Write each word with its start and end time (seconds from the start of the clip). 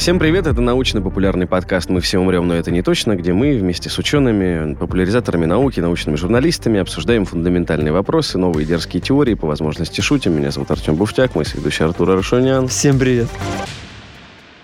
Всем 0.00 0.18
привет, 0.18 0.46
это 0.46 0.62
научно-популярный 0.62 1.46
подкаст 1.46 1.90
«Мы 1.90 2.00
все 2.00 2.18
умрем, 2.18 2.48
но 2.48 2.54
это 2.54 2.70
не 2.70 2.80
точно», 2.80 3.16
где 3.16 3.34
мы 3.34 3.58
вместе 3.58 3.90
с 3.90 3.98
учеными, 3.98 4.74
популяризаторами 4.74 5.44
науки, 5.44 5.78
научными 5.80 6.16
журналистами 6.16 6.80
обсуждаем 6.80 7.26
фундаментальные 7.26 7.92
вопросы, 7.92 8.38
новые 8.38 8.64
дерзкие 8.64 9.02
теории, 9.02 9.34
по 9.34 9.46
возможности 9.46 10.00
шутим. 10.00 10.38
Меня 10.38 10.52
зовут 10.52 10.70
Артем 10.70 10.94
Буфтяк, 10.96 11.34
мой 11.34 11.44
соведущий 11.44 11.84
Артур 11.84 12.12
Арашонян. 12.12 12.66
Всем 12.68 12.98
привет. 12.98 13.28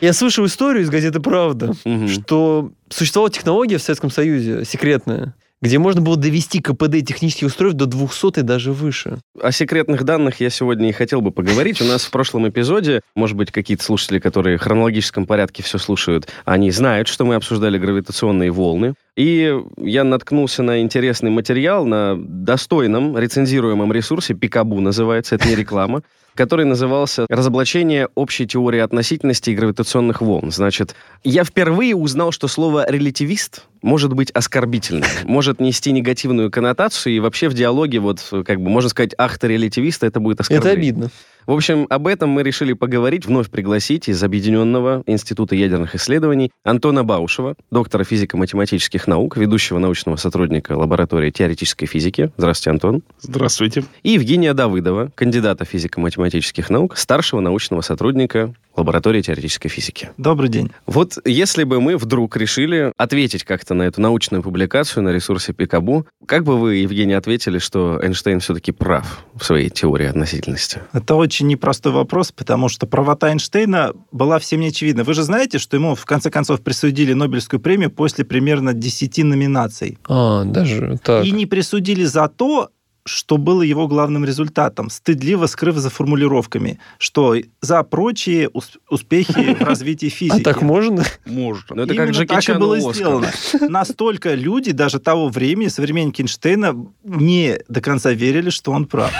Я 0.01 0.15
слышал 0.15 0.47
историю 0.47 0.85
из 0.85 0.89
газеты 0.89 1.21
«Правда», 1.21 1.75
Мгм. 1.85 2.09
что 2.09 2.71
существовала 2.89 3.31
технология 3.31 3.77
в 3.77 3.83
Советском 3.83 4.11
Союзе, 4.11 4.65
секретная, 4.65 5.35
где 5.67 5.79
можно 5.79 6.01
было 6.01 6.17
довести 6.17 6.61
КПД 6.61 7.05
технических 7.05 7.49
устройств 7.49 7.79
до 7.79 7.87
200 7.87 8.41
и 8.41 8.43
даже 8.43 8.73
выше. 8.73 9.19
О 9.41 9.51
секретных 9.51 10.05
данных 10.05 10.41
я 10.41 10.49
сегодня 10.49 10.89
и 10.89 10.93
хотел 10.93 11.21
бы 11.21 11.33
поговорить. 11.33 11.81
У 11.81 11.85
нас 11.85 12.05
в 12.05 12.11
прошлом 12.11 12.49
эпизоде, 12.49 13.01
может 13.15 13.37
быть, 13.37 13.51
какие-то 13.51 13.83
слушатели, 13.83 14.19
которые 14.19 14.59
в 14.59 14.61
хронологическом 14.61 15.27
порядке 15.27 15.63
все 15.63 15.79
слушают, 15.79 16.29
они 16.45 16.71
знают, 16.71 17.09
что 17.09 17.25
мы 17.25 17.35
обсуждали 17.35 17.79
гравитационные 17.79 18.51
волны. 18.51 18.95
И 19.17 19.51
я 19.79 20.05
наткнулся 20.05 20.63
на 20.63 20.81
интересный 20.83 21.31
материал 21.31 21.87
на 21.87 22.17
достойном 22.19 23.17
рецензируемом 23.19 23.91
ресурсе, 23.93 24.35
Пикабу 24.35 24.79
называется, 24.81 25.37
это 25.37 25.49
не 25.49 25.55
реклама, 25.55 26.03
который 26.35 26.67
назывался 26.67 27.25
«Разоблачение 27.31 28.11
общей 28.15 28.47
теории 28.47 28.81
относительности 28.81 29.51
и 29.51 29.55
гравитационных 29.55 30.21
волн». 30.21 30.51
Значит, 30.53 30.95
я 31.25 31.45
впервые 31.45 31.97
узнал, 31.97 32.31
что 32.31 32.47
слово 32.47 32.85
«релятивист» 32.91 33.65
может 33.81 34.13
быть 34.13 34.31
оскорбительным, 34.33 35.09
может 35.25 35.61
нести 35.61 35.93
негативную 35.93 36.51
коннотацию, 36.51 37.15
и 37.17 37.21
вообще 37.21 37.49
в 37.49 37.55
диалоге, 37.55 38.01
вот, 38.01 38.23
как 38.45 38.61
бы, 38.61 38.69
можно 38.69 38.91
сказать, 38.91 39.15
ах 39.17 39.39
ты 39.39 39.49
релятивист, 39.49 40.05
это 40.05 40.21
будет 40.21 40.41
Это 40.41 40.43
оскорбление. 40.43 40.79
обидно. 40.91 41.11
В 41.47 41.53
общем, 41.53 41.87
об 41.91 42.09
этом 42.09 42.31
мы 42.31 42.43
решили 42.43 42.73
поговорить, 42.73 43.25
вновь 43.25 43.51
пригласить 43.51 44.09
из 44.09 44.21
Объединенного 44.21 45.05
Института 45.07 45.55
ядерных 45.55 45.95
исследований 45.95 46.51
Антона 46.65 47.05
Баушева, 47.05 47.55
доктора 47.71 48.03
физико-математических 48.03 49.07
наук, 49.07 49.37
ведущего 49.37 49.79
научного 49.79 50.17
сотрудника 50.17 50.73
лаборатории 50.73 51.31
теоретической 51.31 51.87
физики. 51.87 52.33
Здравствуйте, 52.37 52.71
Антон. 52.71 53.03
Здравствуйте. 53.21 53.85
И 54.03 54.11
Евгения 54.11 54.55
Давыдова, 54.55 55.13
кандидата 55.15 55.65
физико-математических 55.65 56.69
наук, 56.69 56.97
старшего 56.97 57.39
научного 57.39 57.81
сотрудника 57.81 58.53
лаборатории 58.77 59.23
теоретической 59.23 59.71
физики. 59.71 60.11
Добрый 60.19 60.51
день. 60.51 60.71
Вот 60.85 61.17
если 61.25 61.65
бы 61.65 61.81
мы 61.81 61.97
вдруг 61.97 62.37
решили 62.37 62.93
ответить 62.97 63.45
как-то 63.45 63.75
на 63.75 63.85
эту 63.85 64.01
научную 64.01 64.43
публикацию 64.43 65.03
на 65.03 65.11
ресурсе 65.11 65.53
Пикабу, 65.53 66.07
как 66.27 66.45
бы 66.45 66.59
вы, 66.59 66.77
Евгений, 66.77 67.15
ответили, 67.15 67.59
что 67.59 67.99
Эйнштейн 68.03 68.41
все-таки 68.41 68.73
прав 68.73 69.25
в 69.35 69.45
своей 69.45 69.71
теории 69.71 70.07
относительности? 70.07 70.81
Это 70.93 71.15
очень 71.15 71.36
непростой 71.45 71.93
вопрос, 71.93 72.33
потому 72.33 72.69
что 72.69 72.87
правота 72.87 73.31
Эйнштейна 73.31 73.93
была 74.13 74.39
всем 74.39 74.61
не 74.61 74.69
очевидна. 74.69 75.05
Вы 75.05 75.15
же 75.15 75.23
знаете, 75.23 75.59
что 75.59 75.77
ему 75.77 75.95
в 75.95 76.05
конце 76.05 76.31
концов 76.31 76.63
присудили 76.63 77.13
Нобелевскую 77.13 77.61
премию 77.61 77.91
после 77.91 78.25
примерно 78.25 78.73
10 78.73 79.19
номинаций. 79.25 79.99
А, 80.09 80.45
даже 80.45 80.99
так. 81.03 81.25
И 81.25 81.31
не 81.33 81.47
присудили 81.47 82.05
за 82.05 82.29
то, 82.29 82.71
что 83.09 83.37
было 83.37 83.63
его 83.63 83.87
главным 83.87 84.25
результатом, 84.25 84.91
стыдливо 84.91 85.47
скрыв 85.47 85.77
за 85.77 85.91
формулировками, 85.91 86.81
что 86.99 87.37
за 87.61 87.85
прочие 87.85 88.51
ус- 88.53 88.79
успехи 88.91 89.55
в 89.55 89.63
развитии 89.63 90.09
физики. 90.09 90.41
А 90.41 90.43
так 90.43 90.61
можно? 90.61 91.05
Можно. 91.25 91.77
Но 91.77 91.83
это 91.85 91.95
как 91.95 92.11
Джеки 92.11 92.35
так 92.35 92.49
и 92.49 92.53
было 92.55 92.77
Оскар. 92.79 92.95
сделано. 92.95 93.31
Настолько 93.69 94.35
люди 94.35 94.73
даже 94.73 94.99
того 94.99 95.29
времени, 95.29 95.69
современники 95.69 96.21
Эйнштейна, 96.23 96.75
не 97.05 97.61
до 97.69 97.81
конца 97.81 98.11
верили, 98.13 98.51
что 98.51 98.73
он 98.73 98.87
прав. 98.87 99.13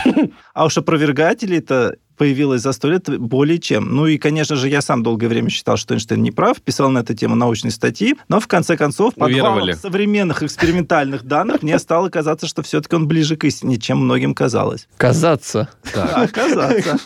А 0.53 0.65
уж 0.65 0.77
опровергателей-то 0.79 1.95
появилось 2.17 2.63
за 2.63 2.73
сто 2.73 2.89
лет 2.89 3.19
более 3.19 3.59
чем. 3.59 3.95
Ну 3.95 4.07
и, 4.07 4.19
конечно 4.19 4.57
же, 4.57 4.69
я 4.69 4.81
сам 4.81 5.03
долгое 5.03 5.29
время 5.29 5.51
считал, 5.51 5.77
что 5.77 5.95
Эйнштейн 5.95 6.23
не 6.23 6.31
прав, 6.31 6.61
писал 6.61 6.91
на 6.91 6.99
эту 7.01 7.15
тему 7.15 7.35
научные 7.37 7.71
статьи, 7.71 8.17
но 8.29 8.41
в 8.41 8.47
конце 8.47 8.77
концов, 8.77 9.15
под 9.15 9.33
валом 9.33 9.73
современных 9.75 10.43
экспериментальных 10.43 11.25
данных, 11.25 11.63
мне 11.63 11.79
стало 11.79 12.09
казаться, 12.09 12.47
что 12.47 12.63
все-таки 12.63 12.97
он 12.97 13.07
ближе 13.07 13.37
к 13.37 13.45
истине, 13.45 13.79
чем 13.79 13.99
многим 13.99 14.35
казалось. 14.35 14.89
Казаться. 14.97 15.69
Да, 15.95 16.27
казаться. 16.33 16.99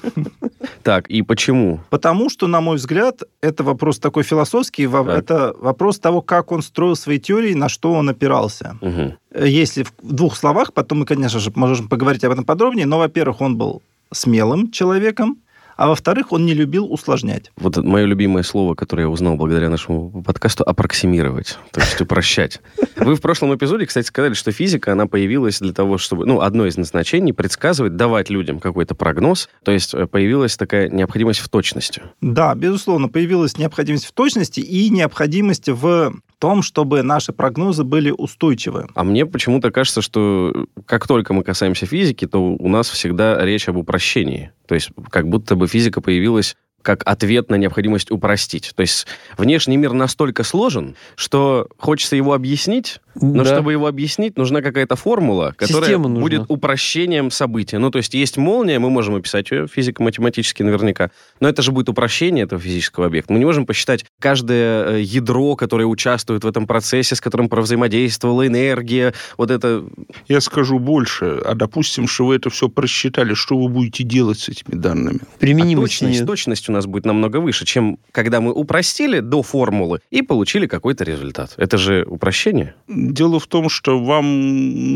Так, 0.82 1.08
и 1.08 1.22
почему? 1.22 1.80
Потому 1.90 2.30
что, 2.30 2.46
на 2.46 2.60
мой 2.60 2.76
взгляд, 2.76 3.22
это 3.40 3.64
вопрос 3.64 3.98
такой 3.98 4.22
философский, 4.22 4.84
это 4.84 5.54
вопрос 5.58 5.98
того, 5.98 6.22
как 6.22 6.52
он 6.52 6.62
строил 6.62 6.96
свои 6.96 7.18
теории, 7.18 7.54
на 7.54 7.68
что 7.68 7.92
он 7.92 8.08
опирался. 8.08 8.76
Если 9.34 9.84
в 9.84 9.92
двух 10.02 10.36
словах, 10.36 10.72
потом 10.72 11.00
мы, 11.00 11.06
конечно 11.06 11.38
же, 11.38 11.52
можем 11.54 11.88
поговорить 11.88 12.24
об 12.24 12.32
этом 12.32 12.44
подробнее, 12.44 12.86
но, 12.86 12.98
во-первых, 12.98 13.40
он 13.40 13.56
был 13.56 13.82
смелым 14.12 14.70
человеком, 14.70 15.42
а 15.80 15.88
во-вторых, 15.88 16.30
он 16.30 16.44
не 16.44 16.52
любил 16.52 16.92
усложнять. 16.92 17.50
Вот 17.56 17.78
мое 17.78 18.04
любимое 18.04 18.42
слово, 18.42 18.74
которое 18.74 19.04
я 19.04 19.08
узнал 19.08 19.36
благодаря 19.36 19.70
нашему 19.70 20.22
подкасту, 20.22 20.62
аппроксимировать, 20.62 21.56
то 21.72 21.80
есть 21.80 21.98
упрощать. 21.98 22.60
Вы 22.96 23.14
в 23.14 23.22
прошлом 23.22 23.54
эпизоде, 23.54 23.86
кстати, 23.86 24.06
сказали, 24.06 24.34
что 24.34 24.52
физика, 24.52 24.92
она 24.92 25.06
появилась 25.06 25.58
для 25.58 25.72
того, 25.72 25.96
чтобы, 25.96 26.26
ну, 26.26 26.42
одно 26.42 26.66
из 26.66 26.76
назначений 26.76 27.32
предсказывать, 27.32 27.96
давать 27.96 28.28
людям 28.28 28.60
какой-то 28.60 28.94
прогноз, 28.94 29.48
то 29.64 29.72
есть 29.72 29.94
э, 29.94 30.06
появилась 30.06 30.58
такая 30.58 30.90
необходимость 30.90 31.40
в 31.40 31.48
точности. 31.48 32.02
Да, 32.20 32.54
безусловно, 32.54 33.08
появилась 33.08 33.56
необходимость 33.56 34.04
в 34.04 34.12
точности 34.12 34.60
и 34.60 34.90
необходимость 34.90 35.70
в 35.70 36.12
том, 36.40 36.62
чтобы 36.62 37.02
наши 37.02 37.32
прогнозы 37.32 37.84
были 37.84 38.10
устойчивы. 38.10 38.88
А 38.94 39.04
мне 39.04 39.24
почему-то 39.24 39.70
кажется, 39.70 40.02
что 40.02 40.66
как 40.84 41.06
только 41.06 41.32
мы 41.32 41.42
касаемся 41.42 41.86
физики, 41.86 42.26
то 42.26 42.42
у 42.42 42.68
нас 42.68 42.88
всегда 42.88 43.42
речь 43.44 43.68
об 43.68 43.76
упрощении. 43.76 44.50
То 44.70 44.76
есть 44.76 44.90
как 45.10 45.28
будто 45.28 45.56
бы 45.56 45.66
физика 45.66 46.00
появилась 46.00 46.56
как 46.82 47.02
ответ 47.06 47.50
на 47.50 47.56
необходимость 47.56 48.10
упростить. 48.10 48.72
То 48.74 48.80
есть 48.82 49.06
внешний 49.36 49.76
мир 49.76 49.92
настолько 49.92 50.44
сложен, 50.44 50.96
что 51.14 51.68
хочется 51.78 52.16
его 52.16 52.32
объяснить, 52.34 53.00
но 53.14 53.44
Да. 53.44 53.54
чтобы 53.54 53.72
его 53.72 53.86
объяснить, 53.86 54.36
нужна 54.36 54.62
какая-то 54.62 54.96
формула, 54.96 55.54
которая 55.56 55.98
будет 55.98 56.44
упрощением 56.48 57.30
события. 57.30 57.78
Ну, 57.78 57.90
то 57.90 57.98
есть 57.98 58.14
есть 58.14 58.36
молния, 58.36 58.78
мы 58.78 58.88
можем 58.90 59.16
описать 59.16 59.50
ее 59.50 59.66
физико-математически 59.66 60.62
наверняка, 60.62 61.10
но 61.40 61.48
это 61.48 61.62
же 61.62 61.72
будет 61.72 61.88
упрощение 61.88 62.44
этого 62.44 62.60
физического 62.60 63.06
объекта. 63.06 63.32
Мы 63.32 63.38
не 63.38 63.44
можем 63.44 63.66
посчитать 63.66 64.04
каждое 64.20 64.84
э, 64.84 65.00
ядро, 65.02 65.56
которое 65.56 65.84
участвует 65.86 66.44
в 66.44 66.46
этом 66.46 66.66
процессе, 66.66 67.14
с 67.14 67.20
которым 67.20 67.48
провзаимодействовала 67.48 68.46
энергия, 68.46 69.12
вот 69.36 69.50
это... 69.50 69.84
Я 70.28 70.40
скажу 70.40 70.78
больше. 70.78 71.40
А 71.44 71.54
допустим, 71.54 72.06
что 72.06 72.26
вы 72.26 72.36
это 72.36 72.48
все 72.50 72.68
просчитали, 72.68 73.34
что 73.34 73.58
вы 73.58 73.68
будете 73.68 74.04
делать 74.04 74.38
с 74.38 74.48
этими 74.48 74.76
данными? 74.76 75.20
А 75.22 75.38
Применимости 75.38 76.00
точность, 76.00 76.26
точность 76.26 76.68
у 76.70 76.72
нас 76.72 76.86
будет 76.86 77.04
намного 77.04 77.38
выше, 77.38 77.66
чем 77.66 77.98
когда 78.12 78.40
мы 78.40 78.52
упростили 78.52 79.20
до 79.20 79.42
формулы 79.42 80.00
и 80.10 80.22
получили 80.22 80.66
какой-то 80.66 81.04
результат. 81.04 81.54
Это 81.56 81.76
же 81.76 82.06
упрощение. 82.08 82.74
Дело 82.88 83.38
в 83.38 83.46
том, 83.46 83.68
что 83.68 84.02
вам 84.02 84.24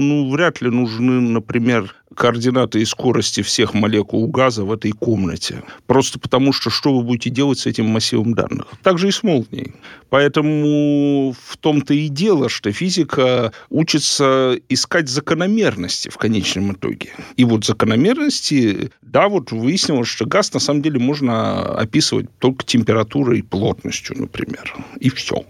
ну, 0.09 0.31
вряд 0.31 0.61
ли 0.61 0.71
нужны, 0.71 1.21
например, 1.21 1.95
координаты 2.15 2.81
и 2.81 2.85
скорости 2.85 3.43
всех 3.43 3.75
молекул 3.75 4.29
газа 4.29 4.65
в 4.65 4.73
этой 4.73 4.93
комнате. 4.93 5.63
Просто 5.87 6.19
потому, 6.19 6.53
что 6.53 6.71
что 6.71 6.97
вы 6.97 7.03
будете 7.03 7.31
делать 7.31 7.59
с 7.59 7.67
этим 7.67 7.87
массивом 7.87 8.35
данных? 8.35 8.67
Так 8.83 8.99
же 8.99 9.09
и 9.09 9.11
с 9.11 9.23
молнией. 9.23 9.75
Поэтому 10.11 11.35
в 11.47 11.57
том-то 11.57 11.93
и 11.93 12.09
дело, 12.09 12.49
что 12.49 12.73
физика 12.73 13.53
учится 13.69 14.57
искать 14.69 15.09
закономерности 15.09 16.09
в 16.09 16.17
конечном 16.17 16.73
итоге. 16.73 17.11
И 17.37 17.45
вот 17.45 17.65
закономерности, 17.65 18.93
да, 19.03 19.29
вот 19.29 19.51
выяснилось, 19.51 20.09
что 20.09 20.25
газ 20.25 20.53
на 20.55 20.61
самом 20.61 20.83
деле 20.83 21.01
можно 21.01 21.64
описывать 21.65 22.27
только 22.39 22.65
температурой 22.65 23.39
и 23.41 23.43
плотностью, 23.43 24.19
например. 24.21 24.75
И 25.01 25.09
все. 25.11 25.45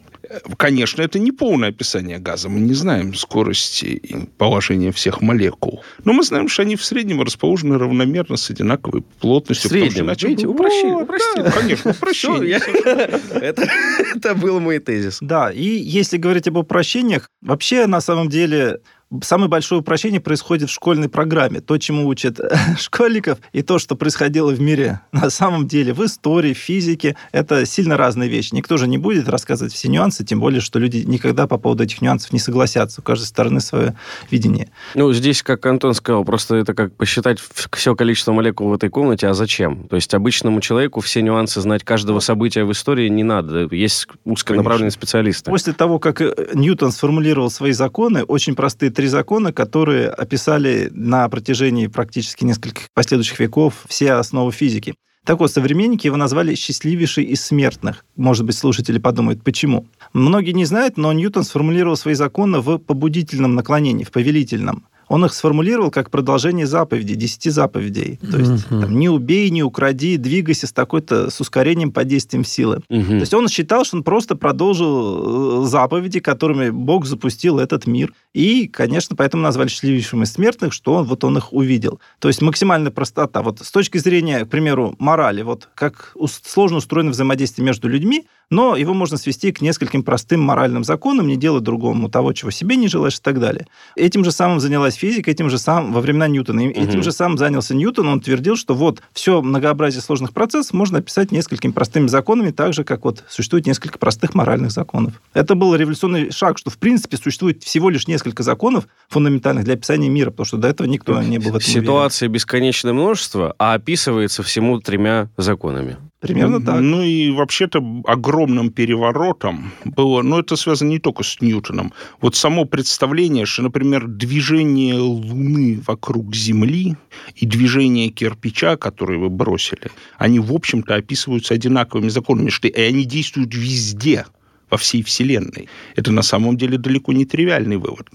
Конечно, 0.56 1.02
это 1.02 1.18
не 1.18 1.32
полное 1.32 1.68
описание 1.68 2.18
газа. 2.18 2.48
Мы 2.48 2.58
не 2.60 2.72
знаем 2.74 3.14
скорости 3.14 3.84
и 3.84 4.16
положения 4.38 4.90
всех 4.90 5.20
молекул. 5.20 5.84
Но 6.02 6.12
мы 6.14 6.22
знаем, 6.24 6.48
что 6.48 6.62
они 6.62 6.76
в 6.76 6.84
среднем 6.84 7.20
расположены 7.22 7.78
равномерно 7.78 8.36
с 8.36 8.50
одинаковой 8.50 9.02
В 9.02 9.20
плотностью. 9.20 9.68
потому 9.68 9.84
что 9.84 9.92
среднем. 9.92 10.06
иначе- 10.08 10.26
Видите, 10.28 10.46
упрощили, 10.48 10.90
Вот, 10.90 11.02
упростили. 11.02 11.42
да, 11.44 11.50
конечно, 11.52 11.92
Всё, 11.92 11.98
упрощение. 11.98 12.48
я- 12.48 13.20
Это 13.38 13.68
это 14.16 14.34
был 14.34 14.60
мой 14.60 14.78
тезис. 14.78 15.18
Да, 15.20 15.52
и 15.52 15.62
если 15.62 16.16
говорить 16.16 16.48
об 16.48 16.56
упрощениях, 16.56 17.28
вообще 17.42 17.86
на 17.86 18.00
самом 18.00 18.28
деле 18.30 18.80
самое 19.22 19.48
большое 19.48 19.80
упрощение 19.80 20.20
происходит 20.20 20.68
в 20.70 20.72
школьной 20.72 21.08
программе. 21.08 21.60
То, 21.60 21.78
чему 21.78 22.06
учат 22.06 22.40
школьников, 22.78 23.38
и 23.52 23.62
то, 23.62 23.78
что 23.78 23.96
происходило 23.96 24.50
в 24.50 24.60
мире 24.60 25.00
на 25.12 25.30
самом 25.30 25.66
деле 25.66 25.92
в 25.92 26.04
истории, 26.04 26.54
в 26.54 26.58
физике, 26.58 27.16
это 27.32 27.66
сильно 27.66 27.96
разные 27.96 28.28
вещи. 28.28 28.54
Никто 28.54 28.76
же 28.76 28.86
не 28.86 28.98
будет 28.98 29.28
рассказывать 29.28 29.72
все 29.72 29.88
нюансы, 29.88 30.24
тем 30.24 30.40
более, 30.40 30.60
что 30.60 30.78
люди 30.78 30.98
никогда 30.98 31.46
по 31.46 31.58
поводу 31.58 31.84
этих 31.84 32.02
нюансов 32.02 32.32
не 32.32 32.38
согласятся. 32.38 33.00
У 33.00 33.04
каждой 33.04 33.24
стороны 33.24 33.60
свое 33.60 33.94
видение. 34.30 34.70
Ну, 34.94 35.12
здесь, 35.12 35.42
как 35.42 35.64
Антон 35.66 35.94
сказал, 35.94 36.24
просто 36.24 36.56
это 36.56 36.74
как 36.74 36.94
посчитать 36.96 37.38
все 37.72 37.94
количество 37.94 38.32
молекул 38.32 38.68
в 38.68 38.74
этой 38.74 38.88
комнате, 38.88 39.28
а 39.28 39.34
зачем? 39.34 39.88
То 39.88 39.96
есть 39.96 40.12
обычному 40.14 40.60
человеку 40.60 41.00
все 41.00 41.22
нюансы 41.22 41.60
знать 41.60 41.84
каждого 41.84 42.20
события 42.20 42.64
в 42.64 42.72
истории 42.72 43.08
не 43.08 43.22
надо. 43.22 43.68
Есть 43.70 44.08
узконаправленные 44.24 44.90
специалисты. 44.90 45.50
После 45.50 45.72
того, 45.72 45.98
как 45.98 46.20
э, 46.20 46.34
Ньютон 46.54 46.92
сформулировал 46.92 47.50
свои 47.50 47.72
законы, 47.72 48.24
очень 48.24 48.54
простые 48.54 48.90
три 48.94 49.08
закона, 49.08 49.52
которые 49.52 50.08
описали 50.08 50.88
на 50.92 51.28
протяжении 51.28 51.88
практически 51.88 52.44
нескольких 52.44 52.86
последующих 52.94 53.38
веков 53.40 53.84
все 53.88 54.12
основы 54.12 54.52
физики. 54.52 54.94
Так 55.24 55.40
вот, 55.40 55.50
современники 55.50 56.06
его 56.06 56.16
назвали 56.16 56.54
счастливейший 56.54 57.24
из 57.24 57.42
смертных. 57.42 58.04
Может 58.14 58.44
быть, 58.44 58.56
слушатели 58.56 58.98
подумают, 58.98 59.42
почему. 59.42 59.86
Многие 60.12 60.52
не 60.52 60.66
знают, 60.66 60.98
но 60.98 61.12
Ньютон 61.12 61.44
сформулировал 61.44 61.96
свои 61.96 62.14
законы 62.14 62.60
в 62.60 62.76
побудительном 62.78 63.54
наклонении, 63.54 64.04
в 64.04 64.10
повелительном 64.12 64.86
он 65.08 65.24
их 65.24 65.32
сформулировал 65.34 65.90
как 65.90 66.10
продолжение 66.10 66.66
заповедей, 66.66 67.16
десяти 67.16 67.50
заповедей. 67.50 68.18
То 68.30 68.38
есть 68.38 68.66
uh-huh. 68.66 68.80
там, 68.82 68.98
не 68.98 69.08
убей, 69.08 69.50
не 69.50 69.62
укради, 69.62 70.16
двигайся 70.16 70.66
с 70.66 70.72
такой-то, 70.72 71.30
с 71.30 71.40
ускорением 71.40 71.92
под 71.92 72.08
действием 72.08 72.44
силы. 72.44 72.82
Uh-huh. 72.88 73.08
То 73.08 73.14
есть 73.20 73.34
он 73.34 73.48
считал, 73.48 73.84
что 73.84 73.96
он 73.96 74.02
просто 74.02 74.36
продолжил 74.36 75.64
э, 75.64 75.66
заповеди, 75.66 76.20
которыми 76.20 76.70
Бог 76.70 77.06
запустил 77.06 77.58
этот 77.58 77.86
мир. 77.86 78.12
И, 78.32 78.66
конечно, 78.66 79.16
поэтому 79.16 79.42
назвали 79.42 79.68
счастливейшим 79.68 80.22
из 80.22 80.32
смертных, 80.32 80.72
что 80.72 80.94
он, 80.94 81.04
вот 81.04 81.24
он 81.24 81.38
их 81.38 81.52
увидел. 81.52 82.00
То 82.18 82.28
есть 82.28 82.42
максимальная 82.42 82.90
простота. 82.90 83.42
Вот 83.42 83.60
с 83.60 83.70
точки 83.70 83.98
зрения, 83.98 84.44
к 84.44 84.48
примеру, 84.48 84.96
морали, 84.98 85.42
вот 85.42 85.68
как 85.74 86.14
сложно 86.42 86.78
устроено 86.78 87.10
взаимодействие 87.10 87.64
между 87.64 87.88
людьми, 87.88 88.26
но 88.50 88.76
его 88.76 88.94
можно 88.94 89.16
свести 89.16 89.52
к 89.52 89.60
нескольким 89.60 90.02
простым 90.02 90.40
моральным 90.40 90.84
законам, 90.84 91.26
не 91.26 91.36
делать 91.36 91.62
другому 91.62 92.08
того, 92.08 92.32
чего 92.32 92.50
себе 92.50 92.76
не 92.76 92.88
желаешь 92.88 93.16
и 93.16 93.22
так 93.22 93.40
далее. 93.40 93.66
Этим 93.96 94.24
же 94.24 94.32
самым 94.32 94.60
занялась 94.60 94.94
физика, 94.94 95.30
этим 95.30 95.50
же 95.50 95.58
самым 95.58 95.92
во 95.92 96.00
времена 96.00 96.28
Ньютона. 96.28 96.62
Угу. 96.62 96.70
Этим 96.70 97.02
же 97.02 97.12
самым 97.12 97.38
занялся 97.38 97.74
Ньютон, 97.74 98.08
он 98.08 98.20
твердил, 98.20 98.56
что 98.56 98.74
вот 98.74 99.02
все 99.12 99.42
многообразие 99.42 100.02
сложных 100.02 100.32
процессов 100.32 100.72
можно 100.72 100.98
описать 100.98 101.32
несколькими 101.32 101.72
простыми 101.72 102.06
законами, 102.06 102.50
так 102.50 102.74
же, 102.74 102.84
как 102.84 103.04
вот 103.04 103.24
существует 103.28 103.66
несколько 103.66 103.98
простых 103.98 104.34
моральных 104.34 104.70
законов. 104.70 105.20
Это 105.32 105.54
был 105.54 105.74
революционный 105.74 106.30
шаг, 106.30 106.58
что 106.58 106.70
в 106.70 106.78
принципе 106.78 107.16
существует 107.16 107.62
всего 107.62 107.90
лишь 107.90 108.06
несколько 108.06 108.42
законов 108.42 108.86
фундаментальных 109.08 109.64
для 109.64 109.74
описания 109.74 110.08
мира, 110.08 110.30
потому 110.30 110.46
что 110.46 110.56
до 110.56 110.68
этого 110.68 110.86
никто 110.86 111.20
не 111.22 111.38
был 111.38 111.52
в 111.52 111.56
этом 111.56 111.68
Ситуация 111.68 112.28
бесконечное 112.28 112.92
множество, 112.92 113.54
а 113.58 113.74
описывается 113.74 114.42
всему 114.42 114.80
тремя 114.80 115.28
законами. 115.36 115.96
Примерно 116.24 116.64
так. 116.64 116.80
Ну 116.80 117.02
и 117.02 117.30
вообще-то 117.30 117.82
огромным 118.06 118.70
переворотом 118.70 119.72
было, 119.84 120.22
но 120.22 120.40
это 120.40 120.56
связано 120.56 120.90
не 120.90 120.98
только 120.98 121.22
с 121.22 121.40
Ньютоном. 121.40 121.92
Вот 122.20 122.34
само 122.34 122.64
представление, 122.64 123.46
что, 123.46 123.62
например, 123.62 124.06
движение 124.06 124.94
Луны 124.94 125.80
вокруг 125.86 126.34
Земли 126.34 126.96
и 127.36 127.46
движение 127.46 128.08
кирпича, 128.08 128.76
который 128.76 129.18
вы 129.18 129.28
бросили, 129.28 129.90
они, 130.18 130.40
в 130.40 130.52
общем-то, 130.52 130.94
описываются 130.94 131.54
одинаковыми 131.54 132.08
законами, 132.08 132.48
что 132.48 132.68
и 132.68 132.80
они 132.80 133.04
действуют 133.04 133.54
везде 133.54 134.24
во 134.70 134.76
всей 134.76 135.02
Вселенной. 135.02 135.68
Это 135.94 136.10
на 136.10 136.22
самом 136.22 136.56
деле 136.56 136.78
далеко 136.78 137.12
не 137.12 137.24
тривиальный 137.24 137.76
вывод 137.76 138.08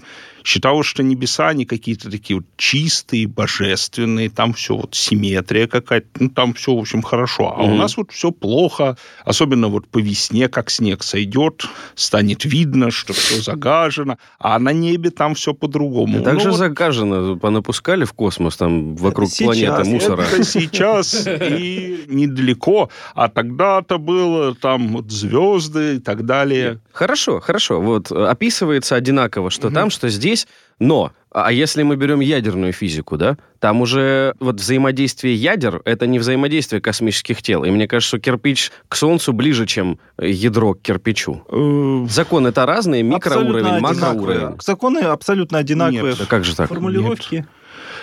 считалось, 0.44 0.86
что 0.86 1.02
небеса, 1.02 1.48
они 1.48 1.64
какие-то 1.64 2.10
такие 2.10 2.36
вот 2.36 2.46
чистые, 2.56 3.26
божественные, 3.26 4.30
там 4.30 4.52
все 4.52 4.76
вот 4.76 4.94
симметрия 4.94 5.66
какая-то, 5.66 6.08
ну, 6.18 6.28
там 6.30 6.54
все, 6.54 6.74
в 6.74 6.78
общем, 6.78 7.02
хорошо. 7.02 7.54
А 7.56 7.62
mm-hmm. 7.62 7.72
у 7.72 7.74
нас 7.74 7.96
вот 7.96 8.10
все 8.12 8.30
плохо, 8.30 8.96
особенно 9.24 9.68
вот 9.68 9.86
по 9.86 9.98
весне, 9.98 10.48
как 10.48 10.70
снег 10.70 11.02
сойдет, 11.02 11.64
станет 11.94 12.44
видно, 12.44 12.90
что 12.90 13.12
все 13.12 13.40
загажено, 13.40 14.18
а 14.38 14.58
на 14.58 14.72
небе 14.72 15.10
там 15.10 15.34
все 15.34 15.54
по-другому. 15.54 16.20
И 16.20 16.22
также 16.22 16.46
ну, 16.46 16.50
вот... 16.52 16.58
загажено, 16.58 17.36
понапускали 17.36 18.04
в 18.04 18.12
космос, 18.12 18.56
там 18.56 18.96
вокруг 18.96 19.30
сейчас, 19.30 19.44
планеты 19.46 19.84
мусора. 19.84 20.22
Это 20.22 20.44
сейчас 20.60 21.26
и 21.26 22.04
недалеко, 22.08 22.90
а 23.14 23.28
тогда-то 23.28 23.98
было 23.98 24.54
там 24.54 24.88
вот 24.88 25.10
звезды 25.10 25.96
и 25.96 25.98
так 25.98 26.24
далее. 26.24 26.80
Хорошо, 26.92 27.40
хорошо. 27.40 27.80
Вот 27.80 28.10
описывается 28.12 28.96
одинаково, 28.96 29.50
что 29.50 29.70
там, 29.70 29.90
что 29.90 30.08
здесь 30.08 30.29
здесь, 30.30 30.46
но 30.78 31.12
а 31.32 31.52
если 31.52 31.82
мы 31.84 31.96
берем 31.96 32.20
ядерную 32.20 32.72
физику, 32.72 33.16
да, 33.16 33.36
там 33.60 33.80
уже 33.82 34.34
вот 34.40 34.56
взаимодействие 34.56 35.34
ядер— 35.34 35.80
это 35.84 36.06
не 36.06 36.18
взаимодействие 36.18 36.80
космических 36.80 37.40
тел. 37.42 37.64
И 37.64 37.70
мне 37.70 37.86
кажется, 37.86 38.08
что 38.08 38.18
кирпич 38.18 38.72
к 38.88 38.96
Солнцу 38.96 39.32
ближе, 39.32 39.66
чем 39.66 40.00
ядро 40.18 40.74
к 40.74 40.82
кирпичу. 40.82 41.44
Э, 41.48 42.06
Законы 42.10 42.48
это 42.48 42.66
разные, 42.66 43.02
микроуровень, 43.02 43.78
макроуровень. 43.80 44.56
Законы 44.60 44.98
абсолютно 45.00 45.58
одинаковые. 45.58 46.16
Нет, 46.18 46.26
как 46.28 46.44
же 46.44 46.56
так? 46.56 46.68
Формулировки. 46.68 47.36
Нет. 47.36 47.46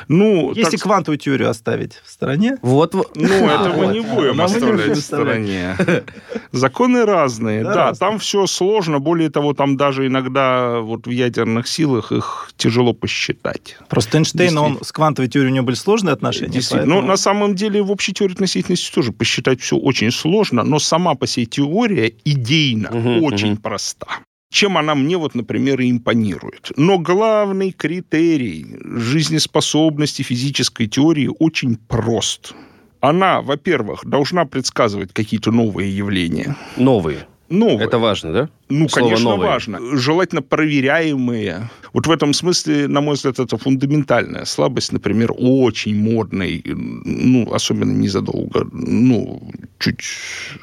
Ну, 0.08 0.54
Если 0.54 0.78
так... 0.78 0.82
квантовую 0.82 1.18
теорию 1.18 1.50
оставить 1.50 2.02
в 2.06 2.10
стороне... 2.10 2.58
Вот, 2.62 2.94
Ну, 2.94 3.04
это 3.16 3.74
мы 3.78 3.94
не 3.94 4.02
будем 4.02 4.42
оставлять 4.42 4.98
в 4.98 5.02
стороне. 5.02 5.76
Законы 6.52 7.06
разные. 7.06 7.64
Да, 7.64 7.94
там 7.94 8.20
все 8.20 8.48
сложно. 8.48 9.00
Более 9.00 9.30
того, 9.30 9.54
там 9.54 9.78
даже 9.78 10.08
иногда 10.08 10.80
вот 10.80 11.08
в 11.08 11.10
ядерных 11.10 11.68
силах 11.68 12.12
их 12.12 12.52
тяжело 12.58 12.94
посчитать. 12.94 13.78
Просто 13.90 14.18
Эйнштейн, 14.18 14.58
он 14.58 14.80
с 14.84 14.92
квантовой 14.92 15.30
теорией 15.30 15.52
у 15.52 15.56
него 15.56 15.66
были 15.66 15.76
сложные 15.76 16.14
отношения. 16.14 16.52
Действительно. 16.52 16.96
Но 16.96 17.02
на 17.02 17.18
самом 17.18 17.56
деле 17.56 17.82
в 17.82 17.92
общей 17.92 18.14
теории 18.14 18.34
относительности 18.34 18.94
тоже 18.94 19.12
посчитать 19.12 19.62
все 19.62 19.78
очень 19.78 20.12
сложно, 20.12 20.64
но 20.64 20.80
сама 20.80 21.16
по 21.16 21.28
себе 21.28 21.46
теория 21.46 22.14
идейно 22.26 22.90
очень 23.22 23.58
проста 23.58 24.08
чем 24.50 24.78
она 24.78 24.96
мне, 24.96 25.18
вот, 25.18 25.36
например, 25.36 25.80
и 25.82 25.92
импонирует. 25.92 26.72
Но 26.76 26.98
главный 26.98 27.72
критерий 27.72 28.66
жизнеспособности 28.84 30.22
физической 30.22 30.88
теории 30.88 31.30
очень 31.40 31.76
прост. 31.76 32.54
Она, 33.00 33.42
во-первых, 33.42 34.06
должна 34.06 34.46
предсказывать 34.46 35.14
какие-то 35.14 35.52
новые 35.52 35.96
явления. 35.96 36.56
Новые. 36.78 37.28
Новые. 37.50 37.88
Это 37.88 37.98
важно, 37.98 38.34
да? 38.34 38.50
Ну, 38.70 38.90
Слово 38.90 39.10
конечно, 39.10 39.30
новые. 39.32 39.50
важно. 39.50 39.80
Желательно 39.98 40.42
проверяемые. 40.42 41.70
Вот 41.94 42.08
в 42.08 42.12
этом 42.12 42.34
смысле, 42.34 42.88
на 42.88 43.02
мой 43.02 43.16
взгляд, 43.16 43.40
это 43.40 43.58
фундаментальная 43.58 44.46
слабость, 44.46 44.92
например, 44.92 45.32
очень 45.38 45.96
модной, 45.96 46.62
ну, 46.66 47.52
особенно 47.54 47.94
незадолго, 47.94 48.68
ну, 48.72 49.52
чуть 49.80 50.04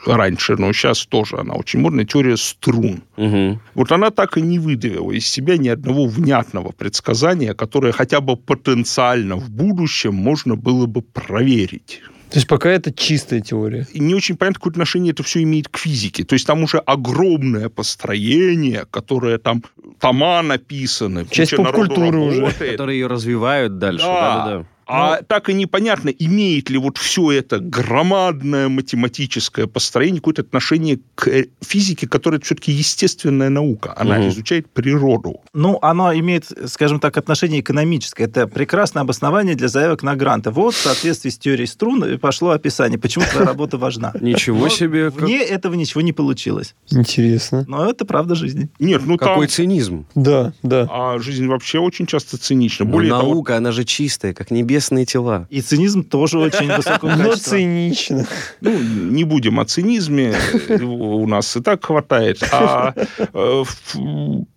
раньше, 0.07 0.57
но 0.57 0.73
сейчас 0.73 1.07
тоже 1.07 1.39
она 1.39 1.55
очень 1.55 1.81
модная, 1.81 2.05
теория 2.05 2.37
струн. 2.37 3.03
Угу. 3.17 3.61
Вот 3.75 3.93
она 3.93 4.11
так 4.11 4.37
и 4.37 4.43
не 4.43 4.59
выдавила 4.59 5.13
из 5.13 5.27
себя 5.27 5.57
ни 5.57 5.69
одного 5.69 6.07
внятного 6.07 6.73
предсказания, 6.73 7.55
которое 7.55 7.93
хотя 7.93 8.21
бы 8.21 8.37
потенциально 8.37 9.37
в 9.37 9.51
будущем 9.51 10.15
можно 10.15 10.57
было 10.57 10.87
бы 10.87 11.01
проверить. 11.01 12.03
То 12.35 12.39
есть 12.39 12.49
пока 12.49 12.69
это 12.69 12.93
чистая 12.93 13.41
теория. 13.41 13.87
И 13.93 14.01
не 14.01 14.13
очень 14.13 14.37
понятно, 14.37 14.59
какое 14.59 14.73
отношение 14.73 15.13
это 15.13 15.23
все 15.23 15.41
имеет 15.45 15.69
к 15.69 15.79
физике. 15.79 16.25
То 16.25 16.33
есть 16.33 16.45
там 16.45 16.65
уже 16.65 16.79
огромное 16.79 17.69
построение, 17.69 18.87
которое 18.91 19.39
там 19.39 19.63
тома 20.01 20.43
написаны. 20.43 21.27
Часть 21.31 21.55
поп-культуры 21.55 22.19
уже. 22.19 22.47
Которые 22.51 22.99
ее 22.99 23.07
развивают 23.07 23.79
дальше. 23.79 24.05
Да, 24.05 24.47
да, 24.47 24.59
да. 24.59 24.67
А 24.87 25.17
ну, 25.17 25.27
так 25.27 25.49
и 25.49 25.55
непонятно, 25.55 26.11
имеет 26.11 26.71
ли 26.71 26.79
вот 26.79 26.99
все 26.99 27.33
это 27.33 27.59
громадное 27.59 28.69
математическое 28.69 29.67
построение 29.67 30.21
какое-то 30.21 30.43
отношение 30.43 31.01
к 31.15 31.29
э, 31.29 31.47
физике, 31.61 32.07
которая 32.07 32.41
все-таки 32.41 32.73
естественная 32.73 33.49
наука. 33.49 33.95
Она 33.97 34.19
угу. 34.19 34.29
изучает 34.29 34.71
природу. 34.71 35.41
Ну, 35.53 35.79
оно 35.83 36.15
имеет, 36.15 36.47
скажем 36.67 37.01
так, 37.01 37.17
отношение 37.17 37.61
экономическое. 37.61 38.25
Это 38.25 38.47
прекрасное 38.47 39.03
обоснование 39.03 39.55
для 39.55 39.69
заявок 39.69 40.03
на 40.03 40.17
гранты. 40.17 40.51
Вот 40.51 40.75
в 40.75 40.79
соответствии 40.79 41.31
с 41.31 41.39
теорией 41.39 41.67
струн 41.67 42.19
пошло 42.19 42.51
описание, 42.51 42.99
почему 42.99 43.25
твоя 43.31 43.47
работа 43.47 43.79
важна. 43.79 44.13
Ничего 44.21 44.69
себе. 44.69 45.11
Вне 45.11 45.43
этого 45.43 45.75
ничего 45.75 46.01
не 46.01 46.13
получилось. 46.13 46.75
Интересно. 46.91 47.65
Но 47.69 47.89
это 47.89 48.05
правда 48.05 48.35
жизни. 48.35 48.69
Нет, 48.79 49.03
ну 49.05 49.17
Какой 49.17 49.47
цинизм. 49.47 50.07
Да, 50.15 50.53
да. 50.63 50.89
А 50.91 51.19
жизнь 51.19 51.47
вообще 51.47 51.79
очень 51.79 52.07
часто 52.07 52.37
цинична. 52.37 52.85
Более 52.85 53.13
наука, 53.13 53.57
она 53.57 53.73
же 53.73 53.85
чистая, 53.85 54.35
как 54.35 54.51
небес 54.51 54.74
небесные 54.75 55.05
тела. 55.05 55.47
И 55.51 55.61
цинизм 55.61 56.03
тоже 56.03 56.39
очень 56.39 56.73
высокого 56.75 57.15
Но 57.17 57.37
цинично. 57.37 58.27
Ну, 58.61 58.79
не 58.79 59.25
будем 59.25 59.61
о 59.61 59.65
цинизме, 59.65 60.35
у 60.81 61.27
нас 61.27 61.57
и 61.57 61.61
так 61.61 61.85
хватает. 61.85 62.43
А 62.53 62.95
э, 63.19 63.65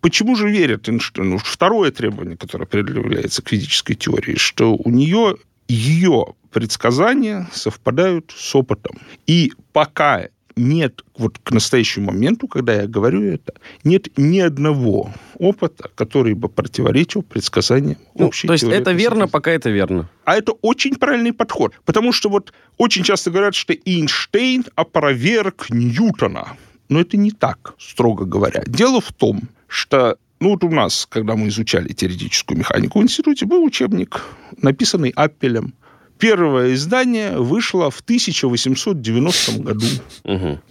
почему 0.00 0.34
же 0.36 0.50
верят 0.50 0.88
Эйнштейну? 0.88 1.38
Второе 1.38 1.90
требование, 1.90 2.36
которое 2.36 2.66
предъявляется 2.66 3.42
к 3.42 3.48
физической 3.48 3.94
теории, 3.94 4.36
что 4.36 4.74
у 4.74 4.90
нее 4.90 5.36
ее 5.68 6.26
предсказания 6.50 7.48
совпадают 7.52 8.32
с 8.36 8.54
опытом. 8.54 8.98
И 9.26 9.52
пока 9.72 10.28
нет, 10.58 11.04
вот 11.16 11.38
к 11.38 11.50
настоящему 11.52 12.12
моменту, 12.12 12.48
когда 12.48 12.74
я 12.74 12.86
говорю 12.86 13.22
это, 13.22 13.54
нет 13.84 14.08
ни 14.16 14.40
одного 14.40 15.12
опыта, 15.38 15.90
который 15.94 16.34
бы 16.34 16.48
противоречил 16.48 17.22
предсказаниям 17.22 17.98
ну, 18.14 18.26
общей 18.26 18.46
То 18.48 18.52
есть 18.54 18.64
это 18.64 18.92
верно, 18.92 19.28
пока 19.28 19.50
это 19.52 19.70
верно. 19.70 20.10
А 20.24 20.36
это 20.36 20.52
очень 20.60 20.96
правильный 20.96 21.32
подход. 21.32 21.72
Потому 21.84 22.12
что 22.12 22.28
вот 22.28 22.52
очень 22.76 23.04
часто 23.04 23.30
говорят, 23.30 23.54
что 23.54 23.72
Эйнштейн 23.72 24.64
опроверг 24.74 25.70
Ньютона. 25.70 26.56
Но 26.88 27.00
это 27.00 27.16
не 27.16 27.30
так, 27.30 27.74
строго 27.78 28.24
говоря. 28.24 28.62
Дело 28.66 29.00
в 29.00 29.12
том, 29.12 29.42
что 29.66 30.16
ну 30.40 30.50
вот 30.50 30.64
у 30.64 30.70
нас, 30.70 31.06
когда 31.08 31.34
мы 31.34 31.48
изучали 31.48 31.92
теоретическую 31.92 32.58
механику 32.58 33.00
в 33.00 33.02
институте, 33.02 33.44
был 33.46 33.64
учебник, 33.64 34.24
написанный 34.62 35.10
Аппелем, 35.10 35.74
Первое 36.18 36.74
издание 36.74 37.38
вышло 37.38 37.90
в 37.90 38.00
1890 38.00 39.62
году. 39.62 39.86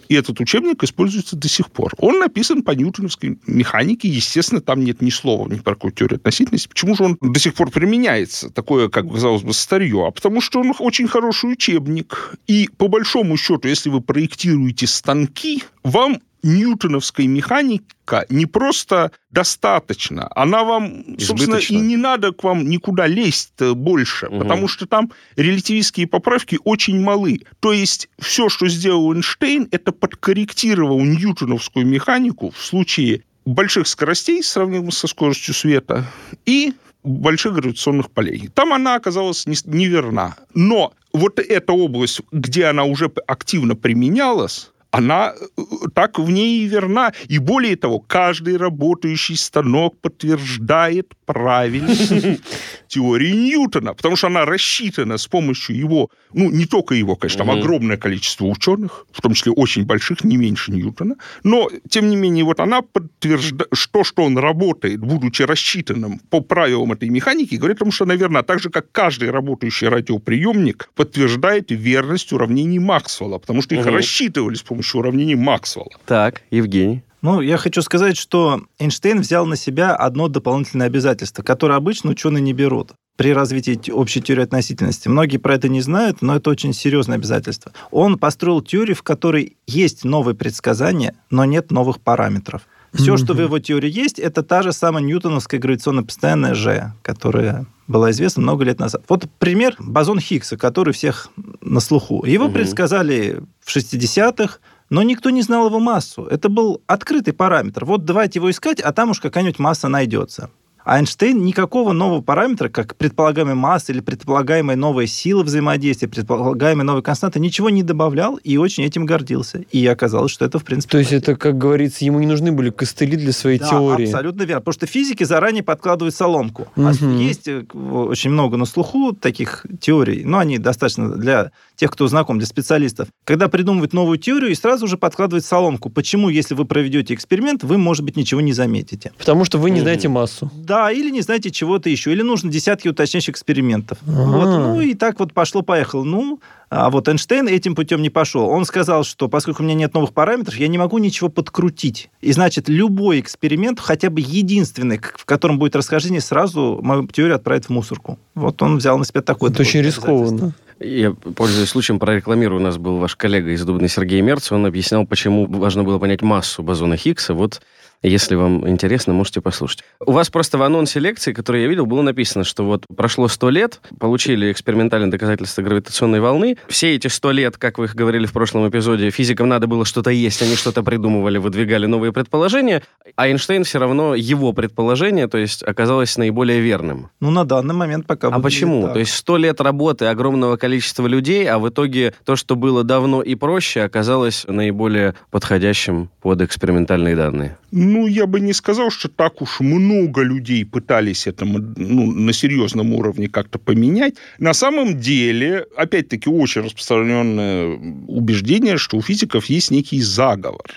И 0.08 0.14
этот 0.14 0.40
учебник 0.40 0.82
используется 0.84 1.36
до 1.36 1.48
сих 1.48 1.70
пор. 1.70 1.94
Он 1.98 2.18
написан 2.18 2.62
по 2.62 2.72
ньютоновской 2.72 3.38
механике. 3.46 4.08
Естественно, 4.08 4.60
там 4.60 4.84
нет 4.84 5.02
ни 5.02 5.10
слова 5.10 5.48
ни 5.48 5.56
про 5.56 5.74
какую 5.74 5.92
теорию 5.92 6.16
относительности. 6.16 6.68
Почему 6.68 6.94
же 6.94 7.04
он 7.04 7.18
до 7.20 7.40
сих 7.40 7.54
пор 7.54 7.70
применяется? 7.70 8.50
Такое, 8.50 8.88
как 8.88 9.10
казалось 9.10 9.42
бы, 9.42 9.52
старье. 9.52 10.06
А 10.06 10.10
потому 10.10 10.40
что 10.40 10.60
он 10.60 10.72
очень 10.78 11.08
хороший 11.08 11.52
учебник. 11.52 12.34
И 12.46 12.68
по 12.76 12.88
большому 12.88 13.36
счету, 13.36 13.68
если 13.68 13.90
вы 13.90 14.00
проектируете 14.00 14.86
станки, 14.86 15.62
вам 15.82 16.20
ньютоновской 16.42 17.26
механика 17.26 18.24
не 18.30 18.46
просто 18.46 19.12
достаточно, 19.30 20.28
она 20.34 20.64
вам, 20.64 21.04
собственно, 21.18 21.56
и 21.56 21.60
Избыточно. 21.60 21.76
не 21.78 21.96
надо 21.96 22.32
к 22.32 22.44
вам 22.44 22.68
никуда 22.68 23.06
лезть 23.06 23.60
больше, 23.60 24.28
Мгм. 24.28 24.38
потому 24.40 24.68
что 24.68 24.86
там 24.86 25.12
релятивистские 25.36 26.06
поправки 26.06 26.58
очень 26.64 27.00
малы. 27.00 27.40
То 27.60 27.72
есть 27.72 28.08
все, 28.18 28.48
что 28.48 28.68
сделал 28.68 29.12
Эйнштейн, 29.14 29.68
это 29.70 29.92
подкорректировал 29.92 31.00
ньютоновскую 31.00 31.86
механику 31.86 32.50
в 32.50 32.64
случае 32.64 33.22
больших 33.44 33.88
скоростей, 33.88 34.42
сравнимых 34.42 34.92
со 34.94 35.06
скоростью 35.06 35.54
света, 35.54 36.04
и 36.46 36.74
больших 37.02 37.54
гравитационных 37.54 38.10
полей. 38.10 38.50
Там 38.54 38.72
она 38.72 38.94
оказалась 38.96 39.46
не- 39.46 39.56
неверна. 39.64 40.36
Но 40.54 40.92
вот 41.12 41.38
эта 41.38 41.72
область, 41.72 42.20
где 42.32 42.66
она 42.66 42.84
уже 42.84 43.10
активно 43.26 43.74
применялась, 43.74 44.70
она 44.90 45.34
э, 45.56 45.62
так 45.94 46.18
в 46.18 46.30
ней 46.30 46.64
и 46.64 46.66
верна. 46.66 47.12
И 47.28 47.38
более 47.38 47.76
того, 47.76 48.00
каждый 48.00 48.56
работающий 48.56 49.36
станок 49.36 50.00
подтверждает 50.00 51.14
правильность 51.26 52.40
теории 52.88 53.32
Ньютона, 53.32 53.94
потому 53.94 54.16
что 54.16 54.28
она 54.28 54.46
рассчитана 54.46 55.18
с 55.18 55.26
помощью 55.26 55.76
его, 55.76 56.08
ну, 56.32 56.50
не 56.50 56.64
только 56.64 56.94
его, 56.94 57.16
конечно, 57.16 57.44
там 57.44 57.50
огромное 57.50 57.98
количество 57.98 58.46
ученых, 58.46 59.06
в 59.12 59.20
том 59.20 59.34
числе 59.34 59.52
очень 59.52 59.84
больших, 59.84 60.24
не 60.24 60.38
меньше 60.38 60.72
Ньютона, 60.72 61.16
но, 61.44 61.68
тем 61.88 62.08
не 62.08 62.16
менее, 62.16 62.44
вот 62.44 62.60
она 62.60 62.80
подтверждает, 62.80 63.68
что, 63.74 64.04
что 64.04 64.22
он 64.22 64.38
работает, 64.38 65.00
будучи 65.00 65.42
рассчитанным 65.42 66.18
по 66.30 66.40
правилам 66.40 66.92
этой 66.92 67.10
механики, 67.10 67.56
говорит 67.56 67.76
о 67.76 67.80
том, 67.80 67.92
что, 67.92 68.06
наверное, 68.06 68.42
так 68.42 68.60
же, 68.60 68.70
как 68.70 68.90
каждый 68.90 69.30
работающий 69.30 69.88
радиоприемник 69.88 70.90
подтверждает 70.94 71.70
верность 71.70 72.32
уравнений 72.32 72.78
Максвелла, 72.78 73.38
потому 73.38 73.60
что 73.60 73.74
их 73.74 73.84
рассчитывали 73.84 74.54
с 74.54 74.62
помощью 74.62 74.87
уравнений 74.96 75.34
Максвелла. 75.34 75.90
Так, 76.06 76.42
Евгений. 76.50 77.02
Ну, 77.20 77.40
я 77.40 77.56
хочу 77.56 77.82
сказать, 77.82 78.16
что 78.16 78.62
Эйнштейн 78.78 79.20
взял 79.20 79.44
на 79.44 79.56
себя 79.56 79.94
одно 79.96 80.28
дополнительное 80.28 80.86
обязательство, 80.86 81.42
которое 81.42 81.74
обычно 81.74 82.10
ученые 82.10 82.40
не 82.40 82.52
берут 82.52 82.92
при 83.16 83.32
развитии 83.34 83.90
общей 83.90 84.20
теории 84.22 84.44
относительности. 84.44 85.08
Многие 85.08 85.38
про 85.38 85.56
это 85.56 85.68
не 85.68 85.80
знают, 85.80 86.22
но 86.22 86.36
это 86.36 86.48
очень 86.50 86.72
серьезное 86.72 87.16
обязательство. 87.16 87.72
Он 87.90 88.16
построил 88.18 88.62
теорию, 88.62 88.94
в 88.94 89.02
которой 89.02 89.56
есть 89.66 90.04
новые 90.04 90.36
предсказания, 90.36 91.14
но 91.28 91.44
нет 91.44 91.72
новых 91.72 92.00
параметров. 92.00 92.62
Все, 92.94 93.16
что 93.16 93.34
в 93.34 93.40
его 93.40 93.58
теории 93.58 93.90
есть, 93.90 94.18
это 94.20 94.42
та 94.44 94.62
же 94.62 94.72
самая 94.72 95.02
ньютоновская 95.02 95.60
гравитационно 95.60 96.04
постоянная 96.04 96.54
G, 96.54 96.92
которая 97.02 97.66
была 97.88 98.12
известна 98.12 98.42
много 98.42 98.64
лет 98.64 98.78
назад. 98.78 99.02
Вот 99.08 99.26
пример 99.38 99.74
бозон 99.78 100.20
Хиггса, 100.20 100.56
который 100.56 100.94
всех 100.94 101.28
на 101.60 101.80
слуху. 101.80 102.24
Его 102.24 102.44
Мгм. 102.44 102.54
предсказали 102.54 103.42
в 103.62 103.70
60-х, 103.70 104.58
но 104.90 105.02
никто 105.02 105.30
не 105.30 105.42
знал 105.42 105.66
его 105.66 105.80
массу. 105.80 106.24
Это 106.24 106.48
был 106.48 106.80
открытый 106.86 107.32
параметр. 107.34 107.84
Вот 107.84 108.04
давайте 108.04 108.38
его 108.38 108.50
искать, 108.50 108.80
а 108.80 108.92
там 108.92 109.10
уж 109.10 109.20
какая-нибудь 109.20 109.58
масса 109.58 109.88
найдется. 109.88 110.50
А 110.84 110.98
Эйнштейн 110.98 111.44
никакого 111.44 111.92
нового 111.92 112.22
параметра, 112.22 112.70
как 112.70 112.96
предполагаемая 112.96 113.54
масса 113.54 113.92
или 113.92 114.00
предполагаемая 114.00 114.74
новая 114.74 115.06
сила 115.06 115.42
взаимодействия, 115.42 116.08
предполагаемая 116.08 116.86
новая 116.86 117.02
константа, 117.02 117.38
ничего 117.38 117.68
не 117.68 117.82
добавлял 117.82 118.36
и 118.36 118.56
очень 118.56 118.84
этим 118.84 119.04
гордился. 119.04 119.64
И 119.70 119.86
оказалось, 119.86 120.32
что 120.32 120.46
это, 120.46 120.58
в 120.58 120.64
принципе, 120.64 120.92
То 120.92 120.98
есть 120.98 121.12
это, 121.12 121.36
как 121.36 121.58
говорится, 121.58 122.06
ему 122.06 122.18
не 122.20 122.26
нужны 122.26 122.52
были 122.52 122.70
костыли 122.70 123.16
для 123.18 123.32
своей 123.32 123.58
Да, 123.58 123.68
теории. 123.68 124.06
абсолютно 124.06 124.44
верно. 124.44 124.60
Потому 124.62 124.72
что 124.72 124.86
физики 124.86 125.24
заранее 125.24 125.62
подкладывают 125.62 126.14
соломку. 126.14 126.68
А 126.76 126.80
Мгм. 126.92 127.18
есть 127.18 127.48
э, 127.48 127.66
очень 127.74 128.30
много 128.30 128.56
на 128.56 128.64
слуху 128.64 129.12
таких 129.12 129.66
теорий, 129.82 130.24
но 130.24 130.38
они 130.38 130.56
достаточно 130.56 131.10
для 131.10 131.50
тех, 131.78 131.92
кто 131.92 132.08
знаком, 132.08 132.38
для 132.38 132.46
специалистов. 132.46 133.08
Когда 133.24 133.48
придумывают 133.48 133.92
новую 133.92 134.18
теорию 134.18 134.50
и 134.50 134.54
сразу 134.54 134.86
же 134.88 134.98
подкладывают 134.98 135.44
соломку. 135.44 135.90
Почему, 135.90 136.28
если 136.28 136.54
вы 136.54 136.64
проведете 136.64 137.14
эксперимент, 137.14 137.62
вы, 137.62 137.78
может 137.78 138.04
быть, 138.04 138.16
ничего 138.16 138.40
не 138.40 138.52
заметите? 138.52 139.12
Потому 139.16 139.44
что 139.44 139.58
вы 139.58 139.70
не 139.70 139.80
знаете 139.80 140.08
массу. 140.08 140.50
Да, 140.54 140.90
или 140.90 141.10
не 141.10 141.20
знаете 141.20 141.50
чего-то 141.50 141.88
еще, 141.88 142.12
или 142.12 142.22
нужно 142.22 142.50
десятки 142.50 142.88
уточняющих 142.88 143.34
экспериментов. 143.34 143.98
Ага. 144.06 144.24
Вот, 144.24 144.44
ну 144.44 144.80
и 144.80 144.94
так 144.94 145.20
вот 145.20 145.32
пошло-поехало. 145.32 146.02
Ну, 146.02 146.40
а 146.68 146.90
вот 146.90 147.08
Эйнштейн 147.08 147.46
этим 147.46 147.76
путем 147.76 148.02
не 148.02 148.10
пошел. 148.10 148.48
Он 148.48 148.64
сказал, 148.64 149.04
что 149.04 149.28
поскольку 149.28 149.62
у 149.62 149.64
меня 149.64 149.76
нет 149.76 149.94
новых 149.94 150.12
параметров, 150.12 150.56
я 150.56 150.66
не 150.66 150.78
могу 150.78 150.98
ничего 150.98 151.28
подкрутить. 151.28 152.10
И 152.20 152.32
значит, 152.32 152.68
любой 152.68 153.20
эксперимент, 153.20 153.78
хотя 153.78 154.10
бы 154.10 154.20
единственный, 154.20 154.98
в 154.98 155.24
котором 155.24 155.60
будет 155.60 155.76
расхождение, 155.76 156.20
сразу 156.20 156.80
мою 156.82 157.06
теорию 157.06 157.36
отправит 157.36 157.66
в 157.66 157.70
мусорку. 157.70 158.18
Вот 158.34 158.60
он 158.62 158.78
взял 158.78 158.98
на 158.98 159.04
себя 159.04 159.22
такое 159.22 159.50
Это 159.50 159.62
очень 159.62 159.80
рискованно. 159.80 160.54
Я, 160.80 161.12
пользуясь 161.12 161.70
случаем, 161.70 161.98
прорекламирую. 161.98 162.60
У 162.60 162.62
нас 162.62 162.78
был 162.78 162.98
ваш 162.98 163.16
коллега 163.16 163.50
из 163.50 163.64
Дубны 163.64 163.88
Сергей 163.88 164.20
Мерц. 164.20 164.52
Он 164.52 164.64
объяснял, 164.64 165.06
почему 165.06 165.46
важно 165.46 165.82
было 165.82 165.98
понять 165.98 166.22
массу 166.22 166.62
бозона 166.62 166.96
Хиггса. 166.96 167.34
Вот, 167.34 167.60
если 168.02 168.34
вам 168.34 168.68
интересно, 168.68 169.12
можете 169.12 169.40
послушать. 169.40 169.84
У 170.04 170.12
вас 170.12 170.30
просто 170.30 170.58
в 170.58 170.62
анонсе 170.62 171.00
лекции, 171.00 171.32
который 171.32 171.62
я 171.62 171.68
видел, 171.68 171.86
было 171.86 172.02
написано, 172.02 172.44
что 172.44 172.64
вот 172.64 172.84
прошло 172.94 173.28
100 173.28 173.50
лет, 173.50 173.80
получили 173.98 174.52
экспериментальные 174.52 175.10
доказательства 175.10 175.62
гравитационной 175.62 176.20
волны. 176.20 176.56
Все 176.68 176.94
эти 176.94 177.08
100 177.08 177.30
лет, 177.32 177.56
как 177.56 177.78
вы 177.78 177.86
их 177.86 177.94
говорили 177.94 178.26
в 178.26 178.32
прошлом 178.32 178.68
эпизоде, 178.68 179.10
физикам 179.10 179.48
надо 179.48 179.66
было 179.66 179.84
что-то 179.84 180.10
есть, 180.10 180.42
они 180.42 180.54
что-то 180.54 180.82
придумывали, 180.82 181.38
выдвигали 181.38 181.86
новые 181.86 182.12
предположения, 182.12 182.82
а 183.16 183.28
Эйнштейн 183.28 183.64
все 183.64 183.78
равно, 183.78 184.14
его 184.14 184.52
предположение, 184.52 185.26
то 185.28 185.38
есть, 185.38 185.62
оказалось 185.62 186.16
наиболее 186.16 186.60
верным. 186.60 187.10
Ну, 187.20 187.30
на 187.30 187.44
данный 187.44 187.74
момент 187.74 188.06
пока 188.06 188.28
А 188.28 188.40
почему? 188.40 188.82
так. 188.84 188.92
То 188.94 188.98
есть 189.00 189.14
сто 189.14 189.36
лет 189.36 189.60
работы 189.60 190.06
огромного 190.06 190.56
количества 190.56 191.06
людей, 191.06 191.48
а 191.48 191.58
в 191.58 191.68
итоге 191.68 192.14
то, 192.24 192.36
что 192.36 192.56
было 192.56 192.84
давно 192.84 193.22
и 193.22 193.34
проще, 193.34 193.82
оказалось 193.82 194.44
наиболее 194.46 195.14
подходящим 195.30 196.10
под 196.20 196.42
экспериментальные 196.42 197.16
данные. 197.16 197.56
Ну, 197.88 198.06
я 198.06 198.26
бы 198.26 198.40
не 198.40 198.52
сказал, 198.52 198.90
что 198.90 199.08
так 199.08 199.40
уж 199.42 199.60
много 199.60 200.22
людей 200.22 200.64
пытались 200.64 201.26
это 201.26 201.44
ну, 201.44 202.12
на 202.12 202.32
серьезном 202.32 202.92
уровне 202.92 203.28
как-то 203.28 203.58
поменять. 203.58 204.14
На 204.38 204.52
самом 204.52 205.00
деле, 205.00 205.66
опять-таки, 205.76 206.28
очень 206.28 206.62
распространенное 206.62 207.78
убеждение, 208.06 208.76
что 208.76 208.98
у 208.98 209.02
физиков 209.02 209.46
есть 209.46 209.70
некий 209.70 210.02
заговор. 210.02 210.70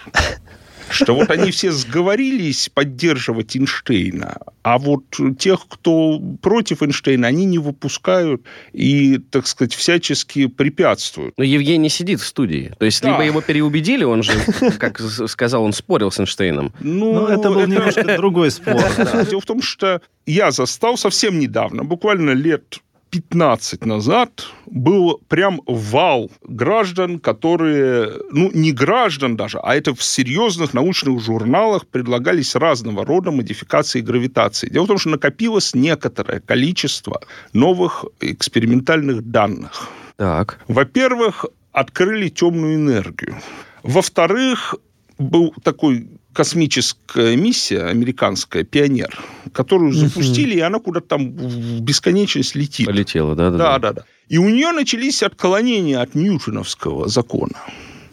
Что 0.92 1.16
вот 1.16 1.30
они 1.32 1.52
все 1.52 1.72
сговорились 1.72 2.70
поддерживать 2.74 3.56
Эйнштейна, 3.56 4.38
а 4.64 4.78
вот 4.78 5.04
тех, 5.40 5.66
кто 5.68 6.20
против 6.42 6.84
Эйнштейна, 6.84 7.28
они 7.28 7.46
не 7.46 7.58
выпускают 7.58 8.42
и, 8.74 9.18
так 9.18 9.48
сказать, 9.48 9.74
всячески 9.74 10.48
препятствуют. 10.48 11.34
Но 11.38 11.44
Евгений 11.44 11.90
сидит 11.90 12.22
в 12.22 12.26
студии. 12.26 12.74
То 12.80 12.86
есть 12.86 13.02
Да. 13.02 13.10
либо 13.12 13.24
его 13.24 13.42
переубедили, 13.42 14.04
он 14.04 14.24
же, 14.24 14.34
как 14.80 15.00
сказал, 15.00 15.64
он 15.64 15.74
спорил 15.74 16.12
с 16.12 16.20
Эйнштейном. 16.20 16.74
Ну, 16.80 17.28
это 17.28 17.50
был 17.50 17.66
немножко 17.66 18.16
другой 18.18 18.52
спор. 18.52 18.82
да. 18.98 19.24
Дело 19.26 19.42
в 19.42 19.46
том, 19.46 19.62
что 19.62 20.02
я 20.26 20.52
застал 20.52 20.98
совсем 20.98 21.40
недавно, 21.40 21.84
буквально 21.84 22.32
лет 22.32 22.80
15 23.12 23.86
назад, 23.86 24.48
был 24.68 25.22
прям 25.28 25.62
вал 25.68 26.32
граждан, 26.44 27.20
которые, 27.20 28.10
ну, 28.32 28.50
не 28.54 28.72
граждан 28.72 29.36
даже, 29.36 29.60
а 29.60 29.76
это 29.76 29.94
в 29.94 30.02
серьезных 30.02 30.74
научных 30.74 31.20
журналах 31.20 31.86
предлагались 31.88 32.56
разного 32.56 33.06
рода 33.06 33.32
модификации 33.32 34.00
гравитации. 34.00 34.70
Дело 34.70 34.86
в 34.86 34.88
том, 34.88 34.98
что 34.98 35.10
накопилось 35.10 35.76
некоторое 35.76 36.40
количество 36.40 37.22
новых 37.54 38.06
экспериментальных 38.22 39.30
данных. 39.30 39.90
Так. 40.16 40.60
Во-первых, 40.70 41.46
открыли 41.74 42.30
темную 42.30 42.76
энергию. 42.76 43.36
Во-вторых, 43.84 44.76
был 45.18 45.54
такой 45.64 46.08
космическая 46.34 47.36
миссия 47.36 47.84
американская 47.84 48.64
«Пионер», 48.64 49.18
которую 49.54 49.94
запустили, 49.94 50.56
и 50.56 50.60
она 50.60 50.80
куда-то 50.80 51.08
там 51.08 51.32
в 51.32 51.82
бесконечность 51.82 52.56
летит. 52.56 52.88
Полетело, 52.88 53.36
да? 53.36 53.52
Да, 53.52 53.80
да, 53.80 53.94
да. 53.94 54.04
И 54.30 54.38
у 54.38 54.50
нее 54.50 54.72
начались 54.72 55.24
отклонения 55.24 56.02
от 56.02 56.16
ньютоновского 56.16 57.08
закона. 57.10 57.58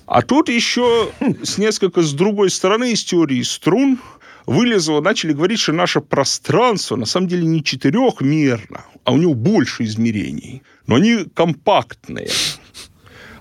А 0.06 0.22
тут 0.22 0.48
еще 0.48 1.12
с 1.42 1.58
несколько 1.58 2.02
с 2.02 2.12
другой 2.12 2.50
стороны 2.50 2.92
из 2.92 3.04
теории 3.04 3.42
струн 3.42 3.98
вылезло, 4.46 5.00
начали 5.00 5.32
говорить, 5.32 5.60
что 5.60 5.72
наше 5.72 6.00
пространство 6.00 6.96
на 6.96 7.04
самом 7.04 7.28
деле 7.28 7.46
не 7.46 7.62
четырехмерно, 7.62 8.84
а 9.04 9.12
у 9.12 9.18
него 9.18 9.34
больше 9.34 9.84
измерений. 9.84 10.62
Но 10.87 10.96
они 10.96 11.26
компактные. 11.34 12.30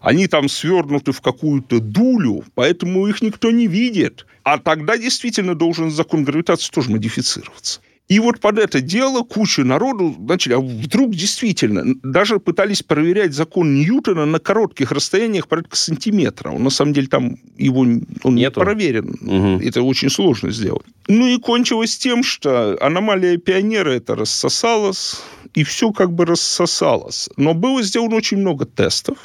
Они 0.08 0.28
там 0.28 0.48
свернуты 0.48 1.12
в 1.12 1.20
какую-то 1.20 1.82
дулю, 1.82 2.46
поэтому 2.56 3.08
их 3.08 3.22
никто 3.22 3.52
не 3.52 3.68
видит. 3.68 4.26
А 4.44 4.58
тогда 4.58 4.98
действительно 4.98 5.54
должен 5.54 5.92
закон 5.92 6.24
гравитации 6.24 6.72
тоже 6.72 6.92
модифицироваться. 6.92 7.82
И 8.08 8.20
вот 8.20 8.40
под 8.40 8.58
это 8.58 8.80
дело 8.80 9.24
куча 9.24 9.66
народу 9.66 10.16
начали, 10.18 10.54
а 10.54 10.60
вдруг 10.60 11.14
действительно, 11.14 11.84
даже 12.04 12.40
пытались 12.40 12.84
проверять 12.84 13.34
закон 13.34 13.76
Ньютона 13.76 14.26
на 14.26 14.40
коротких 14.40 14.94
расстояниях 14.94 15.50
порядка 15.50 15.76
сантиметра. 15.76 16.52
Он, 16.52 16.64
на 16.64 16.70
самом 16.70 16.94
деле 16.94 17.08
там 17.08 17.36
его, 17.58 17.82
он 17.82 18.36
Нету. 18.36 18.62
не 18.62 18.64
проверен. 18.64 19.18
Мгм. 19.20 19.60
Это 19.60 19.82
очень 19.82 20.10
сложно 20.10 20.52
сделать. 20.52 20.86
Ну 21.10 21.28
и 21.28 21.38
кончилось 21.38 21.98
тем, 21.98 22.24
что 22.24 22.78
аномалия 22.80 23.36
пионера 23.36 23.90
это 23.90 24.16
рассосалась, 24.16 25.22
и 25.54 25.66
все 25.66 25.92
как 25.92 26.14
бы 26.14 26.26
рассосалось. 26.26 27.30
Но 27.36 27.54
было 27.54 27.84
сделано 27.84 28.16
очень 28.16 28.38
много 28.38 28.66
тестов. 28.66 29.18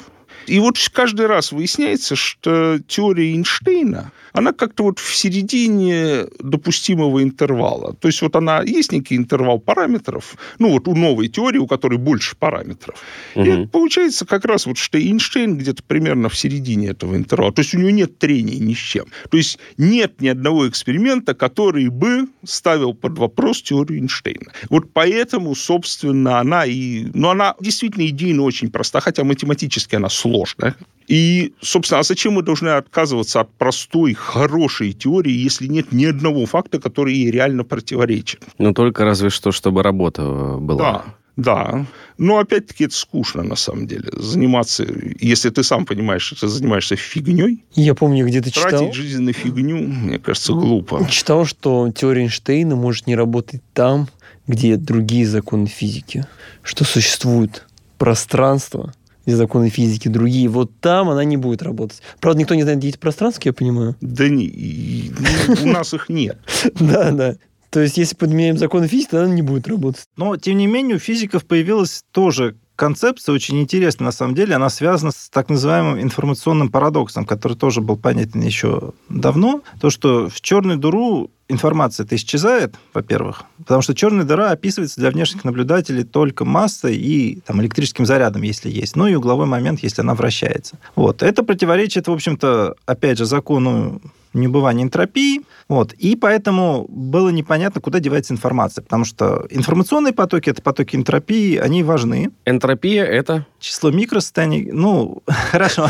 И 0.47 0.59
вот 0.59 0.77
каждый 0.91 1.27
раз 1.27 1.51
выясняется, 1.51 2.15
что 2.15 2.79
теория 2.87 3.31
Эйнштейна, 3.31 4.11
она 4.33 4.51
как-то 4.51 4.83
вот 4.83 4.99
в 4.99 5.15
середине 5.15 6.25
допустимого 6.39 7.23
интервала. 7.23 7.93
То 7.93 8.07
есть 8.07 8.21
вот 8.21 8.35
она, 8.35 8.61
есть 8.63 8.91
некий 8.91 9.15
интервал 9.15 9.59
параметров, 9.59 10.35
ну 10.59 10.69
вот 10.71 10.87
у 10.87 10.95
новой 10.95 11.27
теории, 11.27 11.59
у 11.59 11.67
которой 11.67 11.97
больше 11.97 12.35
параметров. 12.35 12.95
И 13.35 13.39
Мгм. 13.39 13.69
получается 13.69 14.25
как 14.25 14.45
раз 14.45 14.65
вот, 14.65 14.77
что 14.77 14.97
Эйнштейн 14.99 15.57
где-то 15.57 15.83
примерно 15.83 16.29
в 16.29 16.37
середине 16.37 16.89
этого 16.89 17.15
интервала. 17.15 17.53
То 17.53 17.61
есть 17.61 17.73
у 17.75 17.79
него 17.79 17.91
нет 17.91 18.17
трений 18.17 18.59
ни 18.59 18.73
с 18.73 18.77
чем. 18.77 19.05
То 19.29 19.37
есть 19.37 19.59
нет 19.77 20.19
ни 20.21 20.27
одного 20.27 20.67
эксперимента, 20.67 21.33
который 21.35 21.89
бы 21.89 22.27
ставил 22.43 22.93
под 22.93 23.17
вопрос 23.17 23.61
теорию 23.61 23.99
Эйнштейна. 23.99 24.51
Вот 24.69 24.91
поэтому, 24.93 25.55
собственно, 25.55 26.39
она 26.39 26.65
и... 26.65 27.05
Ну, 27.13 27.29
она 27.29 27.55
действительно 27.59 28.07
идейно 28.07 28.43
очень 28.43 28.71
проста, 28.71 28.99
хотя 28.99 29.23
математически 29.23 29.95
она 29.95 30.09
сложная. 30.09 30.75
И, 31.07 31.53
собственно, 31.61 31.99
а 31.99 32.03
зачем 32.03 32.33
мы 32.33 32.43
должны 32.43 32.69
отказываться 32.69 33.41
от 33.41 33.51
простой, 33.53 34.13
хорошей 34.13 34.93
теории, 34.93 35.33
если 35.33 35.67
нет 35.67 35.91
ни 35.91 36.05
одного 36.05 36.45
факта, 36.45 36.79
который 36.79 37.13
ей 37.13 37.31
реально 37.31 37.63
противоречит? 37.63 38.43
Ну, 38.57 38.73
только 38.73 39.05
разве 39.05 39.29
что, 39.29 39.51
чтобы 39.51 39.83
работа 39.83 40.21
э, 40.21 40.57
была. 40.57 40.77
Да, 40.77 41.05
да. 41.35 41.85
Но 42.17 42.37
опять-таки 42.37 42.85
это 42.85 42.95
скучно 42.95 43.43
на 43.43 43.55
самом 43.55 43.87
деле. 43.87 44.09
Заниматься, 44.13 44.85
если 45.19 45.49
ты 45.49 45.63
сам 45.63 45.85
понимаешь, 45.85 46.21
что 46.21 46.35
ты 46.41 46.47
занимаешься 46.47 46.95
фигней, 46.95 47.63
Я 47.73 47.95
помню, 47.95 48.25
где-то 48.25 48.51
читал, 48.51 48.69
тратить 48.69 48.93
жизнь 48.93 49.23
на 49.23 49.33
фигню, 49.33 49.77
мне 49.77 50.19
кажется, 50.19 50.53
глупо. 50.53 51.05
читал, 51.09 51.45
что 51.45 51.91
теория 51.91 52.23
Эйнштейна 52.23 52.75
может 52.75 53.07
не 53.07 53.15
работать 53.15 53.61
там, 53.73 54.07
где 54.47 54.77
другие 54.77 55.25
законы 55.25 55.67
физики. 55.67 56.25
Что 56.61 56.85
существует 56.85 57.65
пространство, 57.97 58.93
где 59.25 59.35
законы 59.35 59.69
физики 59.69 60.07
другие. 60.07 60.47
Вот 60.49 60.71
там 60.79 61.09
она 61.09 61.23
не 61.23 61.37
будет 61.37 61.61
работать. 61.61 62.01
Правда, 62.19 62.39
никто 62.41 62.55
не 62.55 62.63
знает, 62.63 62.79
где 62.79 62.89
эти 62.89 62.97
пространства, 62.97 63.41
я 63.45 63.53
понимаю. 63.53 63.95
Да 64.01 64.27
не, 64.27 64.45
и- 64.45 65.11
ну, 65.47 65.69
у 65.69 65.73
нас 65.73 65.93
их 65.93 66.09
нет. 66.09 66.37
Да, 66.79 67.11
да. 67.11 67.35
То 67.69 67.79
есть, 67.79 67.97
если 67.97 68.15
подменяем 68.15 68.57
законы 68.57 68.87
физики, 68.87 69.09
то 69.11 69.23
она 69.23 69.33
не 69.33 69.41
будет 69.41 69.67
работать. 69.67 70.03
Но, 70.15 70.37
тем 70.37 70.57
не 70.57 70.67
менее, 70.67 70.97
у 70.97 70.99
физиков 70.99 71.43
появилась 71.45 72.03
тоже 72.11 72.55
концепция 72.75 73.33
очень 73.33 73.59
интересная, 73.61 74.05
на 74.05 74.11
самом 74.11 74.35
деле. 74.35 74.55
Она 74.55 74.69
связана 74.69 75.11
с 75.11 75.29
так 75.29 75.49
называемым 75.49 76.01
информационным 76.01 76.69
парадоксом, 76.69 77.25
который 77.25 77.57
тоже 77.57 77.81
был 77.81 77.97
понятен 77.97 78.41
еще 78.41 78.91
давно. 79.09 79.61
То, 79.81 79.89
что 79.89 80.29
в 80.29 80.41
черную 80.41 80.77
дыру 80.77 81.31
информация-то 81.49 82.15
исчезает, 82.15 82.75
во-первых, 82.93 83.43
потому 83.57 83.81
что 83.81 83.93
черная 83.93 84.25
дыра 84.25 84.51
описывается 84.51 84.99
для 84.99 85.11
внешних 85.11 85.43
наблюдателей 85.43 86.03
только 86.03 86.45
массой 86.45 86.95
и 86.95 87.41
там, 87.45 87.61
электрическим 87.61 88.05
зарядом, 88.05 88.41
если 88.41 88.69
есть, 88.69 88.95
ну 88.95 89.07
и 89.07 89.15
угловой 89.15 89.45
момент, 89.45 89.81
если 89.81 90.01
она 90.01 90.15
вращается. 90.15 90.77
Вот. 90.95 91.21
Это 91.21 91.43
противоречит, 91.43 92.07
в 92.07 92.11
общем-то, 92.11 92.75
опять 92.85 93.17
же, 93.17 93.25
закону 93.25 94.01
небывания 94.33 94.83
энтропии. 94.83 95.41
Вот. 95.67 95.93
И 95.93 96.15
поэтому 96.15 96.85
было 96.89 97.29
непонятно, 97.29 97.81
куда 97.81 97.99
девается 97.99 98.33
информация, 98.33 98.83
потому 98.83 99.05
что 99.05 99.45
информационные 99.49 100.13
потоки, 100.13 100.49
это 100.49 100.61
потоки 100.61 100.95
энтропии, 100.95 101.57
они 101.57 101.83
важны. 101.83 102.31
Энтропия— 102.45 103.03
это... 103.05 103.45
Число 103.59 103.91
микросостояний, 103.91 104.69
ну, 104.71 105.23
хорошо. 105.51 105.89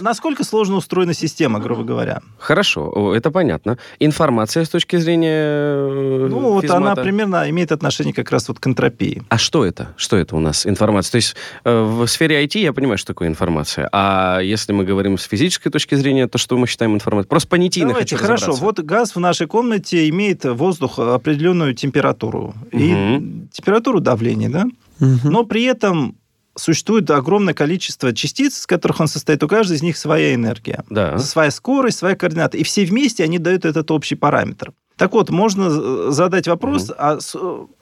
Насколько 0.00 0.44
сложно 0.44 0.76
устроена 0.76 1.14
система, 1.14 1.60
грубо 1.60 1.84
говоря? 1.84 2.20
Хорошо, 2.38 3.14
это 3.14 3.30
понятно. 3.30 3.78
Информация 4.00 4.64
с 4.64 4.68
точки 4.68 4.96
зрения 4.96 5.28
э, 5.30 6.26
Ну, 6.28 6.52
вот 6.52 6.68
она 6.70 6.96
примерно 6.96 7.48
имеет 7.50 7.72
отношение 7.72 8.12
как 8.12 8.30
раз 8.32 8.48
вот 8.48 8.58
к 8.58 8.66
энтропии. 8.66 9.22
А 9.28 9.38
что 9.38 9.64
это? 9.64 9.94
Что 9.96 10.16
это 10.16 10.36
у 10.36 10.40
нас? 10.40 10.66
Информация. 10.66 11.12
То 11.12 11.16
есть 11.16 11.36
э, 11.64 11.82
в 11.82 12.06
сфере 12.06 12.44
IT 12.44 12.58
я 12.58 12.72
понимаю, 12.72 12.98
что 12.98 13.08
такое 13.08 13.28
информация. 13.28 13.88
А 13.92 14.40
если 14.40 14.72
мы 14.72 14.84
говорим 14.84 15.18
с 15.18 15.24
физической 15.24 15.70
точки 15.70 15.94
зрения, 15.94 16.26
то 16.26 16.38
что 16.38 16.56
мы 16.56 16.66
считаем 16.66 16.94
информацией? 16.94 17.28
Просто 17.28 17.48
понятийно 17.58 17.90
Давайте, 17.90 18.16
хочу 18.16 18.26
хорошо. 18.26 18.52
Вот 18.52 18.78
газ 18.80 19.14
в 19.16 19.20
нашей 19.20 19.46
комнате 19.46 20.08
имеет 20.08 20.44
воздух 20.44 20.98
определенную 20.98 21.74
температуру. 21.74 22.54
И 22.72 22.92
Мгм. 22.92 23.48
температуру 23.52 24.00
давления, 24.00 24.48
да? 24.48 24.66
Но 25.24 25.44
при 25.44 25.64
этом 25.64 26.14
существует 26.56 27.10
огромное 27.10 27.54
количество 27.54 28.12
частиц, 28.12 28.60
из 28.60 28.66
которых 28.66 29.00
он 29.00 29.08
состоит. 29.08 29.42
У 29.44 29.48
каждой 29.48 29.76
из 29.76 29.82
них 29.82 29.96
своя 29.96 30.34
энергия. 30.34 30.82
Да. 30.90 31.18
Своя 31.18 31.50
скорость, 31.50 31.98
своя 31.98 32.16
координата. 32.16 32.56
И 32.56 32.62
все 32.64 32.84
вместе 32.84 33.22
они 33.24 33.38
дают 33.38 33.64
этот 33.64 33.90
общий 33.90 34.16
параметр. 34.16 34.72
Так 34.96 35.12
вот, 35.12 35.30
можно 35.30 35.70
з- 35.70 36.10
задать 36.12 36.48
вопрос, 36.48 36.90
а 36.98 37.20
с- 37.20 37.36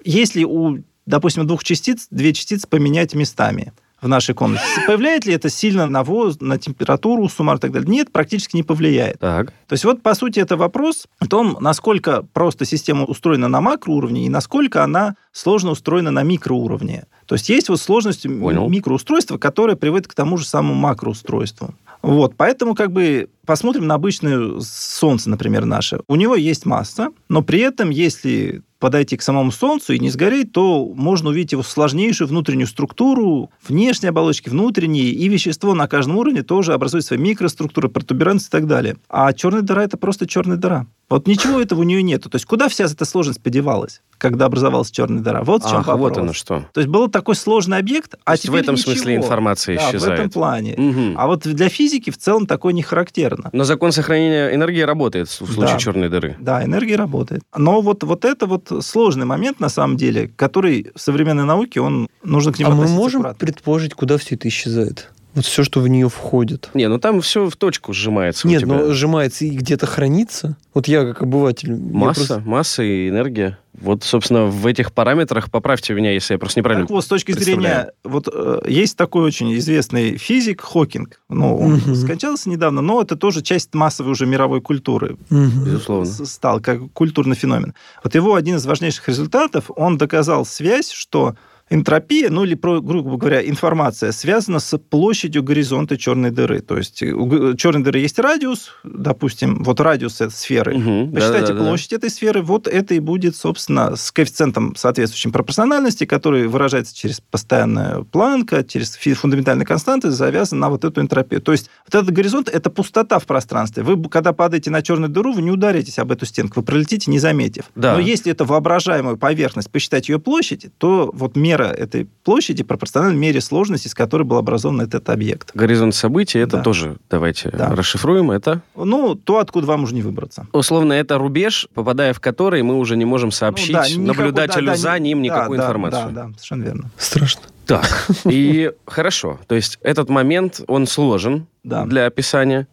если 0.04 0.44
у, 0.44 0.78
допустим, 1.06 1.46
двух 1.46 1.64
частиц, 1.64 2.06
две 2.10 2.32
частицы 2.34 2.66
поменять 2.68 3.14
местами 3.14 3.72
в 4.06 4.08
нашей 4.08 4.34
комнате, 4.34 4.64
повлияет 4.86 5.26
ли 5.26 5.34
это 5.34 5.50
сильно 5.50 5.86
на 5.86 6.02
воз, 6.04 6.40
на 6.40 6.58
температуру, 6.58 7.28
суммар 7.28 7.56
и 7.56 7.60
так 7.60 7.72
далее? 7.72 7.88
Нет, 7.90 8.12
практически 8.12 8.56
не 8.56 8.62
повлияет. 8.62 9.18
Так. 9.18 9.52
То 9.66 9.72
есть 9.72 9.84
вот, 9.84 10.02
по 10.02 10.14
сути, 10.14 10.38
это 10.40 10.56
вопрос 10.56 11.06
о 11.18 11.26
том, 11.26 11.56
насколько 11.60 12.22
просто 12.32 12.64
система 12.64 13.04
устроена 13.04 13.48
на 13.48 13.60
макроуровне 13.60 14.26
и 14.26 14.28
насколько 14.28 14.84
она 14.84 15.16
сложно 15.32 15.72
устроена 15.72 16.10
на 16.10 16.22
микроуровне. 16.22 17.06
То 17.26 17.34
есть 17.34 17.48
есть 17.48 17.68
вот 17.68 17.80
сложность 17.80 18.22
Понял. 18.22 18.68
микроустройства, 18.68 19.38
которая 19.38 19.76
приводит 19.76 20.06
к 20.06 20.14
тому 20.14 20.38
же 20.38 20.46
самому 20.46 20.74
макроустройству. 20.74 21.74
Вот, 22.02 22.34
поэтому 22.36 22.74
как 22.74 22.92
бы 22.92 23.28
посмотрим 23.44 23.86
на 23.88 23.94
обычное 23.94 24.60
Солнце, 24.60 25.28
например, 25.28 25.64
наше. 25.64 26.00
У 26.06 26.14
него 26.14 26.36
есть 26.36 26.64
масса, 26.64 27.08
но 27.28 27.42
при 27.42 27.60
этом, 27.60 27.90
если 27.90 28.62
подойти 28.86 29.16
к 29.16 29.22
самому 29.22 29.50
Солнцу 29.50 29.94
и 29.94 29.98
не 29.98 30.10
сгореть, 30.10 30.52
то 30.52 30.86
можно 30.94 31.30
увидеть 31.30 31.50
его 31.50 31.64
сложнейшую 31.64 32.28
внутреннюю 32.28 32.68
структуру, 32.68 33.50
внешние 33.66 34.10
оболочки, 34.10 34.48
внутренние, 34.48 35.06
и 35.10 35.26
вещество 35.28 35.74
на 35.74 35.88
каждом 35.88 36.18
уровне 36.18 36.42
тоже 36.44 36.72
образует 36.72 37.04
свои 37.04 37.18
микроструктуры, 37.18 37.88
протуберанцы 37.88 38.46
и 38.46 38.50
так 38.50 38.68
далее. 38.68 38.96
А 39.08 39.32
черная 39.32 39.62
дыра– 39.62 39.82
это 39.84 39.96
просто 39.96 40.28
черная 40.28 40.56
дыра. 40.56 40.86
Вот 41.08 41.28
ничего 41.28 41.60
этого 41.60 41.80
у 41.80 41.82
нее 41.84 42.02
нету. 42.02 42.28
То 42.30 42.36
есть 42.36 42.46
куда 42.46 42.68
вся 42.68 42.84
эта 42.84 43.04
сложность 43.04 43.40
подевалась, 43.40 44.02
когда 44.18 44.46
образовалась 44.46 44.90
черная 44.90 45.22
дыра? 45.22 45.42
Вот 45.44 45.62
в 45.64 45.68
чем 45.68 45.78
Ах, 45.78 45.86
вопрос. 45.86 46.10
вот 46.10 46.18
оно 46.18 46.32
что. 46.32 46.64
То 46.72 46.80
есть 46.80 46.88
был 46.90 47.08
такой 47.08 47.36
сложный 47.36 47.78
объект, 47.78 48.14
а 48.24 48.30
То 48.30 48.32
есть 48.32 48.44
в 48.44 48.46
теперь 48.48 48.60
этом 48.62 48.76
смысле 48.76 49.12
ничего. 49.14 49.24
информация 49.24 49.78
Да, 49.78 49.98
в 49.98 50.04
этом 50.04 50.30
плане. 50.30 50.74
Мгм. 50.76 51.14
А 51.16 51.26
вот 51.28 51.42
для 51.46 51.68
физики 51.68 52.10
в 52.10 52.18
целом 52.18 52.46
такое 52.48 52.72
не 52.72 52.82
характерно. 52.82 53.50
Но 53.52 53.62
закон 53.62 53.92
сохранения 53.92 54.52
энергии 54.52 54.80
работает 54.80 55.28
в 55.28 55.32
случае 55.32 55.74
Да. 55.74 55.78
черной 55.78 56.08
дыры. 56.08 56.36
Да, 56.40 56.64
энергия 56.64 56.96
работает. 56.96 57.42
Но 57.56 57.80
вот, 57.82 58.02
вот 58.02 58.24
это 58.24 58.46
вот 58.46 58.72
сложный 58.80 59.26
момент, 59.26 59.60
на 59.60 59.68
самом 59.68 59.96
деле, 59.96 60.30
который 60.36 60.90
в 60.94 61.00
современной 61.00 61.44
науке, 61.44 61.80
он 61.80 62.08
нужно 62.22 62.52
к 62.52 62.58
нему 62.58 62.72
А 62.72 62.74
мы 62.74 62.88
можем 62.88 63.34
предположить, 63.34 63.94
куда 63.94 64.18
все 64.18 64.34
это 64.34 64.48
исчезает? 64.48 65.12
Вот 65.36 65.44
все, 65.44 65.62
что 65.62 65.80
в 65.80 65.86
нее 65.88 66.08
входит. 66.08 66.70
Не, 66.74 66.88
ну 66.88 66.98
там 66.98 67.20
все 67.20 67.48
в 67.48 67.56
точку 67.56 67.92
сжимается 67.92 68.48
Нет, 68.48 68.66
но 68.66 68.92
сжимается 68.92 69.44
и 69.44 69.50
где-то 69.50 69.86
хранится. 69.86 70.56
Вот 70.74 70.88
я 70.88 71.04
как 71.04 71.22
обыватель... 71.22 71.72
Масса, 71.76 72.14
просто- 72.26 72.40
масса 72.48 72.82
и 72.82 73.08
энергия. 73.10 73.58
Вот, 73.78 74.02
собственно, 74.02 74.46
в 74.46 74.66
этих 74.66 74.90
параметрах, 74.94 75.50
поправьте 75.50 75.92
меня, 75.92 76.10
если 76.10 76.32
я 76.32 76.38
просто 76.38 76.60
неправильно 76.60 76.86
Так 76.86 76.94
вот, 76.94 77.04
с 77.04 77.08
точки 77.08 77.32
зрения... 77.32 77.92
Вот 78.04 78.26
э, 78.32 78.60
есть 78.66 78.96
такой 78.96 79.24
очень 79.24 79.54
известный 79.58 80.16
физик 80.16 80.62
Хокинг. 80.62 81.20
Ну, 81.28 81.58
он 81.58 81.74
Мгм. 81.74 81.94
скончался 81.94 82.48
недавно, 82.48 82.80
но 82.80 83.02
это 83.02 83.16
тоже 83.16 83.42
часть 83.42 83.74
массовой 83.74 84.12
уже 84.12 84.24
мировой 84.24 84.62
культуры. 84.62 85.18
Мгм. 85.28 85.64
Безусловно. 85.66 86.06
стал 86.06 86.60
как 86.60 86.90
культурный 86.94 87.36
феномен. 87.36 87.74
Вот 88.02 88.14
его 88.14 88.34
один 88.34 88.56
из 88.56 88.64
важнейших 88.64 89.08
результатов, 89.08 89.70
он 89.76 89.98
доказал 89.98 90.46
связь, 90.46 90.90
что 90.90 91.34
энтропия, 91.68 92.30
ну 92.30 92.44
или, 92.44 92.54
про- 92.54 92.80
грубо 92.80 93.16
говоря, 93.16 93.46
информация 93.46 94.12
связана 94.12 94.60
с 94.60 94.78
площадью 94.78 95.42
горизонта 95.42 95.96
черной 95.96 96.30
дыры. 96.30 96.60
То 96.60 96.76
есть 96.76 97.02
у 97.02 97.24
г- 97.26 97.56
черной 97.56 97.82
дыры 97.82 97.98
есть 97.98 98.18
радиус, 98.18 98.70
допустим, 98.84 99.64
вот 99.64 99.80
радиус 99.80 100.20
этой 100.20 100.32
сферы. 100.32 100.76
Мгм, 100.78 101.12
Посчитайте 101.12 101.40
да-да-да-да. 101.48 101.68
площадь 101.68 101.92
этой 101.92 102.10
сферы, 102.10 102.42
вот 102.42 102.68
это 102.68 102.94
и 102.94 103.00
будет, 103.00 103.34
собственно, 103.34 103.96
с 103.96 104.12
коэффициентом 104.12 104.76
соответствующим 104.76 105.32
пропорциональности, 105.32 106.04
который 106.06 106.46
выражается 106.46 106.94
через 106.94 107.20
постоянную 107.20 108.04
планка, 108.04 108.62
через 108.62 108.96
фундаментальные 108.96 109.66
константы, 109.66 110.10
завязан 110.10 110.60
на 110.60 110.70
вот 110.70 110.84
эту 110.84 111.00
энтропию. 111.00 111.40
То 111.40 111.52
есть 111.52 111.68
вот 111.90 111.94
этот 112.00 112.14
горизонт– 112.14 112.48
это 112.52 112.70
пустота 112.70 113.18
в 113.18 113.26
пространстве. 113.26 113.82
Вы, 113.82 114.00
когда 114.08 114.32
падаете 114.32 114.70
на 114.70 114.82
черную 114.82 115.10
дыру, 115.10 115.32
вы 115.32 115.42
не 115.42 115.50
ударитесь 115.50 115.98
об 115.98 116.12
эту 116.12 116.26
стенку, 116.26 116.60
вы 116.60 116.62
пролетите, 116.64 117.10
не 117.10 117.18
заметив. 117.18 117.64
Да. 117.74 117.94
Но 117.94 118.00
если 118.00 118.30
это 118.30 118.44
воображаемую 118.44 119.16
поверхность, 119.16 119.70
посчитать 119.70 120.08
ее 120.08 120.18
площадь, 120.20 120.66
то 120.78 121.10
вот 121.12 121.36
мера 121.36 121.55
мера 121.56 121.70
этой 121.72 122.06
площади 122.24 122.62
пропорциональна 122.62 123.16
мере 123.16 123.40
сложности, 123.40 123.88
с 123.88 123.94
которой 123.94 124.22
был 124.24 124.36
образован 124.36 124.80
этот 124.82 125.08
объект. 125.10 125.50
Горизонт 125.54 125.94
событий, 125.94 126.38
это 126.38 126.58
Да. 126.58 126.62
тоже, 126.62 126.96
давайте 127.10 127.50
Да. 127.50 127.74
расшифруем, 127.74 128.30
это 128.30 128.60
Ну, 128.76 129.14
то, 129.14 129.38
откуда 129.38 129.66
вам 129.66 129.84
уже 129.84 129.94
не 129.94 130.02
выбраться. 130.02 130.46
условно 130.52 130.92
это 130.92 131.18
рубеж, 131.18 131.68
попадая 131.74 132.12
в 132.12 132.20
который 132.20 132.62
мы 132.62 132.76
уже 132.78 132.96
не 132.96 133.04
можем 133.04 133.30
сообщить 133.32 133.72
Ну, 133.72 133.78
да, 133.80 133.88
никакой- 133.88 134.04
наблюдателю 134.06 134.66
да, 134.66 134.72
да, 134.72 134.76
за 134.78 134.98
ним 134.98 135.18
да, 135.18 135.24
никакую 135.24 135.58
да, 135.58 135.64
информацию. 135.64 136.06
Да, 136.12 136.22
да, 136.26 136.28
совершенно 136.34 136.62
верно. 136.64 136.90
Страшно. 136.98 137.42
Так, 137.66 138.06
и 138.24 138.72
хорошо. 138.86 139.38
То 139.46 139.54
есть 139.54 139.78
этот 139.82 140.08
момент, 140.10 140.60
он 140.68 140.86
сложен 140.86 141.46
Да. 141.64 141.84
для 141.84 142.06
описания, 142.06 142.68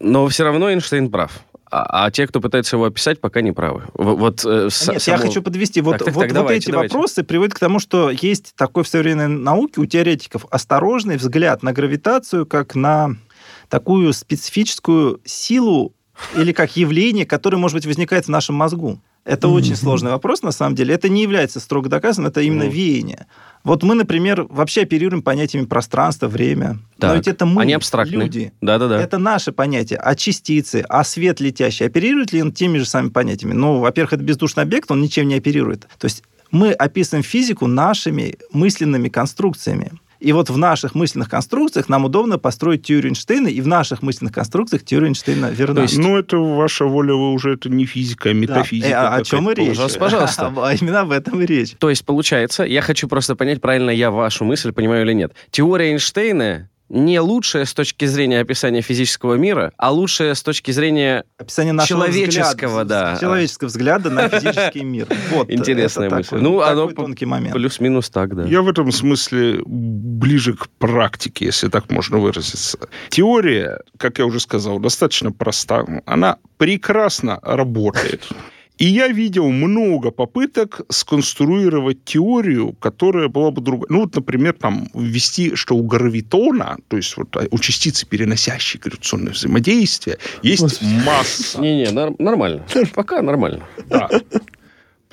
но 0.00 0.26
все 0.28 0.44
равно 0.44 0.70
Эйнштейн 0.70 1.10
прав. 1.10 1.32
А, 1.70 2.06
а 2.06 2.10
те, 2.10 2.26
кто 2.26 2.40
пытается 2.40 2.76
его 2.76 2.84
описать, 2.84 3.20
пока 3.20 3.40
не 3.40 3.52
правы. 3.52 3.84
Вот, 3.94 4.44
э, 4.44 4.68
с- 4.70 4.88
Нет, 4.88 5.02
само- 5.02 5.16
я 5.16 5.22
хочу 5.22 5.42
подвести. 5.42 5.80
Вот, 5.80 5.92
Так, 5.98 6.06
так, 6.06 6.14
вот, 6.14 6.20
так, 6.22 6.30
вот 6.30 6.34
давайте, 6.34 6.64
эти 6.66 6.70
давайте. 6.70 6.92
вопросы 6.94 7.24
приводят 7.24 7.54
к 7.54 7.58
тому, 7.58 7.78
что 7.80 8.10
есть 8.10 8.54
такой 8.56 8.84
в 8.84 8.88
современной 8.88 9.28
науке 9.28 9.80
у 9.80 9.86
теоретиков 9.86 10.44
осторожный 10.50 11.16
взгляд 11.16 11.62
на 11.62 11.72
гравитацию 11.72 12.46
как 12.46 12.74
на 12.74 13.16
такую 13.68 14.12
специфическую 14.12 15.20
силу 15.24 15.94
или 16.36 16.52
как 16.52 16.76
явление, 16.76 17.26
которое, 17.26 17.56
может 17.56 17.74
быть, 17.76 17.86
возникает 17.86 18.26
в 18.26 18.28
нашем 18.28 18.54
мозгу. 18.54 19.00
Это 19.24 19.48
Мгм. 19.48 19.56
очень 19.56 19.76
сложный 19.76 20.10
вопрос, 20.10 20.42
на 20.42 20.52
самом 20.52 20.74
деле. 20.74 20.94
Это 20.94 21.08
не 21.08 21.22
является 21.22 21.58
строго 21.58 21.88
доказанным, 21.88 22.30
это 22.30 22.42
именно 22.42 22.64
Мгм. 22.64 22.72
веяние. 22.72 23.26
Вот 23.64 23.82
мы, 23.82 23.94
например, 23.94 24.46
вообще 24.50 24.82
оперируем 24.82 25.22
понятиями 25.22 25.64
пространства, 25.64 26.28
время. 26.28 26.78
Так, 26.98 27.10
Но 27.10 27.16
ведь 27.16 27.28
это 27.28 27.46
мы, 27.46 27.62
Они 27.62 27.72
абстрактны. 27.72 28.16
люди. 28.16 28.52
Да-да-да. 28.60 29.00
Это 29.00 29.16
наше 29.16 29.52
понятие. 29.52 29.98
А 29.98 30.14
частицы, 30.14 30.84
а 30.88 31.02
свет 31.04 31.40
летящий, 31.40 31.86
оперирует 31.86 32.32
ли 32.34 32.42
он 32.42 32.52
теми 32.52 32.76
же 32.76 32.84
самыми 32.84 33.10
понятиями? 33.10 33.54
Ну, 33.54 33.78
во-первых, 33.78 34.12
это 34.12 34.22
бездушный 34.22 34.62
объект, 34.64 34.90
он 34.90 35.00
ничем 35.00 35.26
не 35.28 35.36
оперирует. 35.36 35.88
То 35.98 36.04
есть 36.04 36.22
мы 36.50 36.72
описываем 36.72 37.24
физику 37.24 37.66
нашими 37.66 38.36
мысленными 38.52 39.08
конструкциями. 39.08 39.92
И 40.24 40.32
вот 40.32 40.48
в 40.48 40.56
наших 40.56 40.94
мысленных 40.94 41.28
конструкциях 41.28 41.90
нам 41.90 42.06
удобно 42.06 42.38
построить 42.38 42.82
теорию 42.82 43.10
Эйнштейна, 43.10 43.48
и 43.48 43.60
в 43.60 43.66
наших 43.66 44.00
мысленных 44.00 44.32
конструкциях 44.32 44.82
теория 44.82 45.08
Эйнштейна 45.08 45.50
верна. 45.50 45.74
То 45.74 45.82
есть 45.82 45.98
Ну, 45.98 46.16
это 46.16 46.38
ваша 46.38 46.86
воля, 46.86 47.12
вы 47.12 47.32
уже 47.32 47.52
это 47.52 47.68
не 47.68 47.84
физика, 47.84 48.30
а 48.30 48.32
Да. 48.32 48.38
метафизика. 48.38 48.88
Э, 48.88 48.94
а 48.94 49.14
о 49.16 49.22
чем 49.22 49.50
и 49.50 49.54
речь? 49.54 49.68
Пожалуйста, 49.68 49.98
пожалуйста. 50.00 50.52
А 50.64 50.74
Именно 50.74 51.00
об 51.00 51.10
этом 51.10 51.42
и 51.42 51.46
речь. 51.46 51.72
То 51.78 51.90
есть, 51.90 52.06
получается, 52.06 52.64
я 52.64 52.80
хочу 52.80 53.06
просто 53.06 53.36
понять, 53.36 53.60
правильно 53.60 53.90
я 53.90 54.10
вашу 54.10 54.46
мысль 54.46 54.72
понимаю 54.72 55.04
или 55.04 55.12
нет. 55.12 55.34
Теория 55.50 55.90
Эйнштейна 55.92 56.70
не 56.88 57.18
лучшая 57.20 57.64
с 57.64 57.72
точки 57.74 58.04
зрения 58.04 58.40
описания 58.40 58.82
физического 58.82 59.34
мира, 59.34 59.72
а 59.78 59.90
лучшая 59.90 60.34
с 60.34 60.42
точки 60.42 60.70
зрения... 60.70 61.24
Описание 61.38 61.72
нашего 61.72 62.00
Человеческого, 62.06 62.82
взгляда, 62.82 63.12
да. 63.14 63.18
человеческого 63.20 63.68
взгляда 63.68 64.10
на 64.10 64.28
физический 64.28 64.82
мир. 64.84 65.06
Вот, 65.30 65.50
Интересная 65.50 66.06
это 66.08 66.16
мысль. 66.16 66.28
такой- 66.30 66.42
Ну, 66.42 66.60
такой 66.60 66.72
оно 66.72 66.86
тонкий 66.92 67.26
момент. 67.26 67.54
Плюс-минус 67.54 68.10
так, 68.10 68.36
да. 68.36 68.44
Я 68.44 68.62
в 68.62 68.68
этом 68.68 68.92
смысле 68.92 69.62
ближе 69.66 70.54
к 70.54 70.68
практике, 70.78 71.46
если 71.46 71.68
так 71.68 71.90
можно 71.90 72.18
выразиться. 72.18 72.78
Теория, 73.08 73.80
как 73.96 74.18
я 74.18 74.26
уже 74.26 74.40
сказал, 74.40 74.78
достаточно 74.78 75.32
проста. 75.32 75.84
Она 76.06 76.36
прекрасно 76.58 77.38
работает. 77.42 78.22
И 78.78 78.86
я 78.86 79.06
видел 79.08 79.50
много 79.50 80.10
попыток 80.10 80.80
сконструировать 80.88 82.04
теорию, 82.04 82.72
которая 82.72 83.28
была 83.28 83.52
бы 83.52 83.62
другой. 83.62 83.86
Ну, 83.88 84.00
вот, 84.00 84.16
например, 84.16 84.54
там 84.54 84.88
ввести, 84.94 85.54
что 85.54 85.76
у 85.76 85.84
гравитона, 85.84 86.78
то 86.88 86.96
есть 86.96 87.16
вот 87.16 87.36
у 87.50 87.58
частицы, 87.58 88.04
переносящей 88.06 88.80
гравитационное 88.80 89.32
взаимодействие, 89.32 90.18
есть 90.42 90.62
Господи. 90.62 90.90
масса. 91.06 91.60
Не-не, 91.60 91.90
нар- 91.92 92.14
нормально. 92.18 92.66
Пока 92.94 93.22
нормально. 93.22 93.62
Да. 93.88 94.08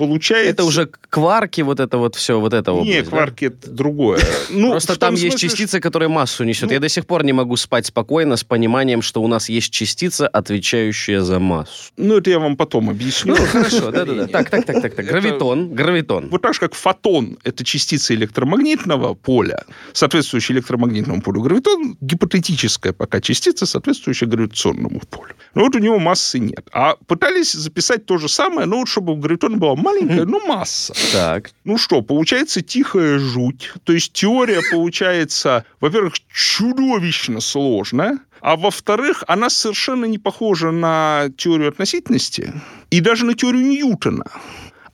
Получается... 0.01 0.49
Это 0.49 0.63
уже 0.63 0.89
кварки, 1.09 1.61
вот 1.61 1.79
это 1.79 1.99
вот 1.99 2.15
все, 2.15 2.39
вот 2.39 2.53
это 2.53 2.71
Не, 2.71 2.77
область, 2.79 3.03
да? 3.03 3.09
кварки 3.11 3.45
это 3.45 3.69
другое. 3.69 4.19
Ну, 4.49 4.71
Просто 4.71 4.97
там 4.99 5.13
есть 5.13 5.37
смысле, 5.37 5.49
частица, 5.49 5.79
которая 5.79 6.09
массу 6.09 6.43
несет. 6.43 6.69
Ну- 6.69 6.73
Я 6.73 6.79
до 6.79 6.89
сих 6.89 7.05
пор 7.05 7.23
не 7.23 7.33
могу 7.33 7.55
спать 7.55 7.85
спокойно 7.85 8.35
с 8.35 8.43
пониманием, 8.43 9.03
что 9.03 9.21
у 9.21 9.27
нас 9.27 9.47
есть 9.47 9.71
частица, 9.71 10.27
отвечающая 10.27 11.21
за 11.21 11.39
массу. 11.39 11.91
Ну, 11.97 12.17
это 12.17 12.31
я 12.31 12.39
вам 12.39 12.57
потом 12.57 12.89
объясню. 12.89 13.35
Ну, 13.35 13.45
хорошо, 13.51 13.91
да-да-да. 13.91 14.25
Так, 14.27 14.49
так, 14.49 14.65
так, 14.65 14.81
так, 14.81 14.95
так. 14.95 15.05
Гравитон, 15.05 15.69
гравитон. 15.75 16.29
Вот 16.29 16.41
так 16.41 16.55
же, 16.55 16.59
как 16.59 16.73
фотон– 16.73 17.37
это 17.43 17.63
частица 17.63 18.15
электромагнитного 18.15 19.13
поля, 19.13 19.63
соответствующая 19.93 20.55
электромагнитному 20.55 21.21
полю. 21.21 21.41
Гравитон– 21.41 21.97
гипотетическая 22.01 22.93
пока 22.93 23.21
частица, 23.21 23.67
соответствующая 23.67 24.25
гравитационному 24.25 24.99
полю. 25.09 25.35
Но 25.53 25.65
вот 25.65 25.75
у 25.75 25.79
него 25.79 25.99
массы 25.99 26.39
нет. 26.39 26.67
А 26.71 26.95
пытались 27.05 27.53
записать 27.53 28.05
то 28.05 28.17
же 28.17 28.27
самое, 28.27 28.65
но 28.65 28.79
вот 28.79 28.87
чтобы 28.87 29.13
у 29.13 29.15
гравитона 29.17 29.57
была 29.57 29.75
маленькая, 29.91 30.25
но 30.25 30.39
масса. 30.39 30.93
Так. 31.11 31.51
Ну 31.65 31.77
что, 31.77 32.01
получается 32.01 32.61
тихая 32.61 33.19
жуть. 33.19 33.73
То 33.83 33.93
есть 33.93 34.13
теория 34.13 34.61
получается, 34.71 35.65
во-первых, 35.79 36.13
чудовищно 36.33 37.41
сложная, 37.41 38.19
а 38.39 38.55
во-вторых, 38.55 39.23
она 39.27 39.49
совершенно 39.49 40.05
не 40.05 40.17
похожа 40.17 40.71
на 40.71 41.29
теорию 41.37 41.69
относительности 41.69 42.53
и 42.89 43.01
даже 43.01 43.25
на 43.25 43.33
теорию 43.33 43.65
Ньютона. 43.65 44.25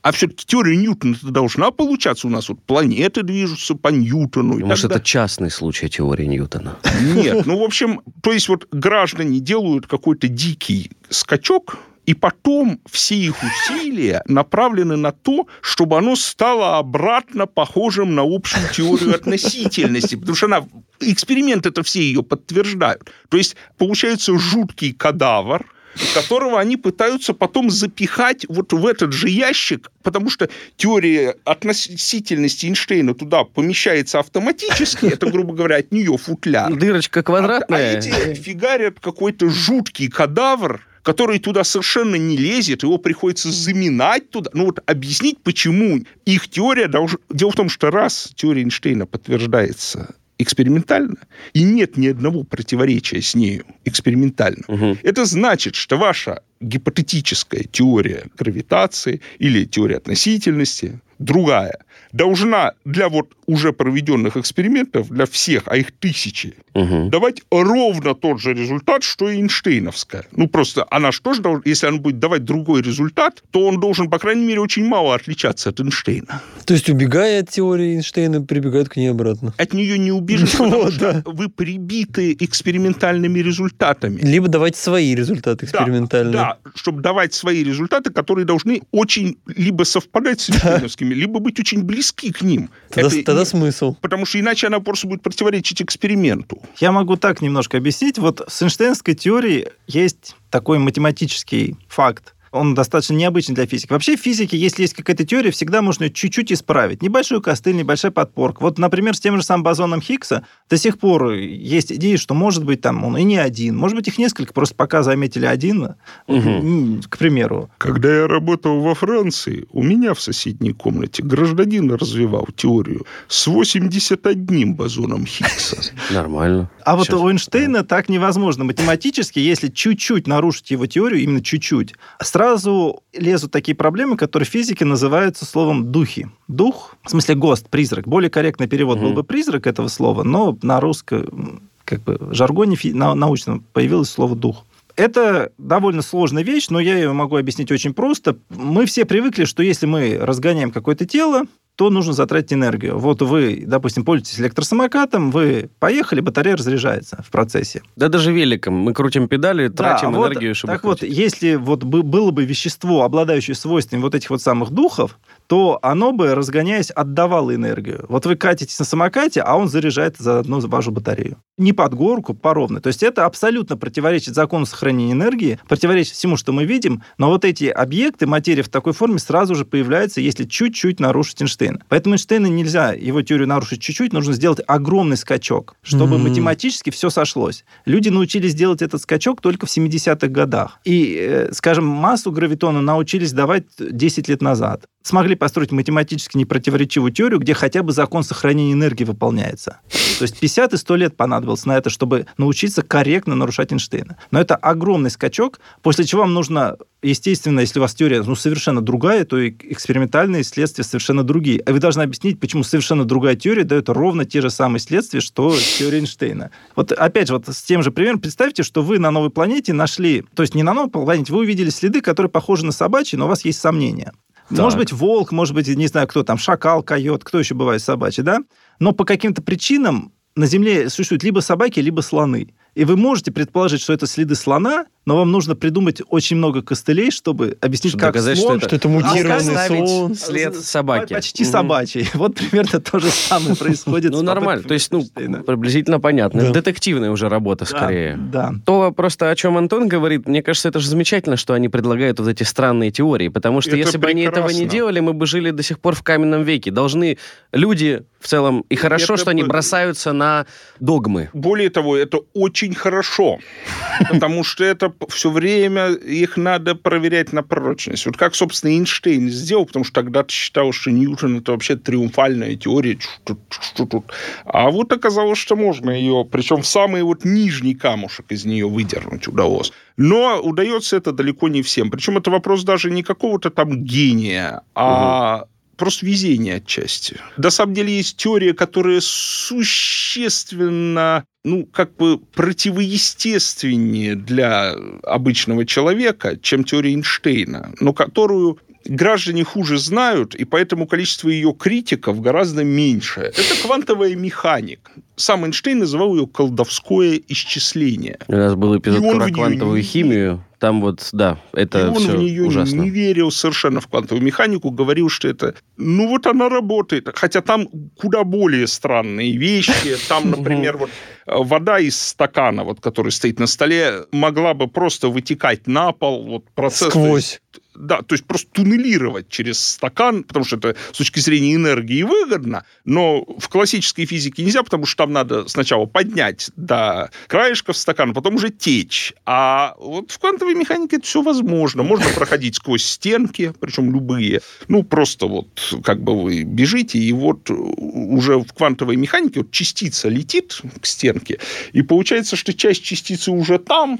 А 0.02 0.12
все-таки 0.12 0.44
теория 0.46 0.76
Ньютона 0.76 1.16
должна 1.22 1.70
получаться. 1.70 2.26
У 2.28 2.30
нас 2.30 2.48
вот 2.48 2.62
планеты 2.62 3.22
движутся 3.22 3.74
по 3.74 3.88
Ньютону. 3.88 4.64
Может, 4.64 4.90
это 4.90 5.00
частный 5.00 5.50
случай 5.50 5.88
теории 5.88 6.26
Ньютона? 6.26 6.78
нет, 7.00 7.46
ну, 7.46 7.58
в 7.58 7.62
общем, 7.62 8.02
то 8.22 8.32
есть 8.32 8.48
вот 8.48 8.68
граждане 8.70 9.40
делают 9.40 9.86
какой-то 9.86 10.28
дикий 10.28 10.90
скачок, 11.10 11.78
и 12.08 12.14
потом 12.14 12.80
все 12.90 13.16
их 13.16 13.34
усилия 13.42 14.22
направлены 14.26 14.96
на 14.96 15.12
то, 15.12 15.46
чтобы 15.60 15.98
оно 15.98 16.16
стало 16.16 16.78
обратно 16.78 17.46
похожим 17.46 18.14
на 18.14 18.22
общую 18.22 18.66
теорию 18.72 19.14
относительности, 19.14 20.14
потому 20.14 20.34
что 20.34 20.46
она, 20.46 20.66
эксперименты 21.00 21.68
это 21.68 21.82
все 21.82 22.00
ее 22.00 22.22
подтверждают. 22.22 23.10
То 23.28 23.36
есть 23.36 23.56
получается 23.76 24.38
жуткий 24.38 24.94
кадавр, 24.94 25.66
которого 26.14 26.58
они 26.58 26.78
пытаются 26.78 27.34
потом 27.34 27.68
запихать 27.68 28.46
вот 28.48 28.72
в 28.72 28.86
этот 28.86 29.12
же 29.12 29.28
ящик, 29.28 29.90
потому 30.02 30.30
что 30.30 30.48
теория 30.78 31.36
относительности 31.44 32.64
Эйнштейна 32.64 33.14
туда 33.14 33.44
помещается 33.44 34.18
автоматически, 34.18 35.04
это, 35.06 35.26
грубо 35.30 35.52
говоря, 35.52 35.76
от 35.76 35.92
нее 35.92 36.16
футляр. 36.16 36.74
Дырочка 36.74 37.20
А, 37.20 37.22
квадратная. 37.22 37.98
эти 37.98 38.32
фигарят 38.32 38.98
какой-то 38.98 39.50
жуткий 39.50 40.08
кадавр, 40.08 40.87
который 41.08 41.38
туда 41.38 41.64
совершенно 41.64 42.16
не 42.16 42.36
лезет, 42.36 42.82
его 42.82 42.98
приходится 42.98 43.50
заминать 43.50 44.28
туда. 44.28 44.50
Ну 44.52 44.66
вот 44.66 44.80
объяснить, 44.84 45.38
почему 45.42 46.04
их 46.26 46.48
теория 46.50 46.86
должна... 46.86 47.16
Дело 47.30 47.50
в 47.50 47.54
том, 47.54 47.70
что 47.70 47.90
раз 47.90 48.30
теория 48.34 48.60
Эйнштейна 48.60 49.06
подтверждается 49.06 50.14
экспериментально, 50.36 51.16
и 51.54 51.62
нет 51.62 51.96
ни 51.96 52.08
одного 52.08 52.44
противоречия 52.44 53.22
с 53.22 53.34
нею 53.34 53.64
экспериментально, 53.86 54.64
Мгм. 54.68 54.98
это 55.02 55.24
значит, 55.24 55.76
что 55.76 55.96
ваша 55.96 56.42
гипотетическая 56.60 57.62
теория 57.64 58.24
гравитации 58.36 59.22
или 59.38 59.64
теория 59.64 59.96
относительности 59.96 61.00
другая 61.18 61.78
должна 62.12 62.72
для 62.84 63.08
вот 63.08 63.28
уже 63.46 63.72
проведенных 63.72 64.36
экспериментов, 64.36 65.08
для 65.08 65.24
всех, 65.26 65.62
а 65.66 65.76
их 65.76 65.92
тысячи, 65.92 66.54
Мгм. 66.74 67.10
давать 67.10 67.42
ровно 67.50 68.14
тот 68.14 68.40
же 68.40 68.52
результат, 68.54 69.02
что 69.02 69.28
и 69.30 69.36
Эйнштейновская. 69.38 70.24
Ну, 70.32 70.48
просто 70.48 70.86
она 70.90 71.12
что 71.12 71.32
же, 71.34 71.40
должна- 71.42 71.62
если 71.64 71.86
она 71.86 71.98
будет 71.98 72.18
давать 72.18 72.44
другой 72.44 72.82
результат, 72.82 73.42
то 73.50 73.66
он 73.66 73.80
должен, 73.80 74.10
по 74.10 74.18
крайней 74.18 74.44
мере, 74.44 74.60
очень 74.60 74.84
мало 74.86 75.14
отличаться 75.14 75.70
от 75.70 75.80
Эйнштейна. 75.80 76.42
То 76.66 76.74
есть, 76.74 76.90
убегая 76.90 77.40
от 77.42 77.50
теории 77.50 77.94
Эйнштейна, 77.96 78.42
прибегают 78.42 78.88
к 78.88 78.96
ней 78.96 79.08
обратно. 79.10 79.54
От 79.56 79.72
нее 79.72 79.98
не 79.98 80.12
убежишь, 80.12 80.52
Ну 80.58 80.64
потому 80.70 80.90
что 80.92 81.22
вы 81.24 81.48
прибиты 81.48 82.36
экспериментальными 82.38 83.38
результатами. 83.40 84.20
Либо 84.20 84.48
давать 84.48 84.76
свои 84.76 85.14
результаты 85.14 85.64
экспериментальные. 85.66 86.32
Да, 86.32 86.58
чтобы 86.74 87.00
давать 87.02 87.34
свои 87.34 87.64
результаты, 87.64 88.10
которые 88.12 88.44
должны 88.44 88.82
очень 88.92 89.38
либо 89.46 89.84
совпадать 89.84 90.40
с 90.40 90.50
эйнштейновскими, 90.50 91.14
либо 91.14 91.40
быть 91.40 91.58
очень 91.58 91.82
близки 91.98 92.30
к 92.30 92.42
ним. 92.42 92.70
Тогда, 92.90 93.08
Это 93.08 93.22
тогда 93.24 93.44
смысл. 93.44 93.96
Потому 94.00 94.24
что 94.24 94.38
иначе 94.38 94.68
она 94.68 94.78
просто 94.78 95.08
будет 95.08 95.22
противоречить 95.22 95.82
эксперименту. 95.82 96.62
Я 96.78 96.92
могу 96.92 97.16
так 97.16 97.42
немножко 97.42 97.76
объяснить. 97.76 98.18
Вот 98.18 98.40
с 98.46 98.62
Эйнштейнской 98.62 99.14
теорией 99.14 99.68
есть 99.88 100.36
такой 100.50 100.78
математический 100.78 101.76
факт. 101.88 102.34
Он 102.52 102.74
достаточно 102.74 103.14
необычный 103.14 103.54
для 103.54 103.66
физики. 103.66 103.92
Вообще 103.92 104.16
в 104.16 104.20
физике, 104.20 104.56
если 104.56 104.82
есть 104.82 104.94
какая-то 104.94 105.24
теория, 105.24 105.50
всегда 105.50 105.82
можно 105.82 106.04
ее 106.04 106.10
чуть-чуть 106.10 106.52
исправить. 106.52 107.02
Небольшой 107.02 107.40
костыль, 107.42 107.76
небольшая 107.76 108.12
подпорка. 108.12 108.62
Вот, 108.62 108.78
например, 108.78 109.14
с 109.14 109.20
тем 109.20 109.36
же 109.36 109.42
самым 109.42 109.62
бозоном 109.64 110.00
Хиггса 110.00 110.44
до 110.68 110.76
сих 110.76 110.98
пор 110.98 111.32
есть 111.32 111.92
идея, 111.92 112.16
что 112.16 112.34
может 112.34 112.64
быть 112.64 112.80
там 112.80 113.04
он 113.04 113.16
и 113.16 113.22
не 113.24 113.36
один. 113.36 113.76
Может 113.76 113.96
быть 113.96 114.08
их 114.08 114.18
несколько, 114.18 114.52
просто 114.52 114.74
пока 114.74 115.02
заметили 115.02 115.46
один, 115.46 115.94
м, 116.26 117.00
к 117.08 117.18
примеру. 117.18 117.70
Когда 117.78 118.22
я 118.22 118.26
работал 118.26 118.80
во 118.80 118.94
Франции, 118.94 119.66
у 119.72 119.82
меня 119.82 120.14
в 120.14 120.20
соседней 120.20 120.72
комнате 120.72 121.22
гражданин 121.22 121.92
развивал 121.92 122.48
теорию 122.56 123.06
с 123.28 123.46
81 123.46 124.74
бозоном 124.74 125.26
Хиггса. 125.26 125.78
Нормально. 126.10 126.70
А 126.84 126.96
вот 126.96 127.12
у 127.12 127.28
Эйнштейна 127.28 127.84
так 127.84 128.08
невозможно 128.08 128.64
математически, 128.64 129.38
если 129.38 129.68
чуть-чуть 129.68 130.26
нарушить 130.26 130.70
его 130.70 130.86
теорию, 130.86 131.20
именно 131.20 131.42
чуть-чуть, 131.42 131.94
сразу 132.42 133.02
лезут 133.12 133.50
такие 133.50 133.74
проблемы, 133.74 134.16
которые 134.16 134.46
в 134.46 134.50
физике 134.50 134.84
называются 134.84 135.44
словом 135.44 135.90
«духи». 135.90 136.28
Дух, 136.46 136.94
в 137.02 137.10
смысле 137.10 137.34
ГОСТ, 137.34 137.68
призрак. 137.68 138.06
Более 138.06 138.30
корректный 138.30 138.68
перевод 138.68 138.98
Мгм. 138.98 139.06
был 139.08 139.14
бы 139.14 139.24
призрак 139.24 139.66
этого 139.66 139.88
слова, 139.88 140.22
но 140.22 140.56
на 140.62 140.78
русском 140.80 141.62
как 141.84 142.02
бы 142.04 142.16
жаргоне 142.30 142.76
на- 142.94 143.16
научном 143.16 143.64
появилось 143.72 144.10
слово 144.10 144.36
дух. 144.36 144.64
Это 144.94 145.50
довольно 145.58 146.00
сложная 146.02 146.44
вещь, 146.44 146.68
но 146.70 146.78
я 146.78 146.94
ее 146.96 147.12
могу 147.12 147.36
объяснить 147.36 147.72
очень 147.72 147.92
просто. 147.92 148.36
Мы 148.50 148.86
все 148.86 149.04
привыкли, 149.04 149.44
что 149.44 149.64
если 149.64 149.86
мы 149.86 150.16
разгоняем 150.20 150.70
какое-то 150.70 151.06
тело, 151.06 151.42
то 151.78 151.90
нужно 151.90 152.12
затратить 152.12 152.52
энергию. 152.52 152.98
Вот 152.98 153.22
вы, 153.22 153.62
допустим, 153.64 154.04
пользуетесь 154.04 154.40
электросамокатом, 154.40 155.30
вы 155.30 155.70
поехали, 155.78 156.18
батарея 156.18 156.56
разряжается 156.56 157.22
в 157.24 157.30
процессе. 157.30 157.82
Да 157.94 158.08
даже 158.08 158.32
великом. 158.32 158.74
Мы 158.74 158.92
крутим 158.92 159.28
педали, 159.28 159.68
тратим 159.68 160.12
вот, 160.12 160.26
энергию, 160.26 160.56
чтобы 160.56 160.72
Так 160.72 160.82
вот, 160.82 160.98
крутить. 160.98 161.16
если 161.16 161.54
вот 161.54 161.84
бы- 161.84 162.02
было 162.02 162.32
бы 162.32 162.44
вещество, 162.44 163.04
обладающее 163.04 163.54
свойствами 163.54 164.00
вот 164.00 164.16
этих 164.16 164.30
вот 164.30 164.42
самых 164.42 164.70
духов, 164.70 165.20
то 165.46 165.78
оно 165.80 166.10
бы, 166.10 166.34
разгоняясь, 166.34 166.90
отдавало 166.90 167.54
энергию. 167.54 168.06
Вот 168.08 168.26
вы 168.26 168.34
катитесь 168.34 168.80
на 168.80 168.84
самокате, 168.84 169.40
а 169.40 169.54
он 169.54 169.68
заряжает 169.68 170.16
заодно 170.18 170.58
вашу 170.58 170.90
батарею. 170.90 171.36
Не 171.58 171.72
под 171.72 171.94
горку, 171.94 172.34
по 172.34 172.54
ровной. 172.54 172.80
То 172.80 172.88
есть 172.88 173.04
это 173.04 173.24
абсолютно 173.24 173.76
противоречит 173.76 174.34
закону 174.34 174.66
сохранения 174.66 175.12
энергии, 175.12 175.60
противоречит 175.68 176.14
всему, 176.14 176.36
что 176.36 176.52
мы 176.52 176.64
видим, 176.64 177.02
но 177.18 177.28
вот 177.28 177.44
эти 177.44 177.66
объекты, 177.66 178.26
материя 178.26 178.62
в 178.62 178.68
такой 178.68 178.92
форме 178.92 179.20
сразу 179.20 179.54
же 179.54 179.64
появляются, 179.64 180.20
если 180.20 180.42
чуть-чуть 180.44 180.98
нарушить 180.98 181.40
Эйнштейна. 181.68 181.84
Поэтому 181.88 182.14
Эйнштейна 182.14 182.46
нельзя, 182.46 182.92
его 182.92 183.22
теорию 183.22 183.48
нарушить 183.48 183.80
чуть-чуть, 183.80 184.12
нужно 184.12 184.32
сделать 184.32 184.60
огромный 184.66 185.16
скачок, 185.16 185.76
чтобы 185.82 186.16
М. 186.16 186.22
математически 186.22 186.90
все 186.90 187.10
сошлось. 187.10 187.64
Люди 187.84 188.08
научились 188.08 188.54
делать 188.54 188.82
этот 188.82 189.02
скачок 189.02 189.40
только 189.40 189.66
в 189.66 189.70
70-х 189.70 190.28
годах. 190.28 190.78
И, 190.84 191.16
э, 191.20 191.52
скажем, 191.52 191.86
массу 191.86 192.32
гравитона 192.32 192.80
научились 192.80 193.32
давать 193.32 193.64
10 193.78 194.28
лет 194.28 194.42
назад. 194.42 194.84
Смогли 195.08 195.36
построить 195.36 195.72
математически 195.72 196.36
непротиворечивую 196.36 197.10
теорию, 197.10 197.40
где 197.40 197.54
хотя 197.54 197.82
бы 197.82 197.92
закон 197.92 198.24
сохранения 198.24 198.74
энергии 198.74 199.04
выполняется. 199.04 199.80
То 200.18 200.24
есть 200.24 200.38
50 200.38 200.74
и 200.74 200.76
100 200.76 200.96
лет 200.96 201.16
понадобилось 201.16 201.64
на 201.64 201.78
это, 201.78 201.88
чтобы 201.88 202.26
научиться 202.36 202.82
корректно 202.82 203.34
нарушать 203.34 203.72
Эйнштейна. 203.72 204.18
Но 204.30 204.38
это 204.38 204.54
огромный 204.54 205.08
скачок, 205.08 205.60
после 205.80 206.04
чего 206.04 206.20
вам 206.20 206.34
нужно, 206.34 206.76
естественно, 207.02 207.60
если 207.60 207.78
у 207.78 207.82
вас 207.82 207.94
теория 207.94 208.22
ну, 208.22 208.34
совершенно 208.34 208.82
другая, 208.82 209.24
то 209.24 209.38
и 209.38 209.48
экспериментальные 209.48 210.44
следствия 210.44 210.84
совершенно 210.84 211.22
другие. 211.22 211.62
И 211.66 211.72
вы 211.72 211.78
должны 211.78 212.02
объяснить, 212.02 212.38
почему 212.38 212.62
совершенно 212.62 213.06
другая 213.06 213.34
теория 213.34 213.64
дает 213.64 213.88
ровно 213.88 214.26
те 214.26 214.42
же 214.42 214.50
самые 214.50 214.80
следствия, 214.80 215.20
что 215.20 215.56
теория 215.78 216.00
Эйнштейна. 216.00 216.50
Вот 216.76 216.92
опять 216.92 217.28
же, 217.28 217.32
вот 217.32 217.48
с 217.48 217.62
тем 217.62 217.82
же 217.82 217.92
примером, 217.92 218.20
представьте, 218.20 218.62
что 218.62 218.82
вы 218.82 218.98
на 218.98 219.10
новой 219.10 219.30
планете 219.30 219.72
нашли, 219.72 220.26
то 220.34 220.42
есть 220.42 220.54
не 220.54 220.62
на 220.62 220.74
новой 220.74 220.90
планете, 220.90 221.32
вы 221.32 221.38
увидели 221.38 221.70
следы, 221.70 222.02
которые 222.02 222.28
похожи 222.28 222.66
на 222.66 222.72
собачьи, 222.72 223.18
но 223.18 223.24
у 223.24 223.28
вас 223.28 223.46
есть 223.46 223.58
сомнения. 223.58 224.12
Так. 224.48 224.58
Может 224.58 224.78
быть, 224.78 224.92
волк, 224.92 225.32
может 225.32 225.54
быть, 225.54 225.68
не 225.68 225.86
знаю, 225.88 226.08
кто 226.08 226.22
там, 226.22 226.38
шакал, 226.38 226.82
койот, 226.82 227.22
кто 227.22 227.38
еще 227.38 227.54
бывает 227.54 227.82
собачий, 227.82 228.22
да? 228.22 228.38
Но 228.78 228.92
по 228.92 229.04
каким-то 229.04 229.42
причинам 229.42 230.12
на 230.36 230.46
Земле 230.46 230.88
существуют 230.88 231.22
либо 231.22 231.40
собаки, 231.40 231.80
либо 231.80 232.00
слоны. 232.00 232.54
И 232.74 232.84
вы 232.84 232.96
можете 232.96 233.32
предположить, 233.32 233.82
что 233.82 233.92
это 233.92 234.06
следы 234.06 234.36
слона, 234.36 234.86
но 235.08 235.16
вам 235.16 235.32
нужно 235.32 235.56
придумать 235.56 236.02
очень 236.10 236.36
много 236.36 236.60
костылей, 236.60 237.10
чтобы 237.10 237.56
объяснить, 237.62 237.92
Чтобы 237.92 238.02
как 238.02 238.12
доказать, 238.12 238.36
что 238.36 238.46
слон... 238.48 238.58
это- 238.58 238.66
Что 238.68 238.76
это 238.76 238.88
мутированный 238.90 239.66
слон. 239.66 240.14
след 240.14 240.54
собаки. 240.54 241.14
Почти 241.14 241.44
Мгм. 241.44 241.52
собачий. 241.52 242.08
Вот 242.14 242.34
примерно 242.34 242.78
то 242.78 242.98
же 242.98 243.08
самое 243.10 243.56
происходит. 243.56 244.12
Ну, 244.12 244.20
нормально. 244.20 244.64
То 244.64 244.74
есть, 244.74 244.92
ну, 244.92 245.06
приблизительно 245.46 245.98
понятно. 245.98 246.52
Детективная 246.52 247.10
уже 247.10 247.30
работа, 247.30 247.64
скорее. 247.64 248.18
Да. 248.18 248.52
То 248.66 248.92
просто, 248.92 249.30
о 249.30 249.34
чем 249.34 249.56
Антон 249.56 249.88
говорит, 249.88 250.28
мне 250.28 250.42
кажется, 250.42 250.68
это 250.68 250.78
же 250.78 250.88
замечательно, 250.88 251.36
что 251.38 251.54
они 251.54 251.70
предлагают 251.70 252.20
вот 252.20 252.28
эти 252.28 252.42
странные 252.42 252.90
теории, 252.90 253.28
потому 253.28 253.62
что 253.62 253.76
если 253.76 253.96
бы 253.96 254.08
они 254.08 254.22
этого 254.24 254.50
не 254.50 254.66
делали, 254.66 255.00
мы 255.00 255.14
бы 255.14 255.26
жили 255.26 255.52
до 255.52 255.62
сих 255.62 255.78
пор 255.80 255.94
в 255.94 256.02
каменном 256.02 256.42
веке. 256.42 256.70
Должны 256.70 257.16
люди 257.52 258.02
в 258.20 258.26
целом, 258.26 258.64
и 258.68 258.74
хорошо, 258.76 259.14
Это 259.14 259.22
что 259.22 259.30
они 259.30 259.42
бросаются 259.44 260.12
на 260.12 260.44
догмы. 260.80 261.30
Более 261.32 261.70
того, 261.70 261.96
это 261.96 262.18
очень 262.34 262.74
хорошо, 262.74 263.38
потому 264.10 264.44
что 264.44 264.64
это 264.64 264.90
все 265.08 265.30
время 265.30 265.92
их 265.92 266.36
надо 266.36 266.74
проверять 266.74 267.32
на 267.32 267.42
прочность. 267.42 268.06
Вот 268.06 268.16
как, 268.16 268.34
собственно, 268.34 268.72
Эйнштейн 268.72 269.28
сделал, 269.30 269.66
потому 269.66 269.84
что 269.84 269.94
тогда-то 269.94 270.32
считал, 270.32 270.72
что 270.72 270.90
Ньютон 270.90 271.38
это 271.38 271.52
вообще 271.52 271.76
триумфальная 271.76 272.56
теория, 272.56 272.98
что, 273.00 273.38
что 273.48 273.86
тут. 273.86 274.04
А 274.44 274.70
вот 274.70 274.92
оказалось, 274.92 275.38
что 275.38 275.56
можно 275.56 275.90
ее, 275.90 276.26
причем 276.30 276.62
в 276.62 276.66
самый 276.66 277.02
вот 277.02 277.24
нижний 277.24 277.74
камушек 277.74 278.26
из 278.30 278.44
нее 278.44 278.68
выдернуть 278.68 279.28
удалось. 279.28 279.72
Но 279.96 280.40
удается 280.40 280.96
это 280.96 281.12
далеко 281.12 281.48
не 281.48 281.62
всем. 281.62 281.90
Причем 281.90 282.18
это 282.18 282.30
вопрос 282.30 282.64
даже 282.64 282.90
не 282.90 283.02
какого-то 283.02 283.50
там 283.50 283.84
гения, 283.84 284.62
а 284.74 285.44
просто 285.78 286.04
везение 286.04 286.56
отчасти. 286.56 287.16
На 287.36 287.50
самом 287.50 287.74
деле 287.74 287.96
есть 287.96 288.16
теория, 288.16 288.52
которая 288.52 288.98
существенно, 289.00 291.24
ну, 291.44 291.64
как 291.64 291.94
бы 291.96 292.18
противоестественнее 292.18 294.16
для 294.16 294.74
обычного 295.04 295.64
человека, 295.64 296.36
чем 296.42 296.64
теория 296.64 296.90
Эйнштейна, 296.90 297.72
но 297.80 297.94
которую 297.94 298.58
граждане 298.84 299.44
хуже 299.44 299.78
знают, 299.78 300.34
и 300.34 300.44
поэтому 300.44 300.86
количество 300.86 301.28
ее 301.28 301.54
критиков 301.58 302.20
гораздо 302.20 302.64
меньше. 302.64 303.20
Это 303.20 303.62
квантовая 303.62 304.16
механика. 304.16 304.90
Сам 305.16 305.44
Эйнштейн 305.44 305.78
называл 305.78 306.16
ее 306.16 306.26
колдовское 306.26 307.20
исчисление. 307.28 308.18
У 308.28 308.36
нас 308.36 308.54
был 308.54 308.78
эпизод 308.78 309.16
про 309.16 309.30
квантовую 309.30 309.82
химию. 309.82 310.44
Там 310.58 310.80
вот, 310.80 311.08
да, 311.12 311.38
это 311.52 311.78
и 311.78 311.88
он 311.88 311.94
все 311.94 312.16
в 312.16 312.18
нее 312.18 312.44
ужасно. 312.44 312.80
не 312.80 312.90
верил 312.90 313.30
совершенно 313.30 313.80
в 313.80 313.86
квантовую 313.86 314.24
механику, 314.24 314.70
говорил, 314.70 315.08
что 315.08 315.28
это, 315.28 315.54
ну 315.76 316.08
вот 316.08 316.26
она 316.26 316.48
работает. 316.48 317.08
Хотя 317.14 317.42
там 317.42 317.68
куда 317.96 318.24
более 318.24 318.66
странные 318.66 319.36
вещи. 319.36 319.96
Там, 320.08 320.30
например, 320.36 320.76
вот 320.76 320.90
э, 321.26 321.32
вода 321.36 321.78
из 321.78 322.00
стакана, 322.00 322.64
вот, 322.64 322.80
который 322.80 323.12
стоит 323.12 323.38
на 323.38 323.46
столе, 323.46 324.06
могла 324.10 324.54
бы 324.54 324.66
просто 324.66 325.08
вытекать 325.08 325.66
на 325.68 325.92
пол. 325.92 326.26
Вот 326.26 326.50
процесс, 326.54 326.88
Сквозь. 326.88 327.40
да, 327.76 328.02
то 328.02 328.14
есть 328.14 328.24
просто 328.24 328.50
туннелировать 328.50 329.28
через 329.28 329.60
стакан, 329.60 330.24
потому 330.24 330.44
что 330.44 330.56
это 330.56 330.76
с 330.92 330.98
точки 330.98 331.20
зрения 331.20 331.54
энергии 331.54 332.02
выгодно, 332.02 332.64
но 332.84 333.24
в 333.38 333.48
классической 333.48 334.06
физике 334.06 334.42
нельзя, 334.42 334.62
потому 334.62 334.86
что 334.86 335.04
там 335.04 335.12
надо 335.12 335.46
сначала 335.48 335.86
поднять 335.86 336.50
до 336.56 337.10
краешков 337.28 337.76
стакана, 337.76 338.12
потом 338.12 338.34
уже 338.34 338.50
течь. 338.50 339.12
А 339.24 339.74
вот 339.78 340.10
в 340.10 340.18
квантовой 340.18 340.47
механике 340.54 340.96
это 340.96 341.06
все 341.06 341.22
возможно. 341.22 341.82
Можно 341.82 342.06
проходить 342.14 342.56
сквозь 342.56 342.84
стенки, 342.84 343.52
причем 343.60 343.92
любые. 343.92 344.40
Ну, 344.68 344.82
просто 344.82 345.26
вот 345.26 345.48
как 345.84 346.02
бы 346.02 346.22
вы 346.22 346.42
бежите, 346.42 346.98
и 346.98 347.12
вот 347.12 347.50
уже 347.50 348.38
в 348.38 348.52
квантовой 348.52 348.96
механике 348.96 349.40
вот 349.40 349.50
частица 349.50 350.08
летит 350.08 350.60
к 350.80 350.86
стенке, 350.86 351.38
и 351.72 351.82
получается, 351.82 352.36
что 352.36 352.52
часть 352.54 352.82
частицы 352.82 353.30
уже 353.30 353.58
там, 353.58 353.98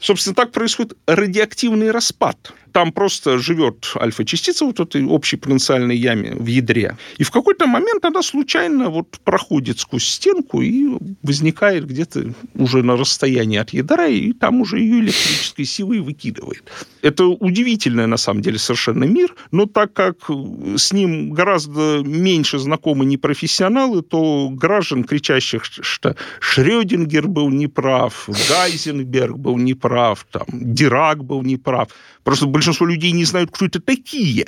Собственно, 0.00 0.34
так 0.34 0.52
происходит 0.52 0.98
радиоактивный 1.06 1.90
распад. 1.90 2.52
Там 2.74 2.90
просто 2.92 3.38
живет 3.38 3.92
альфа-частица 3.96 4.64
вот 4.64 4.80
этой 4.80 5.04
общей 5.04 5.36
потенциальной 5.36 5.96
яме 5.96 6.34
в 6.34 6.46
ядре. 6.46 6.96
И 7.18 7.22
в 7.22 7.30
какой-то 7.30 7.68
момент 7.68 8.04
она 8.04 8.20
случайно 8.20 8.90
вот 8.90 9.20
проходит 9.24 9.78
сквозь 9.78 10.04
стенку 10.04 10.60
и 10.60 10.88
возникает 11.22 11.86
где-то 11.86 12.34
уже 12.54 12.82
на 12.82 12.96
расстоянии 12.96 13.58
от 13.58 13.70
ядра, 13.70 14.08
и 14.08 14.32
там 14.32 14.60
уже 14.60 14.80
ее 14.80 14.98
электрической 14.98 15.64
силой 15.64 16.00
выкидывает. 16.00 16.64
Это 17.00 17.26
удивительный, 17.26 18.08
на 18.08 18.16
самом 18.16 18.42
деле, 18.42 18.58
совершенно 18.58 19.04
мир, 19.04 19.36
но 19.52 19.66
так 19.66 19.92
как 19.92 20.28
с 20.76 20.92
ним 20.92 21.30
гораздо 21.30 22.02
меньше 22.04 22.58
знакомы 22.58 23.04
непрофессионалы, 23.04 24.02
то 24.02 24.48
граждан, 24.50 25.04
кричащих, 25.04 25.64
что 25.64 26.16
Шрёдингер 26.40 27.28
был 27.28 27.50
неправ, 27.50 28.28
Гайзенберг 28.48 29.36
был 29.36 29.58
неправ, 29.58 30.26
там, 30.32 30.46
Дирак 30.48 31.22
был 31.22 31.42
неправ. 31.42 31.90
Просто 32.24 32.46
большинство 32.46 32.63
людей 32.86 33.12
не 33.12 33.24
знают, 33.24 33.50
кто 33.50 33.66
это 33.66 33.80
такие. 33.80 34.46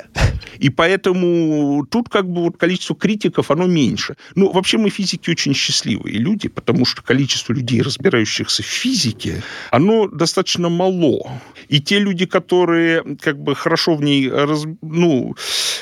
И 0.59 0.71
поэтому 0.71 1.87
тут 1.91 2.09
как 2.09 2.29
бы 2.29 2.45
вот 2.45 2.57
количество 2.57 2.97
критиков, 2.97 3.51
оно 3.51 3.67
меньше. 3.67 4.17
Ну, 4.35 4.53
вообще 4.53 4.79
мы 4.79 4.91
физики 4.91 5.31
очень 5.31 5.55
счастливые 5.55 6.19
люди, 6.19 6.49
потому 6.49 6.85
что 6.85 7.03
количество 7.03 7.53
людей, 7.53 7.83
разбирающихся 7.83 8.63
в 8.63 8.67
физике, 8.67 9.43
оно 9.71 10.09
достаточно 10.09 10.69
мало. 10.69 11.41
И 11.69 11.81
те 11.81 11.99
люди, 11.99 12.27
которые 12.27 13.17
как 13.21 13.39
бы 13.39 13.55
хорошо 13.55 13.97
в 13.97 14.03
ней, 14.03 14.31
раз, 14.31 14.65
ну, 14.83 15.35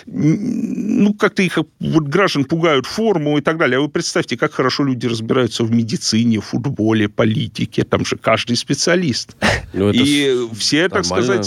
ну, 0.07 1.15
как-то 1.15 1.43
их 1.43 1.59
вот 1.81 2.05
граждан 2.05 2.45
пугают 2.45 2.87
форму 2.87 3.39
и 3.39 3.41
так 3.41 3.59
далее. 3.59 3.79
А 3.79 3.81
вы 3.81 3.89
представьте, 3.89 4.37
как 4.37 4.53
хорошо 4.53 4.85
люди 4.85 5.07
разбираются 5.07 5.65
в 5.65 5.71
медицине, 5.71 6.41
футболе, 6.41 7.09
политике. 7.09 7.85
Там 7.85 8.05
же 8.05 8.17
каждый 8.17 8.57
специалист. 8.57 9.37
Ну, 9.73 9.91
И 9.91 10.49
все, 10.57 10.89
так 10.89 11.05
сказать, 11.05 11.47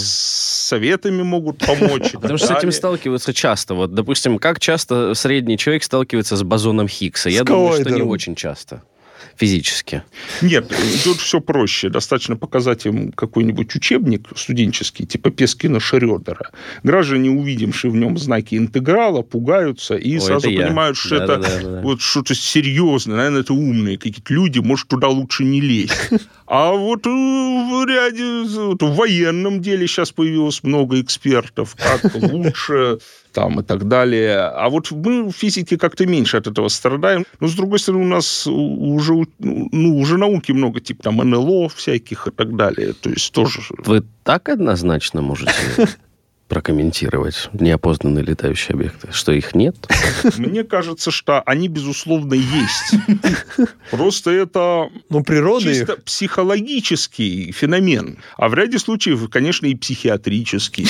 советами 0.68 1.22
могут 1.22 1.58
помочь. 1.58 2.12
Потому 2.12 2.38
что 2.38 2.48
с 2.48 2.50
этим 2.50 2.72
сталкиваются 2.72 3.32
часто. 3.32 3.74
Вот, 3.74 3.94
допустим, 3.94 4.38
как 4.38 4.60
часто 4.60 5.14
средний 5.14 5.58
человек 5.58 5.82
сталкивается 5.82 6.36
с 6.36 6.42
бозоном 6.42 6.88
Хиггса? 6.88 7.30
Я 7.30 7.44
думаю, 7.44 7.80
что 7.80 7.90
не 7.90 8.02
очень 8.02 8.34
часто. 8.34 8.82
Физически. 9.38 10.02
Нет, 10.42 10.72
тут 11.04 11.18
все 11.20 11.40
проще. 11.40 11.88
Достаточно 11.88 12.36
показать 12.36 12.86
им 12.86 13.12
какой-нибудь 13.12 13.74
учебник 13.76 14.26
студенческий, 14.36 15.06
типа 15.06 15.30
Пескина 15.30 15.80
Шрёдера. 15.80 16.50
Граждане, 16.82 17.30
увидевшие 17.30 17.90
в 17.90 17.96
нем 17.96 18.18
знаки 18.18 18.56
интеграла, 18.56 19.22
пугаются 19.22 19.94
и 19.94 20.14
Ой, 20.14 20.20
сразу 20.20 20.48
это 20.50 20.60
я. 20.60 20.66
понимают, 20.66 20.96
что 20.96 21.18
Да, 21.18 21.24
это 21.24 21.36
да, 21.36 21.48
да, 21.48 21.70
да. 21.70 21.80
вот 21.82 22.00
что-то 22.00 22.34
серьезное. 22.34 23.16
Наверное, 23.16 23.40
это 23.42 23.54
умные 23.54 23.96
какие-то 23.96 24.32
люди, 24.34 24.58
может, 24.58 24.88
туда 24.88 25.08
лучше 25.08 25.44
не 25.44 25.60
лезть. 25.60 25.94
А 26.50 26.72
вот 26.72 27.06
э, 27.06 27.10
в 27.10 27.86
ряде, 27.86 28.24
в 28.80 28.94
военном 28.96 29.60
деле 29.60 29.86
сейчас 29.86 30.12
появилось 30.12 30.62
много 30.62 30.98
экспертов, 30.98 31.76
как 31.76 32.14
лучше 32.14 33.00
там 33.32 33.60
и 33.60 33.62
так 33.62 33.88
далее. 33.88 34.38
А 34.38 34.68
вот 34.68 34.90
мы 34.90 35.28
в 35.28 35.32
физике 35.32 35.76
как-то 35.76 36.06
меньше 36.06 36.36
от 36.36 36.46
этого 36.46 36.68
страдаем. 36.68 37.24
Но, 37.40 37.48
с 37.48 37.54
другой 37.54 37.78
стороны, 37.78 38.04
у 38.04 38.08
нас 38.08 38.46
уже, 38.46 39.14
у- 39.14 39.26
ну, 39.38 39.98
уже 39.98 40.18
науки 40.18 40.52
много, 40.52 40.80
типа 40.80 41.02
там 41.02 41.16
НЛО 41.16 41.68
всяких 41.68 42.28
и 42.28 42.30
так 42.30 42.56
далее. 42.56 42.92
То 42.92 43.10
есть 43.10 43.32
тоже... 43.32 43.60
Вы 43.84 44.04
так 44.24 44.48
однозначно 44.48 45.22
можете 45.22 45.52
прокомментировать 46.48 47.50
неопознанные 47.52 48.24
летающие 48.24 48.74
объекты, 48.74 49.08
что 49.12 49.32
их 49.32 49.54
нет? 49.54 49.76
Мне 50.38 50.64
кажется, 50.64 51.10
что 51.10 51.40
они, 51.42 51.68
безусловно, 51.68 52.34
есть. 52.34 52.94
Просто 53.90 54.30
это 54.30 54.88
Ну, 55.10 55.22
природа 55.22 55.68
их. 55.70 55.76
чисто 55.76 55.96
психологический 55.96 57.52
феномен, 57.52 58.18
а 58.36 58.48
в 58.48 58.54
ряде 58.54 58.78
случаев, 58.78 59.28
конечно, 59.30 59.66
и 59.66 59.74
психиатрический. 59.74 60.86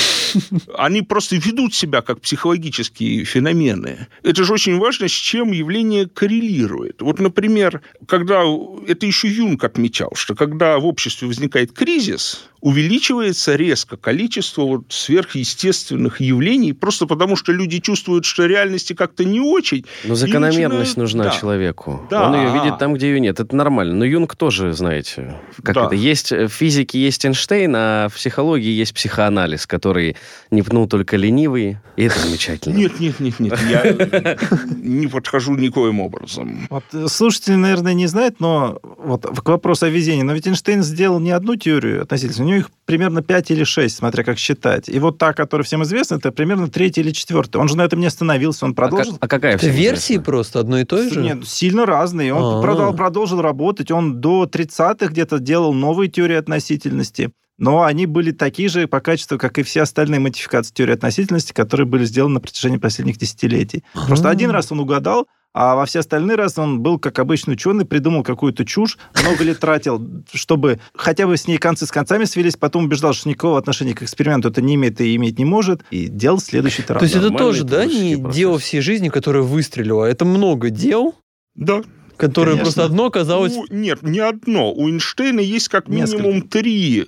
Они 0.76 1.02
просто 1.02 1.36
ведут 1.36 1.74
себя 1.74 2.02
как 2.02 2.20
психологические 2.20 3.24
феномены. 3.24 4.06
Это 4.22 4.44
же 4.44 4.52
очень 4.52 4.78
важно, 4.78 5.08
с 5.08 5.12
чем 5.12 5.52
явление 5.52 6.06
коррелирует. 6.08 7.02
Вот, 7.02 7.18
например, 7.18 7.82
когда... 8.06 8.44
Это 8.86 9.06
еще 9.06 9.28
Юнг 9.28 9.64
отмечал, 9.64 10.12
что 10.14 10.34
когда 10.34 10.78
в 10.78 10.86
обществе 10.86 11.26
возникает 11.26 11.72
кризис, 11.72 12.48
увеличивается 12.60 13.54
резко 13.56 13.96
количество 13.96 14.62
вот 14.62 14.84
сверхъестественных 14.88 16.20
явлений, 16.20 16.72
просто 16.72 17.06
потому 17.06 17.36
что 17.36 17.52
люди 17.52 17.78
чувствуют, 17.80 18.24
что 18.24 18.46
реальности 18.46 18.92
как-то 18.92 19.24
не 19.24 19.40
очень, 19.40 19.84
Но 20.04 20.14
закономерность 20.14 20.96
начинают- 20.96 20.96
нужна 20.96 21.24
да. 21.24 21.30
человеку. 21.30 22.06
Да. 22.10 22.28
Он 22.28 22.34
ее 22.36 22.52
видит 22.52 22.78
там, 22.78 22.94
где 22.94 23.08
ее 23.08 23.20
нет. 23.20 23.38
Это 23.40 23.54
нормально. 23.54 23.94
Но 23.94 24.04
Юнг 24.04 24.34
тоже, 24.36 24.72
знаете, 24.72 25.36
как 25.62 25.74
Да. 25.74 25.86
это, 25.86 25.94
есть 25.94 26.32
э, 26.32 26.46
в 26.48 26.52
физике 26.52 26.98
есть 27.00 27.24
Эйнштейн, 27.24 27.72
а 27.76 28.08
в 28.08 28.14
психологии 28.14 28.70
есть 28.70 28.94
психоанализ, 28.94 29.66
который 29.66 30.16
не 30.50 30.62
пнул 30.62 30.88
только 30.88 31.16
ленивый, 31.16 31.78
и 31.96 32.02
это 32.04 32.18
замечательно. 32.18 32.74
Нет, 32.74 33.00
нет, 33.00 33.20
нет, 33.20 33.38
нет, 33.40 33.58
я 33.70 34.36
не 34.76 35.06
подхожу 35.06 35.54
никоим 35.56 36.00
образом. 36.00 36.66
Вот 36.70 36.84
э, 36.92 37.06
слушатели, 37.08 37.54
наверное, 37.54 37.94
не 37.94 38.06
знают, 38.06 38.40
но 38.40 38.78
вот 38.98 39.26
к 39.26 39.48
вопросу 39.48 39.86
о 39.86 39.88
везении. 39.88 40.22
Но 40.22 40.32
ведь 40.32 40.46
Эйнштейн 40.46 40.82
сделал 40.82 41.20
не 41.20 41.30
одну 41.30 41.56
теорию 41.56 42.02
относительно, 42.02 42.47
у 42.48 42.54
него 42.54 42.60
их 42.60 42.70
примерно 42.86 43.22
5 43.22 43.50
или 43.50 43.64
6, 43.64 43.96
смотря 43.96 44.24
как 44.24 44.38
считать. 44.38 44.88
И 44.88 44.98
вот 44.98 45.18
та, 45.18 45.32
которая 45.32 45.64
всем 45.64 45.82
известна, 45.82 46.16
это 46.16 46.32
примерно 46.32 46.68
третья 46.68 47.02
или 47.02 47.10
четвертая. 47.10 47.60
Он 47.62 47.68
же 47.68 47.76
на 47.76 47.82
этом 47.82 48.00
не 48.00 48.06
остановился, 48.06 48.64
он 48.64 48.72
А, 48.72 48.74
как- 48.74 48.90
продолжил. 48.90 49.18
а 49.20 49.28
какая 49.28 49.54
Это 49.54 49.68
версии 49.68 50.14
известна? 50.14 50.24
просто 50.24 50.60
одно 50.60 50.78
и 50.78 50.84
то 50.84 51.02
же? 51.08 51.20
Нет, 51.20 51.46
сильно 51.46 51.86
разные. 51.86 52.32
Он 52.34 52.62
продал- 52.62 52.94
продолжил 52.94 53.40
работать. 53.42 53.90
Он 53.90 54.20
до 54.20 54.46
30-х 54.46 55.12
где-то 55.12 55.38
делал 55.38 55.72
новые 55.74 56.08
теории 56.10 56.36
относительности. 56.36 57.30
Но 57.60 57.82
они 57.82 58.06
были 58.06 58.30
такие 58.30 58.68
же 58.68 58.86
по 58.86 59.00
качеству, 59.00 59.36
как 59.36 59.58
и 59.58 59.64
все 59.64 59.82
остальные 59.82 60.20
модификации 60.20 60.72
теории 60.72 60.94
относительности, 60.94 61.52
которые 61.52 61.86
были 61.86 62.04
сделаны 62.04 62.34
на 62.34 62.40
протяжении 62.40 62.76
последних 62.78 63.18
десятилетий. 63.18 63.82
Просто 64.06 64.28
А. 64.28 64.30
один 64.30 64.50
раз 64.50 64.70
он 64.70 64.78
угадал, 64.78 65.26
а 65.60 65.74
во 65.74 65.86
все 65.86 65.98
остальные 65.98 66.36
разы 66.36 66.60
он 66.60 66.78
был 66.82 67.00
как 67.00 67.18
обычный 67.18 67.54
ученый, 67.54 67.84
придумал 67.84 68.22
какую-то 68.22 68.64
чушь, 68.64 68.96
много 69.24 69.42
лет 69.42 69.58
тратил, 69.58 70.00
чтобы 70.32 70.78
хотя 70.94 71.26
бы 71.26 71.36
с 71.36 71.48
ней 71.48 71.58
концы 71.58 71.84
с 71.84 71.90
концами 71.90 72.26
свелись, 72.26 72.54
потом 72.56 72.84
убеждал, 72.84 73.12
что 73.12 73.28
никакого 73.28 73.58
отношения 73.58 73.92
к 73.92 74.02
эксперименту 74.04 74.50
это 74.50 74.62
не 74.62 74.76
имеет 74.76 75.00
и 75.00 75.16
иметь 75.16 75.36
не 75.36 75.44
может, 75.44 75.82
и 75.90 76.06
делал 76.06 76.38
следующий 76.38 76.82
То 76.82 76.94
раз. 76.94 77.02
есть 77.02 77.16
это 77.16 77.30
тоже, 77.30 77.64
да, 77.64 77.84
не 77.86 78.16
процесс. 78.16 78.36
дело 78.36 78.58
всей 78.60 78.80
жизни, 78.80 79.08
которое 79.08 79.42
выстрелило, 79.42 80.06
а 80.06 80.08
это 80.08 80.24
много 80.24 80.70
дел, 80.70 81.16
Да. 81.56 81.82
которые 82.16 82.52
Конечно. 82.54 82.64
просто 82.64 82.84
одно 82.84 83.06
оказалось... 83.06 83.52
Ну, 83.56 83.64
нет, 83.70 84.02
не 84.02 84.20
одно. 84.20 84.72
У 84.72 84.88
Эйнштейна 84.88 85.40
есть 85.40 85.68
как 85.68 85.88
Несколько. 85.88 86.22
минимум 86.22 86.42
три, 86.48 87.00
э, 87.00 87.04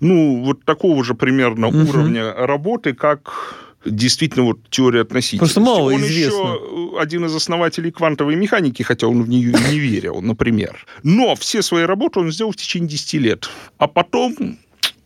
ну, 0.00 0.44
вот 0.44 0.62
такого 0.66 1.02
же 1.04 1.14
примерно 1.14 1.68
Мгм. 1.68 1.88
уровня 1.88 2.34
работы, 2.34 2.92
как 2.92 3.64
действительно 3.84 4.44
вот 4.44 4.58
теория 4.70 5.02
относительности. 5.02 5.54
Просто 5.54 5.60
мало 5.60 5.92
он 5.92 6.00
известно. 6.00 6.38
еще 6.38 6.98
один 7.00 7.24
из 7.26 7.34
основателей 7.34 7.90
квантовой 7.90 8.36
механики, 8.36 8.82
хотя 8.82 9.06
он 9.06 9.22
в 9.22 9.28
нее 9.28 9.52
не 9.70 9.78
верил, 9.78 10.20
например. 10.20 10.86
Но 11.02 11.34
все 11.36 11.62
свои 11.62 11.84
работы 11.84 12.20
он 12.20 12.32
сделал 12.32 12.52
в 12.52 12.56
течение 12.56 12.88
10 12.88 13.14
лет. 13.14 13.48
А 13.78 13.86
потом 13.86 14.58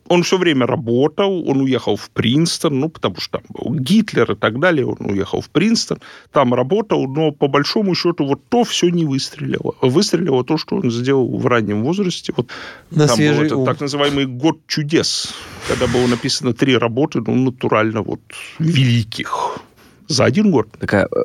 он 0.07 0.23
все 0.23 0.37
время 0.37 0.67
работал, 0.67 1.49
он 1.49 1.61
уехал 1.61 1.95
в 1.95 2.09
Принстон, 2.09 2.79
ну, 2.79 2.89
потому 2.89 3.17
что 3.17 3.39
там 3.39 3.43
был 3.49 3.75
Гитлер 3.75 4.31
и 4.31 4.35
так 4.35 4.59
далее, 4.59 4.85
он 4.85 4.97
уехал 4.99 5.41
в 5.41 5.49
Принстон, 5.49 5.99
там 6.31 6.53
работал, 6.53 7.07
но 7.07 7.31
по 7.31 7.47
большому 7.47 7.95
счету 7.95 8.25
вот 8.25 8.41
то 8.49 8.63
все 8.63 8.89
не 8.89 9.05
выстрелило. 9.05 9.73
Выстрелило 9.81 10.43
то, 10.43 10.57
что 10.57 10.75
он 10.75 10.91
сделал 10.91 11.37
в 11.37 11.45
раннем 11.47 11.83
возрасте. 11.83 12.33
Вот 12.35 12.47
На 12.91 13.07
там 13.07 13.15
свежий 13.15 13.37
был 13.37 13.45
этот 13.45 13.57
ум. 13.59 13.65
так 13.65 13.81
называемый 13.81 14.25
«Год 14.25 14.57
чудес», 14.67 15.33
когда 15.67 15.87
было 15.87 16.07
написано 16.07 16.53
три 16.53 16.77
работы, 16.77 17.21
ну, 17.25 17.35
натурально 17.35 18.01
вот 18.01 18.21
великих. 18.59 19.59
За 20.07 20.25
один 20.25 20.51
год. 20.51 20.67
Так, 20.79 20.93
а, 20.93 21.07
э, 21.11 21.23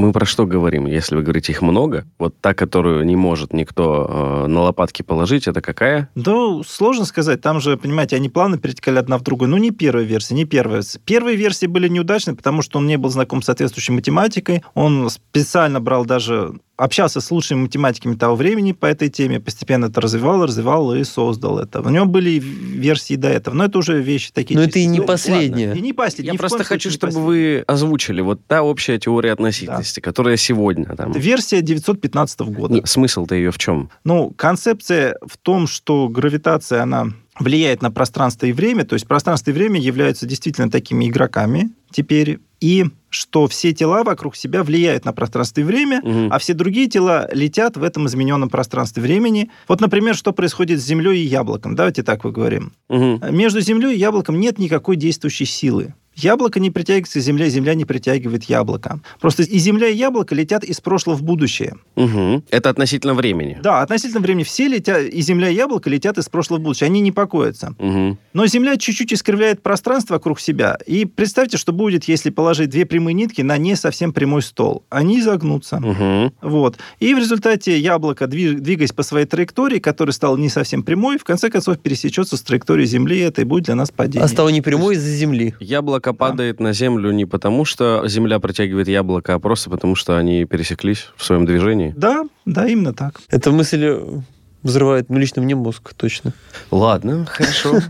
мы 0.00 0.12
про 0.12 0.24
что 0.24 0.46
говорим? 0.46 0.86
Если 0.86 1.14
вы 1.14 1.22
говорите 1.22 1.52
их 1.52 1.62
много, 1.62 2.06
вот 2.18 2.34
та, 2.40 2.54
которую 2.54 3.04
не 3.04 3.16
может 3.16 3.52
никто 3.52 4.44
э, 4.44 4.46
на 4.46 4.62
лопатки 4.62 5.02
положить, 5.02 5.46
это 5.46 5.60
какая? 5.60 6.08
Да, 6.14 6.62
сложно 6.66 7.04
сказать. 7.04 7.40
Там 7.40 7.60
же, 7.60 7.76
понимаете, 7.76 8.16
они 8.16 8.28
плавно 8.28 8.58
перетекали 8.58 8.98
одна 8.98 9.18
в 9.18 9.22
другую. 9.22 9.50
Ну, 9.50 9.58
не 9.58 9.70
первая 9.70 10.04
версия, 10.04 10.34
не 10.34 10.44
первая. 10.44 10.82
Первые 11.04 11.36
версии 11.36 11.66
были 11.66 11.88
неудачны, 11.88 12.34
потому 12.34 12.62
что 12.62 12.78
он 12.78 12.86
не 12.86 12.96
был 12.96 13.10
знаком 13.10 13.42
с 13.42 13.46
соответствующей 13.46 13.92
математикой. 13.92 14.62
Он 14.74 15.10
специально 15.10 15.80
брал 15.80 16.04
даже 16.04 16.54
общался 16.80 17.20
с 17.20 17.30
лучшими 17.30 17.60
математиками 17.62 18.14
того 18.14 18.34
времени 18.36 18.72
по 18.72 18.86
этой 18.86 19.08
теме, 19.08 19.38
постепенно 19.40 19.86
это 19.86 20.00
развивал, 20.00 20.44
развивал 20.44 20.94
и 20.94 21.04
создал 21.04 21.58
это. 21.58 21.80
У 21.80 21.88
него 21.90 22.06
были 22.06 22.38
версии 22.40 23.14
до 23.16 23.28
этого, 23.28 23.54
но 23.54 23.64
это 23.64 23.78
уже 23.78 24.00
вещи 24.00 24.30
такие. 24.32 24.58
Но 24.58 24.64
это 24.64 24.78
и 24.78 24.82
чисто- 24.82 24.92
не 24.92 24.98
Ну, 25.00 25.06
последняя. 25.06 25.66
ладно. 25.68 25.78
И 25.78 25.82
не 25.82 25.92
последняя. 25.92 26.32
Я 26.32 26.38
просто 26.38 26.64
хочу, 26.64 26.90
чтобы 26.90 27.20
вы 27.20 27.64
озвучили 27.66 28.20
вот 28.20 28.40
та 28.46 28.62
общая 28.62 28.98
теория 28.98 29.32
относительности, 29.32 30.00
которая 30.00 30.36
сегодня 30.36 30.86
там. 30.96 31.10
Это 31.10 31.18
версия 31.18 31.60
915 31.62 32.50
года. 32.50 32.74
Не, 32.74 32.82
Смысл-то 32.86 33.34
ее 33.34 33.50
в 33.50 33.58
чем? 33.58 33.90
Ну, 34.04 34.30
концепция 34.36 35.16
в 35.26 35.36
том, 35.36 35.66
что 35.66 36.08
гравитация, 36.08 36.82
она 36.82 37.06
влияет 37.38 37.82
на 37.82 37.90
пространство 37.90 38.46
и 38.46 38.52
время, 38.52 38.84
то 38.84 38.94
есть 38.94 39.06
пространство 39.06 39.50
и 39.50 39.54
время 39.54 39.80
являются 39.80 40.26
действительно 40.26 40.70
такими 40.70 41.08
игроками 41.08 41.70
теперь, 41.90 42.38
и 42.60 42.86
что 43.08 43.48
все 43.48 43.72
тела 43.72 44.04
вокруг 44.04 44.36
себя 44.36 44.62
влияют 44.62 45.04
на 45.04 45.12
пространство 45.12 45.60
и 45.60 45.64
время, 45.64 46.00
Мгм. 46.04 46.32
а 46.32 46.38
все 46.38 46.54
другие 46.54 46.86
тела 46.88 47.28
летят 47.32 47.76
в 47.76 47.82
этом 47.82 48.06
измененном 48.06 48.48
пространстве 48.48 49.02
времени. 49.02 49.50
Вот, 49.66 49.80
например, 49.80 50.14
что 50.14 50.32
происходит 50.32 50.80
с 50.80 50.84
Землей 50.84 51.18
и 51.22 51.26
яблоком. 51.26 51.74
Давайте 51.74 52.02
так 52.04 52.22
поговорим. 52.22 52.72
Мгм. 52.88 53.20
Между 53.34 53.60
Землей 53.60 53.94
и 53.96 53.98
яблоком 53.98 54.38
нет 54.38 54.58
никакой 54.58 54.94
действующей 54.96 55.46
силы. 55.46 55.94
Яблоко 56.16 56.60
не 56.60 56.70
притягивается 56.70 57.20
к 57.20 57.22
Земле, 57.22 57.48
Земля 57.48 57.74
не 57.74 57.84
притягивает 57.84 58.44
яблоко. 58.44 59.00
Просто 59.20 59.42
и 59.42 59.58
Земля, 59.58 59.88
и 59.88 59.96
яблоко 59.96 60.34
летят 60.34 60.64
из 60.64 60.80
прошлого 60.80 61.16
в 61.16 61.22
будущее. 61.22 61.76
Мгм. 61.96 62.44
Это 62.50 62.68
относительно 62.68 63.14
времени. 63.14 63.58
Да, 63.62 63.80
относительно 63.80 64.20
времени 64.20 64.42
все 64.44 64.68
летят, 64.68 65.02
и 65.02 65.20
Земля, 65.22 65.48
и 65.48 65.54
яблоко 65.54 65.88
летят 65.88 66.18
из 66.18 66.28
прошлого 66.28 66.58
в 66.58 66.62
будущее. 66.62 66.86
Они 66.86 67.00
не 67.00 67.12
покоятся. 67.12 67.74
Мгм. 67.78 68.18
Но 68.32 68.46
Земля 68.46 68.76
чуть-чуть 68.76 69.12
искривляет 69.12 69.62
пространство 69.62 70.14
вокруг 70.14 70.40
себя. 70.40 70.78
И 70.86 71.04
представьте, 71.04 71.56
что 71.56 71.72
будет, 71.72 72.04
если 72.04 72.30
положить 72.30 72.70
две 72.70 72.84
прямые 72.84 73.14
нитки 73.14 73.42
на 73.42 73.56
не 73.56 73.76
совсем 73.76 74.12
прямой 74.12 74.42
стол. 74.42 74.84
Они 74.90 75.20
изогнутся. 75.20 75.80
Мгм. 75.80 76.32
Вот. 76.42 76.76
И 76.98 77.14
в 77.14 77.18
результате 77.18 77.78
яблоко, 77.78 78.24
дви- 78.24 78.58
двигаясь 78.58 78.92
по 78.92 79.02
своей 79.02 79.26
траектории, 79.26 79.78
которая 79.78 80.12
стала 80.12 80.36
не 80.36 80.48
совсем 80.48 80.82
прямой, 80.82 81.18
в 81.18 81.24
конце 81.24 81.50
концов 81.50 81.78
пересечется 81.78 82.36
с 82.36 82.42
траекторией 82.42 82.86
Земли, 82.86 83.18
и 83.18 83.20
это 83.20 83.42
и 83.42 83.44
будет 83.44 83.64
для 83.64 83.74
нас 83.74 83.90
падение. 83.90 84.24
А 84.24 84.28
стало 84.28 84.48
непрямой 84.50 84.96
из-за 84.96 85.10
земли. 85.10 85.54
Яблоко 85.60 85.99
падает 86.00 86.60
на 86.60 86.72
землю 86.72 87.10
не 87.12 87.26
потому, 87.26 87.64
что 87.64 88.06
земля 88.08 88.38
притягивает 88.40 88.88
яблоко, 88.88 89.34
а 89.34 89.38
просто 89.38 89.70
потому, 89.70 89.94
что 89.94 90.16
они 90.16 90.44
пересеклись 90.44 91.08
в 91.16 91.24
своем 91.24 91.46
движении. 91.46 91.94
Да, 91.96 92.24
да, 92.44 92.66
именно 92.66 92.92
так. 92.92 93.20
Эта 93.28 93.50
мысль 93.50 94.22
взрывает 94.62 95.08
ну, 95.08 95.18
лично 95.18 95.42
мне 95.42 95.54
мозг, 95.54 95.94
точно. 95.94 96.32
Ладно, 96.70 97.26
хорошо. 97.26 97.80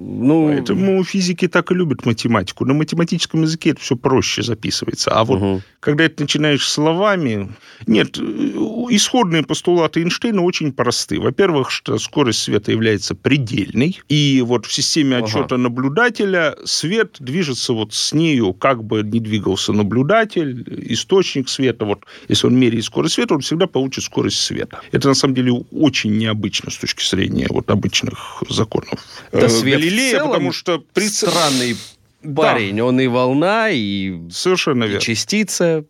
Ну, 0.00 0.46
Поэтому 0.46 1.02
физики 1.02 1.48
так 1.48 1.72
и 1.72 1.74
любят 1.74 2.06
математику. 2.06 2.64
На 2.64 2.72
математическом 2.72 3.42
языке 3.42 3.70
это 3.70 3.80
все 3.80 3.96
проще 3.96 4.42
записывается. 4.42 5.10
А 5.10 5.24
вот 5.24 5.40
Мгм. 5.40 5.62
когда 5.80 6.04
это 6.04 6.22
начинаешь 6.22 6.68
словами... 6.68 7.48
Нет, 7.86 8.16
исходные 8.90 9.42
постулаты 9.42 10.00
Эйнштейна 10.00 10.42
очень 10.42 10.72
просты. 10.72 11.18
Во-первых, 11.20 11.70
что 11.72 11.98
скорость 11.98 12.40
света 12.40 12.70
является 12.70 13.14
предельной, 13.16 14.00
и 14.08 14.42
вот 14.46 14.66
в 14.66 14.72
системе 14.72 15.16
Ага. 15.16 15.26
отчета 15.26 15.56
наблюдателя 15.56 16.56
свет 16.64 17.16
движется 17.18 17.72
вот 17.72 17.92
с 17.92 18.12
нею, 18.12 18.52
как 18.52 18.84
бы 18.84 19.02
ни 19.02 19.18
двигался 19.18 19.72
наблюдатель, 19.72 20.64
источник 20.92 21.48
света. 21.48 21.84
Вот 21.84 22.04
если 22.28 22.46
он 22.46 22.56
меряет 22.56 22.84
скорость 22.84 23.14
света, 23.14 23.34
он 23.34 23.40
всегда 23.40 23.66
получит 23.66 24.04
скорость 24.04 24.40
света. 24.40 24.80
Это 24.92 25.08
на 25.08 25.14
самом 25.14 25.34
деле 25.34 25.52
очень 25.72 26.16
необычно 26.16 26.70
с 26.70 26.76
точки 26.76 27.04
зрения 27.04 27.46
вот 27.50 27.68
обычных 27.70 28.42
законов 28.48 29.00
Да 29.32 29.46
э, 29.46 29.48
свет 29.48 29.87
целом 29.90 30.28
потому 30.28 30.52
что 30.52 30.84
при... 30.92 31.08
Странный 31.08 31.76
парень. 32.34 32.80
Он 32.80 33.00
и 33.00 33.06
волна, 33.06 33.70
и, 33.70 34.18
Совершенно 34.30 34.84
и 34.84 34.88
верно. 34.88 35.00
частица. 35.00 35.84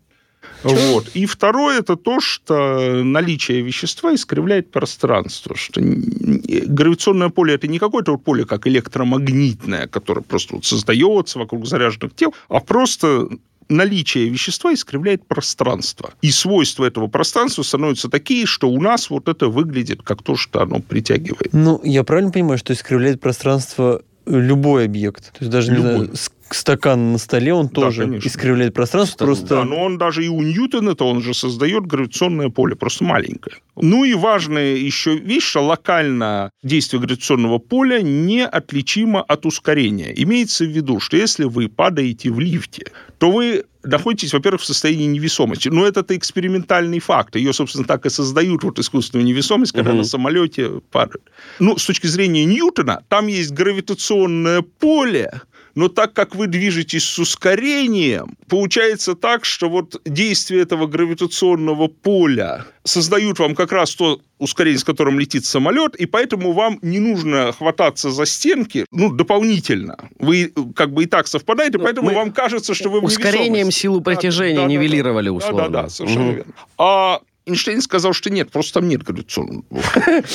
Вот. 0.62 1.08
И 1.14 1.26
второе 1.26 1.80
это 1.80 1.96
то, 1.96 2.20
что 2.20 3.02
наличие 3.04 3.60
вещества 3.60 4.14
искривляет 4.14 4.70
пространство. 4.70 5.56
Что 5.56 5.80
гравитационное 5.80 7.28
поле 7.28 7.54
это 7.54 7.66
не 7.68 7.78
какое-то 7.78 8.16
поле, 8.16 8.44
как 8.44 8.66
электромагнитное, 8.66 9.86
которое 9.86 10.22
просто 10.22 10.56
вот 10.56 10.64
создается 10.64 11.38
вокруг 11.38 11.66
заряженных 11.66 12.14
тел, 12.14 12.34
а 12.48 12.60
просто 12.60 13.28
наличие 13.68 14.28
вещества 14.28 14.72
искривляет 14.72 15.26
пространство. 15.26 16.12
И 16.22 16.30
свойства 16.30 16.84
этого 16.84 17.06
пространства 17.08 17.62
становятся 17.62 18.08
такие, 18.08 18.46
что 18.46 18.68
у 18.68 18.80
нас 18.80 19.10
вот 19.10 19.28
это 19.28 19.48
выглядит 19.48 20.02
как 20.02 20.22
то, 20.22 20.36
что 20.36 20.62
оно 20.62 20.80
притягивает. 20.80 21.52
Ну, 21.52 21.80
я 21.84 22.04
правильно 22.04 22.30
понимаю, 22.32 22.58
что 22.58 22.72
искривляет 22.72 23.20
пространство 23.20 24.02
любой 24.26 24.84
объект? 24.84 25.32
То 25.32 25.38
есть 25.40 25.50
даже, 25.50 25.70
не 25.70 25.76
Любой. 25.78 25.92
знаю, 26.06 26.16
с- 26.16 26.30
стакан 26.54 27.12
на 27.12 27.18
столе, 27.18 27.52
он 27.54 27.66
Да, 27.68 27.74
тоже 27.82 28.02
конечно. 28.02 28.28
искривляет 28.28 28.74
пространство, 28.74 29.24
просто... 29.24 29.46
Да, 29.46 29.64
но 29.64 29.82
он 29.82 29.98
даже 29.98 30.24
и 30.24 30.28
у 30.28 30.42
Ньютона-то 30.42 31.04
он 31.06 31.22
же 31.22 31.34
создает 31.34 31.86
гравитационное 31.86 32.48
поле, 32.48 32.76
просто 32.76 33.04
маленькое. 33.04 33.56
Ну 33.76 34.04
и 34.04 34.14
важная 34.14 34.74
еще 34.76 35.16
вещь, 35.16 35.44
что 35.44 35.64
локально 35.64 36.50
действие 36.62 37.00
гравитационного 37.00 37.58
поля 37.58 38.00
неотличимо 38.02 39.22
от 39.22 39.46
ускорения. 39.46 40.12
Имеется 40.22 40.64
в 40.64 40.68
виду, 40.68 41.00
что 41.00 41.16
если 41.16 41.44
вы 41.44 41.68
падаете 41.68 42.30
в 42.30 42.40
лифте, 42.40 42.86
то 43.18 43.30
вы 43.30 43.64
находитесь, 43.84 44.32
во-первых, 44.32 44.60
в 44.60 44.64
состоянии 44.64 45.06
невесомости. 45.06 45.68
Но 45.68 45.86
это-то 45.86 46.16
экспериментальный 46.16 46.98
факт. 46.98 47.36
Ее, 47.36 47.52
собственно, 47.52 47.84
так 47.84 48.04
и 48.06 48.10
создают, 48.10 48.64
вот 48.64 48.78
искусственную 48.78 49.26
невесомость, 49.26 49.72
когда 49.72 49.90
Мгм. 49.90 49.98
на 49.98 50.04
самолете 50.04 50.80
падают. 50.90 51.22
Ну, 51.58 51.78
с 51.78 51.86
точки 51.86 52.06
зрения 52.06 52.44
Ньютона, 52.44 53.02
там 53.08 53.28
есть 53.28 53.52
гравитационное 53.52 54.62
поле, 54.62 55.40
но 55.78 55.88
так 55.88 56.12
как 56.12 56.34
вы 56.34 56.48
движетесь 56.48 57.04
с 57.04 57.20
ускорением, 57.20 58.36
получается 58.48 59.14
так, 59.14 59.44
что 59.44 59.68
вот 59.68 60.00
действие 60.04 60.62
этого 60.62 60.88
гравитационного 60.88 61.86
поля 61.86 62.64
создают 62.82 63.38
вам 63.38 63.54
как 63.54 63.70
раз 63.70 63.94
то 63.94 64.20
ускорение, 64.40 64.80
с 64.80 64.82
которым 64.82 65.20
летит 65.20 65.44
самолет, 65.44 65.94
и 65.94 66.06
поэтому 66.06 66.50
вам 66.50 66.80
не 66.82 66.98
нужно 66.98 67.52
хвататься 67.52 68.10
за 68.10 68.26
стенки, 68.26 68.86
ну, 68.90 69.12
дополнительно. 69.12 69.96
Вы 70.18 70.52
как 70.74 70.92
бы 70.92 71.04
и 71.04 71.06
так 71.06 71.28
совпадаете, 71.28 71.78
Ну, 71.78 71.84
поэтому 71.84 72.10
вам 72.10 72.32
кажется, 72.32 72.74
что 72.74 72.90
вы 72.90 73.00
в 73.00 73.04
Ускорением 73.04 73.70
силу 73.70 74.00
притяжения 74.00 74.56
да, 74.56 74.62
да, 74.62 74.68
нивелировали 74.68 75.28
Да, 75.28 75.32
условно. 75.32 75.68
Да, 75.68 75.82
да, 75.82 75.88
совершенно 75.90 76.24
Мгм. 76.24 76.34
верно. 76.34 76.52
А 76.76 77.20
Эйнштейн 77.48 77.80
сказал, 77.82 78.12
что 78.12 78.30
нет, 78.30 78.50
просто 78.50 78.80
там 78.80 78.88
нет 78.88 79.04
поля. 79.04 79.22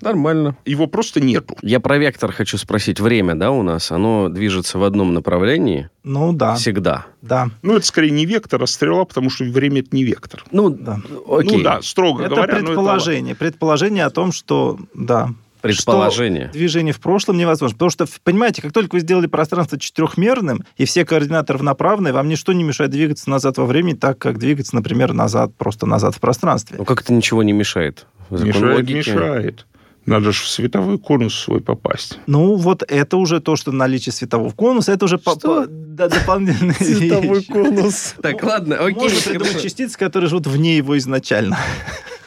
Нормально. 0.00 0.56
Его 0.64 0.86
просто 0.86 1.20
нету. 1.20 1.56
Я 1.62 1.80
про 1.80 1.98
вектор 1.98 2.32
хочу 2.32 2.58
спросить. 2.58 3.00
Время, 3.00 3.34
да, 3.34 3.50
у 3.50 3.62
нас? 3.62 3.90
Оно 3.90 4.28
движется 4.28 4.78
в 4.78 4.84
одном 4.84 5.14
направлении 5.14 5.90
Ну 6.04 6.32
да, 6.32 6.54
всегда. 6.56 7.06
да. 7.22 7.48
Ну, 7.62 7.76
это 7.76 7.86
скорее 7.86 8.10
не 8.10 8.26
вектор, 8.26 8.62
а 8.62 8.66
стрела, 8.66 9.04
потому 9.04 9.30
что 9.30 9.44
время 9.44 9.80
это 9.80 9.88
не 9.92 10.04
вектор. 10.04 10.44
Ну, 10.50 10.70
Да. 10.70 11.00
окей. 11.28 11.58
Ну 11.58 11.62
да, 11.62 11.82
строго 11.82 12.24
Это 12.24 12.34
говоря. 12.34 12.58
но 12.60 12.66
предположение. 12.66 13.34
Предположение 13.34 14.04
о 14.04 14.10
том, 14.10 14.32
что 14.32 14.78
да. 14.94 15.30
Предположение. 15.60 16.44
что 16.44 16.52
движение 16.52 16.92
в 16.92 17.00
прошлом 17.00 17.36
невозможно. 17.36 17.74
Потому 17.74 17.90
что, 17.90 18.06
понимаете, 18.22 18.62
как 18.62 18.72
только 18.72 18.94
вы 18.94 19.00
сделали 19.00 19.26
пространство 19.26 19.78
четырехмерным, 19.78 20.64
и 20.76 20.84
все 20.84 21.04
координаты 21.04 21.52
равноправные, 21.54 22.12
вам 22.12 22.28
ничто 22.28 22.52
не 22.52 22.64
мешает 22.64 22.90
двигаться 22.90 23.28
назад 23.30 23.58
во 23.58 23.66
времени, 23.66 23.94
так 23.94 24.18
как 24.18 24.38
двигаться, 24.38 24.74
например, 24.74 25.12
назад, 25.12 25.52
просто 25.56 25.86
назад 25.86 26.14
в 26.14 26.20
пространстве. 26.20 26.76
Ну, 26.78 26.84
как 26.84 27.02
это 27.02 27.12
ничего 27.12 27.42
не 27.42 27.52
мешает? 27.52 28.06
Закон 28.30 28.46
Мешает, 28.46 28.76
логики. 28.76 28.96
мешает. 28.96 29.66
Надо 30.06 30.32
же 30.32 30.42
в 30.42 30.48
световой 30.48 30.98
конус 30.98 31.34
свой 31.34 31.60
попасть. 31.60 32.18
Ну, 32.26 32.54
вот 32.54 32.82
это 32.88 33.18
уже 33.18 33.40
то, 33.40 33.56
что 33.56 33.72
наличие 33.72 34.12
светового 34.14 34.50
конуса, 34.52 34.92
это 34.92 35.04
уже 35.04 35.18
Что? 35.18 35.66
да, 35.68 36.08
дополнительные 36.08 36.74
Световой 36.80 37.44
конус. 37.44 38.14
Так, 38.22 38.42
ладно, 38.42 38.76
окей. 38.76 39.10
Придумать 39.10 39.48
хорошо. 39.48 39.60
частицы, 39.60 39.98
которые 39.98 40.30
живут 40.30 40.46
вне 40.46 40.78
его 40.78 40.96
изначально. 40.96 41.58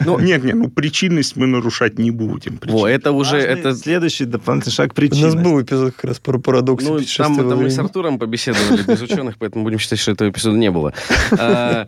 Ну, 0.05 0.19
Нет, 0.19 0.43
нет, 0.43 0.55
ну 0.55 0.69
причинность 0.69 1.35
мы 1.35 1.47
нарушать 1.47 1.99
не 1.99 2.11
будем. 2.11 2.59
Во, 2.63 2.87
это 2.87 3.11
уже... 3.11 3.37
Важный 3.37 3.49
Это... 3.49 3.75
Следующий 3.75 4.25
дополнительный 4.25 4.73
шаг 4.73 4.93
У 4.97 5.15
нас 5.15 5.35
был 5.35 5.61
эпизод 5.61 5.93
как 5.95 6.05
раз 6.05 6.19
про 6.19 6.37
парадоксы 6.39 6.87
Ну, 6.87 6.99
там, 7.17 7.37
там 7.37 7.63
мы 7.63 7.69
с. 7.69 7.79
Артуром 7.79 8.19
побеседовали 8.19 8.83
без 8.83 9.01
ученых, 9.01 9.37
поэтому 9.37 9.63
будем 9.63 9.79
считать, 9.79 9.99
что 9.99 10.11
этого 10.11 10.29
эпизода 10.29 10.57
не 10.57 10.71
было. 10.71 10.93
А, 11.31 11.87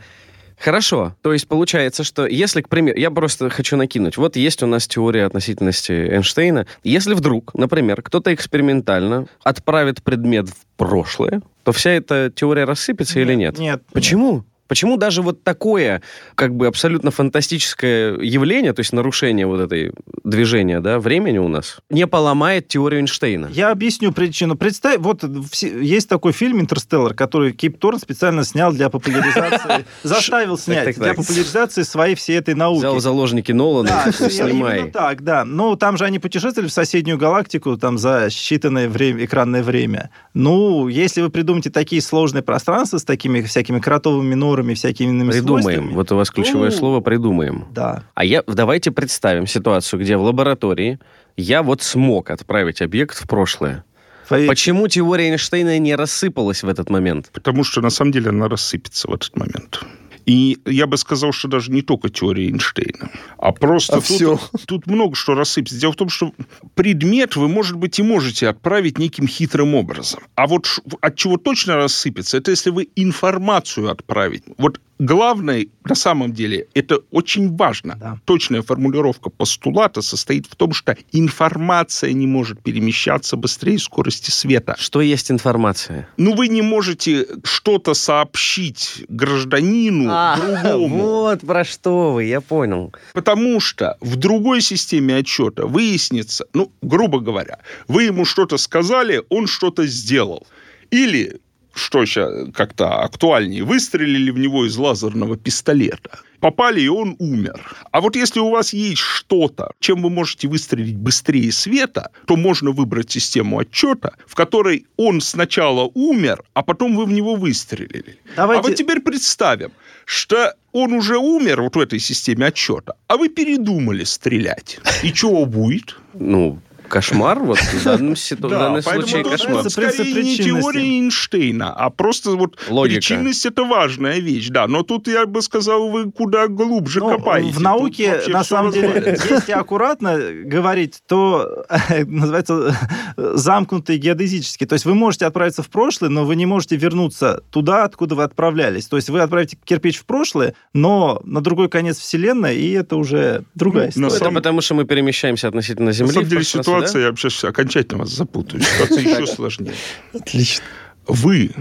Хорошо. 0.64 1.16
То 1.22 1.34
есть 1.34 1.48
получается, 1.48 2.04
что 2.04 2.26
если, 2.26 2.62
к 2.62 2.70
примеру, 2.70 2.98
я 2.98 3.12
просто 3.12 3.50
хочу 3.50 3.76
накинуть. 3.76 4.18
Вот 4.18 4.36
есть 4.36 4.64
у 4.64 4.68
нас 4.68 4.88
теория 4.88 5.26
относительности 5.26 5.92
Эйнштейна. 5.92 6.68
Если 6.84 7.14
вдруг, 7.14 7.54
например, 7.54 8.02
кто-то 8.02 8.34
экспериментально 8.34 9.28
отправит 9.44 10.04
предмет 10.04 10.50
в 10.50 10.66
прошлое, 10.78 11.42
то 11.64 11.72
вся 11.72 11.92
эта 11.92 12.32
теория 12.34 12.64
рассыпется 12.64 13.20
или 13.20 13.34
нет? 13.34 13.58
Нет. 13.58 13.84
Почему? 13.92 14.46
Почему 14.74 14.98
даже 14.98 15.22
вот 15.22 15.44
такое, 15.44 16.02
как 16.34 16.56
бы 16.56 16.66
абсолютно 16.66 17.12
фантастическое 17.12 18.18
явление, 18.20 18.74
то 18.74 18.80
есть 18.80 18.92
нарушение 18.92 19.46
вот 19.46 19.60
этой 19.60 19.92
движения, 20.24 20.80
да, 20.80 20.98
времени 20.98 21.38
у 21.38 21.48
нас, 21.48 21.78
не 21.92 22.08
поломает 22.08 22.70
теорию 22.70 23.02
Эйнштейна? 23.02 23.52
Я 23.54 23.70
объясню 23.70 24.12
причину. 24.12 24.56
Представь, 24.56 24.98
вот 24.98 25.24
есть 25.62 26.10
такой 26.10 26.32
фильм 26.32 26.60
«Интерстеллар», 26.60 27.14
который 27.14 27.52
Кип 27.52 27.78
Торн 27.78 28.00
специально 28.00 28.44
снял 28.44 28.74
для 28.74 28.90
популяризации, 28.90 29.86
заставил 30.02 30.58
снять 30.58 30.98
для 30.98 31.14
популяризации 31.14 31.84
своей 31.84 32.16
всей 32.16 32.40
этой 32.40 32.56
науки. 32.56 32.80
Взял 32.80 33.00
заложники 33.00 33.52
Нолана, 33.52 34.12
снимай. 34.12 34.90
так, 34.90 35.22
да. 35.24 35.46
Ну, 35.46 35.76
там 35.76 35.98
же 35.98 36.06
они 36.06 36.18
путешествовали 36.18 36.68
в 36.68 36.74
соседнюю 36.74 37.20
галактику 37.20 37.78
там 37.78 38.00
за 38.00 38.30
считанное 38.32 38.90
время, 38.90 39.24
экранное 39.24 39.62
время. 39.62 40.10
Ну, 40.34 40.88
если 40.88 41.22
вы 41.22 41.30
придумаете 41.30 41.70
такие 41.70 42.02
сложные 42.02 42.42
пространства 42.42 42.98
с 42.98 43.04
такими 43.04 43.44
всякими 43.44 43.80
кротовыми 43.84 44.34
норами, 44.34 44.63
всякими 44.74 45.10
иными 45.10 45.32
Придумаем. 45.32 45.62
свойствами, 45.64 45.94
Вот 45.94 46.12
у 46.14 46.16
вас 46.16 46.32
ключевое 46.32 46.70
Ну, 46.72 46.76
слово 46.78 47.02
«придумаем». 47.02 47.66
Да. 47.72 48.04
А 48.14 48.24
я, 48.24 48.42
давайте 48.48 48.92
представим 48.92 49.48
ситуацию, 49.48 50.00
где 50.00 50.16
в 50.16 50.22
лаборатории 50.22 51.00
я 51.36 51.62
вот 51.62 51.82
смог 51.82 52.30
отправить 52.30 52.82
объект 52.82 53.22
в 53.22 53.28
прошлое. 53.28 53.84
Поверьте, 54.30 54.50
Почему 54.50 54.88
теория 54.88 55.30
Эйнштейна 55.32 55.78
не 55.80 55.96
рассыпалась 55.96 56.64
в 56.64 56.70
этот 56.70 56.90
момент? 56.90 57.30
Потому 57.34 57.66
что 57.66 57.82
на 57.82 57.90
самом 57.90 58.14
деле 58.14 58.30
она 58.30 58.48
рассыпется 58.48 59.10
в 59.10 59.14
этот 59.14 59.36
момент. 59.36 59.84
И 60.26 60.58
я 60.66 60.88
бы 60.88 60.98
сказал, 60.98 61.32
что 61.32 61.48
даже 61.48 61.72
не 61.72 61.82
только 61.82 62.10
теория 62.10 62.48
Эйнштейна, 62.48 63.10
а 63.38 63.52
просто 63.52 63.98
А 63.98 64.02
тут, 64.02 64.06
всё. 64.06 64.40
тут 64.66 64.88
много 64.88 65.16
что 65.16 65.34
рассыпется. 65.34 65.80
Дело 65.80 65.94
в 65.94 65.98
том, 65.98 66.10
что 66.10 66.34
предмет 66.76 67.36
вы, 67.36 67.48
может 67.48 67.78
быть, 67.78 68.00
и 68.00 68.04
можете 68.04 68.48
отправить 68.48 68.98
неким 68.98 69.28
хитрым 69.28 69.76
образом. 69.76 70.22
А 70.36 70.48
вот 70.48 70.68
от 71.02 71.16
чего 71.16 71.38
точно 71.38 71.76
рассыпется, 71.76 72.38
это 72.38 72.52
если 72.52 72.70
вы 72.70 72.88
информацию 72.96 73.90
отправить. 73.90 74.44
Вот 74.58 74.80
главное 75.00 75.68
на 75.86 75.96
самом 75.96 76.34
деле, 76.34 76.68
это 76.74 77.00
очень 77.12 77.56
важно. 77.56 77.96
Да. 78.00 78.18
Точная 78.26 78.62
формулировка 78.62 79.30
постулата 79.30 80.02
состоит 80.02 80.46
в 80.46 80.56
том, 80.56 80.74
что 80.74 80.96
информация 81.12 82.14
не 82.14 82.26
может 82.26 82.62
перемещаться 82.62 83.36
быстрее 83.36 83.80
скорости 83.80 84.32
света. 84.32 84.76
Что 84.80 85.02
есть 85.02 85.30
информация? 85.30 86.08
Ну, 86.18 86.36
вы 86.36 86.48
не 86.48 86.62
можете 86.62 87.28
что-то 87.44 87.94
сообщить 87.94 89.06
гражданину 89.10 90.12
другому, 90.38 90.98
вот 90.98 91.42
про 91.42 91.66
что 91.66 92.14
вы, 92.14 92.26
я 92.26 92.42
понял. 92.42 92.94
потому 93.14 93.60
что 93.60 93.98
в 94.00 94.16
другой 94.16 94.62
системе 94.62 95.18
отчета 95.18 95.66
выяснится, 95.66 96.46
ну, 96.54 96.72
грубо 96.82 97.20
говоря, 97.20 97.60
вы 97.88 98.04
ему 98.04 98.26
что-то 98.26 98.58
сказали, 98.58 99.24
он 99.30 99.48
что-то 99.48 99.86
сделал. 99.86 100.48
Или, 100.92 101.42
что 101.74 102.06
сейчас 102.06 102.32
как-то 102.54 103.02
актуальнее, 103.02 103.64
выстрелили 103.64 104.32
в 104.32 104.38
него 104.38 104.66
из 104.66 104.78
лазерного 104.78 105.38
пистолета. 105.38 106.20
Попали, 106.40 106.82
и 106.82 106.88
он 106.90 107.16
умер. 107.20 107.76
А 107.92 108.02
вот 108.02 108.16
если 108.16 108.40
у 108.42 108.50
вас 108.50 108.74
есть 108.74 109.02
что-то, 109.02 109.72
чем 109.80 110.02
вы 110.02 110.10
можете 110.10 110.48
выстрелить 110.48 110.98
быстрее 110.98 111.52
света, 111.52 112.10
то 112.28 112.36
можно 112.36 112.72
выбрать 112.72 113.10
систему 113.12 113.60
отчета, 113.60 114.12
в 114.28 114.36
которой 114.36 114.86
он 114.98 115.22
сначала 115.22 115.90
умер, 115.94 116.44
а 116.54 116.62
потом 116.62 116.96
вы 116.98 117.06
в 117.06 117.12
него 117.12 117.36
выстрелили. 117.36 118.18
Давайте- 118.36 118.60
А 118.60 118.64
вот 118.70 118.76
теперь 118.76 119.00
представим, 119.00 119.72
что 120.06 120.54
он 120.74 120.92
уже 120.94 121.18
умер 121.18 121.62
вот 121.62 121.76
в 121.78 121.80
этой 121.80 122.00
системе 122.00 122.48
отчета, 122.48 122.96
а 123.08 123.16
вы 123.16 123.30
передумали 123.30 124.04
стрелять. 124.04 124.80
И 125.02 125.14
чего 125.14 125.46
будет? 125.46 125.96
Ну, 126.14 126.60
Кошмар, 126.94 127.40
вот 127.40 127.58
в 127.58 127.84
данном, 127.84 128.14
в 128.14 128.20
случае 128.20 129.24
кошмар. 129.24 129.68
скорее 129.70 130.24
не 130.24 130.38
теория 130.38 130.82
Эйнштейна, 131.00 131.74
а 131.74 131.90
просто 131.90 132.32
вот 132.32 132.58
Логика. 132.70 132.98
причинность 133.00 133.46
это 133.48 133.64
важная 133.64 134.20
вещь, 134.20 134.50
да. 134.50 134.68
Но 134.68 134.84
тут 134.84 135.08
я 135.08 135.26
бы 135.26 135.42
сказал, 135.42 135.90
вы 135.90 136.12
куда 136.12 136.48
глубже 136.48 137.00
Ну, 137.00 137.10
копаете. 137.10 137.52
в 137.52 137.60
науке, 137.62 138.22
на 138.28 138.44
самом 138.44 138.72
деле, 138.72 139.18
если 139.30 139.52
аккуратно 139.54 140.20
говорить, 140.46 141.00
то 141.08 141.66
называется 142.06 142.76
замкнутый 143.18 143.98
геодезический. 143.98 144.68
То 144.68 144.74
есть 144.74 144.86
вы 144.86 144.94
можете 144.94 145.26
отправиться 145.26 145.64
в 145.64 145.70
прошлое, 145.70 146.10
но 146.10 146.26
вы 146.26 146.36
не 146.36 146.46
можете 146.46 146.76
вернуться 146.76 147.42
туда, 147.50 147.86
откуда 147.86 148.16
вы 148.16 148.24
отправлялись. 148.24 148.86
То 148.88 148.98
есть 148.98 149.10
вы 149.10 149.20
отправите 149.22 149.58
кирпич 149.66 149.98
в 149.98 150.06
прошлое, 150.06 150.54
но 150.74 151.22
на 151.24 151.42
другой 151.42 151.70
конец 151.70 151.98
Вселенной, 151.98 152.56
и 152.58 152.72
это 152.74 152.98
уже 152.98 153.46
другая 153.56 153.86
Ну, 153.86 153.90
история. 153.90 154.04
на 154.04 154.08
Это 154.10 154.18
самом- 154.20 154.34
потому, 154.36 154.62
что 154.62 154.76
мы 154.76 154.86
перемещаемся 154.86 155.48
относительно 155.48 155.88
На 155.88 155.92
Земли. 155.94 156.12
самом 156.14 156.26
в 156.26 156.30
деле 156.30 156.42
пространстве, 156.42 156.74
ситуация, 156.88 157.10
я 157.10 157.16
сейчас 157.16 157.44
окончательно 157.44 158.00
вас 158.00 158.10
запутаю. 158.10 158.62
Ситуация 158.64 159.02
еще 159.02 159.28
сложнее. 159.28 159.74
Отлично. 160.14 160.64
Вы 161.08 161.52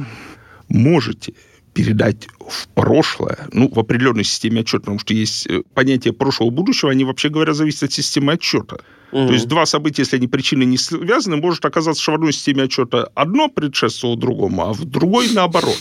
можете 0.68 1.34
передать 1.74 2.28
в 2.46 2.68
прошлое, 2.68 3.48
ну, 3.52 3.70
в 3.72 3.78
определенной 3.78 4.24
системе 4.24 4.60
отчета, 4.60 4.80
потому 4.80 4.98
что 4.98 5.14
есть 5.14 5.46
э, 5.46 5.62
понятие 5.74 6.12
прошлого 6.12 6.50
и 6.50 6.52
будущего, 6.54 6.90
они, 6.90 7.04
вообще 7.04 7.30
говоря, 7.30 7.54
зависят 7.54 7.84
от 7.84 7.92
системы 7.92 8.34
отчета. 8.34 8.76
да? 8.76 9.18
Мгм. 9.18 9.28
То 9.28 9.34
есть 9.34 9.48
два 9.48 9.66
события, 9.66 10.02
если 10.02 10.16
они 10.16 10.26
причины 10.26 10.64
не 10.64 10.78
связаны, 10.78 11.36
может 11.36 11.64
оказаться, 11.64 12.02
что 12.02 12.12
в 12.12 12.14
одной 12.16 12.32
системе 12.32 12.64
отчета 12.64 13.08
одно 13.14 13.48
предшествовало 13.48 14.18
другому, 14.18 14.62
а 14.62 14.72
в 14.72 14.84
другой 14.84 15.28
наоборот. 15.32 15.78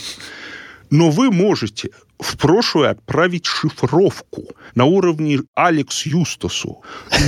Но 0.90 1.10
вы 1.10 1.30
можете 1.30 1.90
в 2.18 2.36
прошлое 2.36 2.90
отправить 2.90 3.46
шифровку 3.46 4.44
на 4.74 4.84
уровне 4.84 5.40
Алекс 5.54 6.04
Юстасу. 6.06 6.82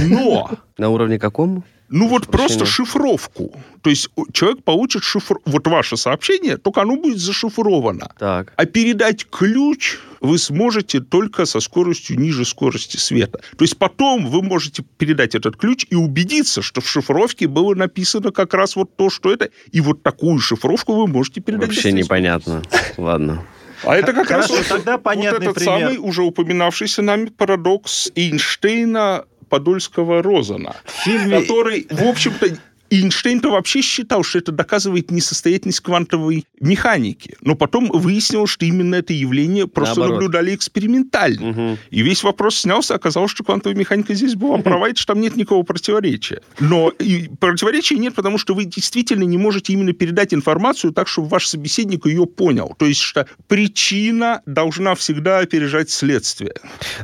Но 0.07 0.51
На 0.79 0.91
уровне 0.91 1.19
каком? 1.19 1.65
Ну 1.89 2.09
вот 2.09 2.26
просто 2.26 2.66
шифровку. 2.66 3.53
То 3.82 3.91
есть 3.91 4.09
человек 4.32 4.64
получит 4.64 5.03
шифр... 5.03 5.37
Вот 5.45 5.66
ваше 5.66 5.97
сообщение, 5.97 6.57
только 6.57 6.82
оно 6.82 6.97
будет 6.97 7.18
зашифровано. 7.18 8.11
Так. 8.18 8.53
А 8.57 8.64
передать 8.64 9.26
ключ 9.28 9.99
вы 10.20 10.39
сможете 10.39 11.01
только 11.01 11.45
со 11.45 11.61
скоростью 11.61 12.18
ниже 12.18 12.45
скорости 12.45 12.97
света. 12.97 13.41
То 13.59 13.64
есть 13.64 13.76
потом 13.76 14.26
вы 14.26 14.43
можете 14.43 14.82
передать 14.97 15.35
этот 15.35 15.57
ключ 15.57 15.87
и 15.91 15.95
убедиться, 15.95 16.62
что 16.62 16.80
в 16.80 16.89
шифровке 16.89 17.47
было 17.47 17.74
написано 17.74 18.32
как 18.32 18.55
раз 18.55 18.76
вот 18.76 18.97
то, 18.97 19.11
что 19.11 19.32
это. 19.32 19.51
И 19.70 19.80
вот 19.80 20.03
такую 20.03 20.39
шифровку 20.39 20.95
вы 20.95 21.07
можете 21.07 21.43
передать. 21.43 21.68
Вообще 21.68 21.93
непонятно. 21.93 22.62
Ладно. 22.97 23.45
А 23.82 23.97
это 23.97 24.12
как 24.12 24.30
раз 24.30 24.47
Хорошо, 24.47 24.55
вот, 24.55 24.66
тогда 24.68 24.93
вот 24.93 25.03
понятный 25.03 25.47
этот 25.49 25.57
пример. 25.57 25.80
самый 25.80 25.99
уже 25.99 26.22
упоминавшийся 26.22 27.03
нами 27.03 27.26
парадокс 27.26 28.11
Эйнштейна 28.14 29.26
Подольского-Розена, 29.55 30.74
В 30.84 30.90
фильме 31.05 31.40
который, 31.40 31.86
в 31.88 32.02
общем-то, 32.02 32.59
Эйнштейн-то 32.91 33.51
вообще 33.51 33.80
считал, 33.80 34.22
что 34.22 34.39
это 34.39 34.53
доказывает 34.53 35.11
несостоятельность 35.11 35.80
квантовой 35.80 36.47
механики. 36.61 37.37
Но 37.41 37.55
потом 37.55 37.91
выяснилось, 37.91 38.51
что 38.51 38.66
именно 38.66 38.97
это 38.97 39.12
явление 39.12 39.66
просто 39.66 40.01
Наоборот. 40.01 40.22
наблюдали 40.22 40.55
экспериментально. 40.55 41.47
Мгм. 41.47 41.78
И 41.91 42.03
весь 42.03 42.22
вопрос 42.22 42.57
снялся, 42.57 42.95
оказалось, 42.95 43.30
что 43.30 43.43
квантовая 43.45 43.76
механика 43.76 44.14
здесь 44.14 44.35
была 44.35 44.59
права, 44.59 44.89
и 44.89 44.95
что 44.95 45.14
там 45.14 45.20
нет 45.20 45.37
никакого 45.37 45.62
противоречия. 45.62 46.41
Но 46.61 46.91
и 46.91 47.28
противоречия 47.41 47.97
нет, 47.97 48.14
потому 48.14 48.39
что 48.39 48.55
вы 48.55 48.64
действительно 48.64 49.24
не 49.24 49.39
можете 49.39 49.72
именно 49.72 49.93
передать 49.93 50.35
информацию 50.35 50.93
так, 50.93 51.09
чтобы 51.09 51.28
ваш 51.28 51.47
собеседник 51.47 52.07
ее 52.07 52.26
понял. 52.26 52.74
То 52.78 52.87
есть, 52.87 53.01
что 53.01 53.26
причина 53.49 54.43
должна 54.47 54.95
всегда 54.95 55.39
опережать 55.39 55.91
следствие. 55.91 56.55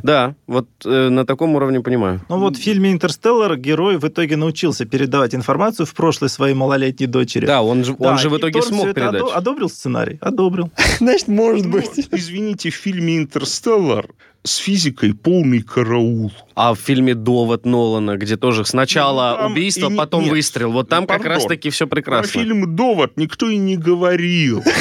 Да, 0.03 0.35
вот 0.47 0.67
э, 0.85 1.09
на 1.09 1.25
таком 1.25 1.55
уровне 1.55 1.81
понимаю. 1.81 2.21
Ну 2.29 2.39
вот 2.39 2.57
в 2.57 2.61
фильме 2.61 2.91
«Интерстеллар» 2.91 3.57
герой 3.57 3.97
в 3.97 4.07
итоге 4.07 4.37
научился 4.37 4.85
передавать 4.85 5.35
информацию 5.35 5.70
в 5.79 5.93
прошлое 5.93 6.29
своей 6.29 6.53
малолетней 6.53 7.07
дочери. 7.07 7.45
Да, 7.45 7.61
он 7.61 7.83
же, 7.83 7.91
он 7.93 7.97
Да, 7.99 8.17
же 8.17 8.29
в 8.29 8.37
итоге 8.37 8.53
Торн 8.61 8.67
смог 8.67 8.93
передать. 8.93 9.21
одо- 9.21 9.31
одобрил 9.33 9.69
сценарий? 9.69 10.17
Одобрил. 10.21 10.69
Значит, 10.99 11.27
может 11.27 11.65
Ну, 11.65 11.71
быть. 11.73 11.89
извините, 12.11 12.69
в 12.69 12.75
фильме 12.75 13.17
«Интерстеллар» 13.17 14.07
с 14.43 14.57
физикой 14.57 15.13
полный 15.13 15.61
караул. 15.61 16.31
А 16.55 16.73
в 16.73 16.79
фильме 16.79 17.13
«Довод» 17.15 17.65
Нолана, 17.65 18.17
где 18.17 18.37
тоже 18.37 18.65
сначала 18.65 19.37
Ну, 19.43 19.47
убийство, 19.51 19.89
не- 19.89 19.95
потом 19.97 20.23
нет. 20.23 20.31
выстрел, 20.31 20.71
вот 20.71 20.89
там 20.89 21.05
как 21.05 21.19
Пардон. 21.19 21.31
раз-таки 21.33 21.69
все 21.69 21.85
Про 21.87 21.95
прекрасно. 21.97 22.27
фильм 22.41 22.75
«Довод» 22.75 23.17
никто 23.17 23.49
и 23.49 23.57
не 23.57 23.77
говорил. 23.77 24.63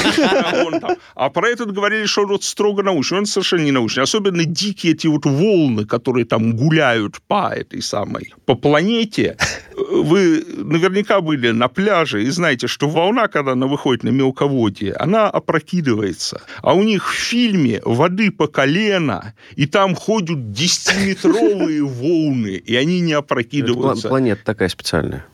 А 1.14 1.28
про 1.28 1.48
этот 1.48 1.72
говорили, 1.72 2.06
что 2.06 2.22
он 2.22 2.40
строго 2.40 2.82
научный. 2.82 3.18
Он 3.18 3.26
совершенно 3.26 3.62
не 3.62 3.72
научный. 3.72 4.02
Особенно 4.04 4.44
дикие 4.44 4.92
эти 4.94 5.06
вот 5.06 5.26
волны, 5.26 5.84
которые 5.84 6.24
там 6.24 6.56
гуляют 6.56 7.20
по 7.28 7.52
этой 7.54 7.82
самой, 7.82 8.32
по 8.46 8.54
планете. 8.54 9.36
Вы 9.76 10.44
наверняка 10.56 11.20
были 11.20 11.50
на 11.50 11.68
пляже 11.68 12.22
и 12.24 12.30
знаете, 12.30 12.66
что 12.68 12.88
волна, 12.88 13.28
когда 13.28 13.52
она 13.52 13.66
выходит 13.66 14.02
на 14.04 14.08
мелководье, 14.10 14.94
она 14.94 15.28
опрокидывается. 15.28 16.42
А 16.62 16.74
у 16.74 16.82
них 16.82 17.08
в 17.10 17.14
фильме 17.14 17.80
воды 17.84 18.30
по 18.30 18.46
колено, 18.46 19.34
и 19.56 19.66
там 19.66 19.94
ходят 19.94 20.38
10-метровые 20.38 21.82
волны, 21.84 22.50
и 22.56 22.74
они 22.76 23.00
не 23.00 23.12
опрокидываются. 23.12 24.08
планета 24.08 24.42
такая 24.44 24.68
специальная. 24.68 25.24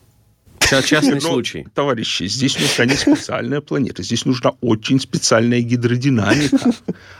Ча- 0.61 0.83
Частный 0.83 1.15
Но, 1.15 1.21
случай. 1.21 1.67
Товарищи, 1.75 2.25
здесь 2.27 2.59
нужна 2.61 2.87
не 2.87 2.97
специальная 2.97 3.61
планета, 3.61 4.03
здесь 4.03 4.25
нужна 4.25 4.53
очень 4.61 5.01
специальная 5.01 5.61
гидродинамика. 5.61 6.73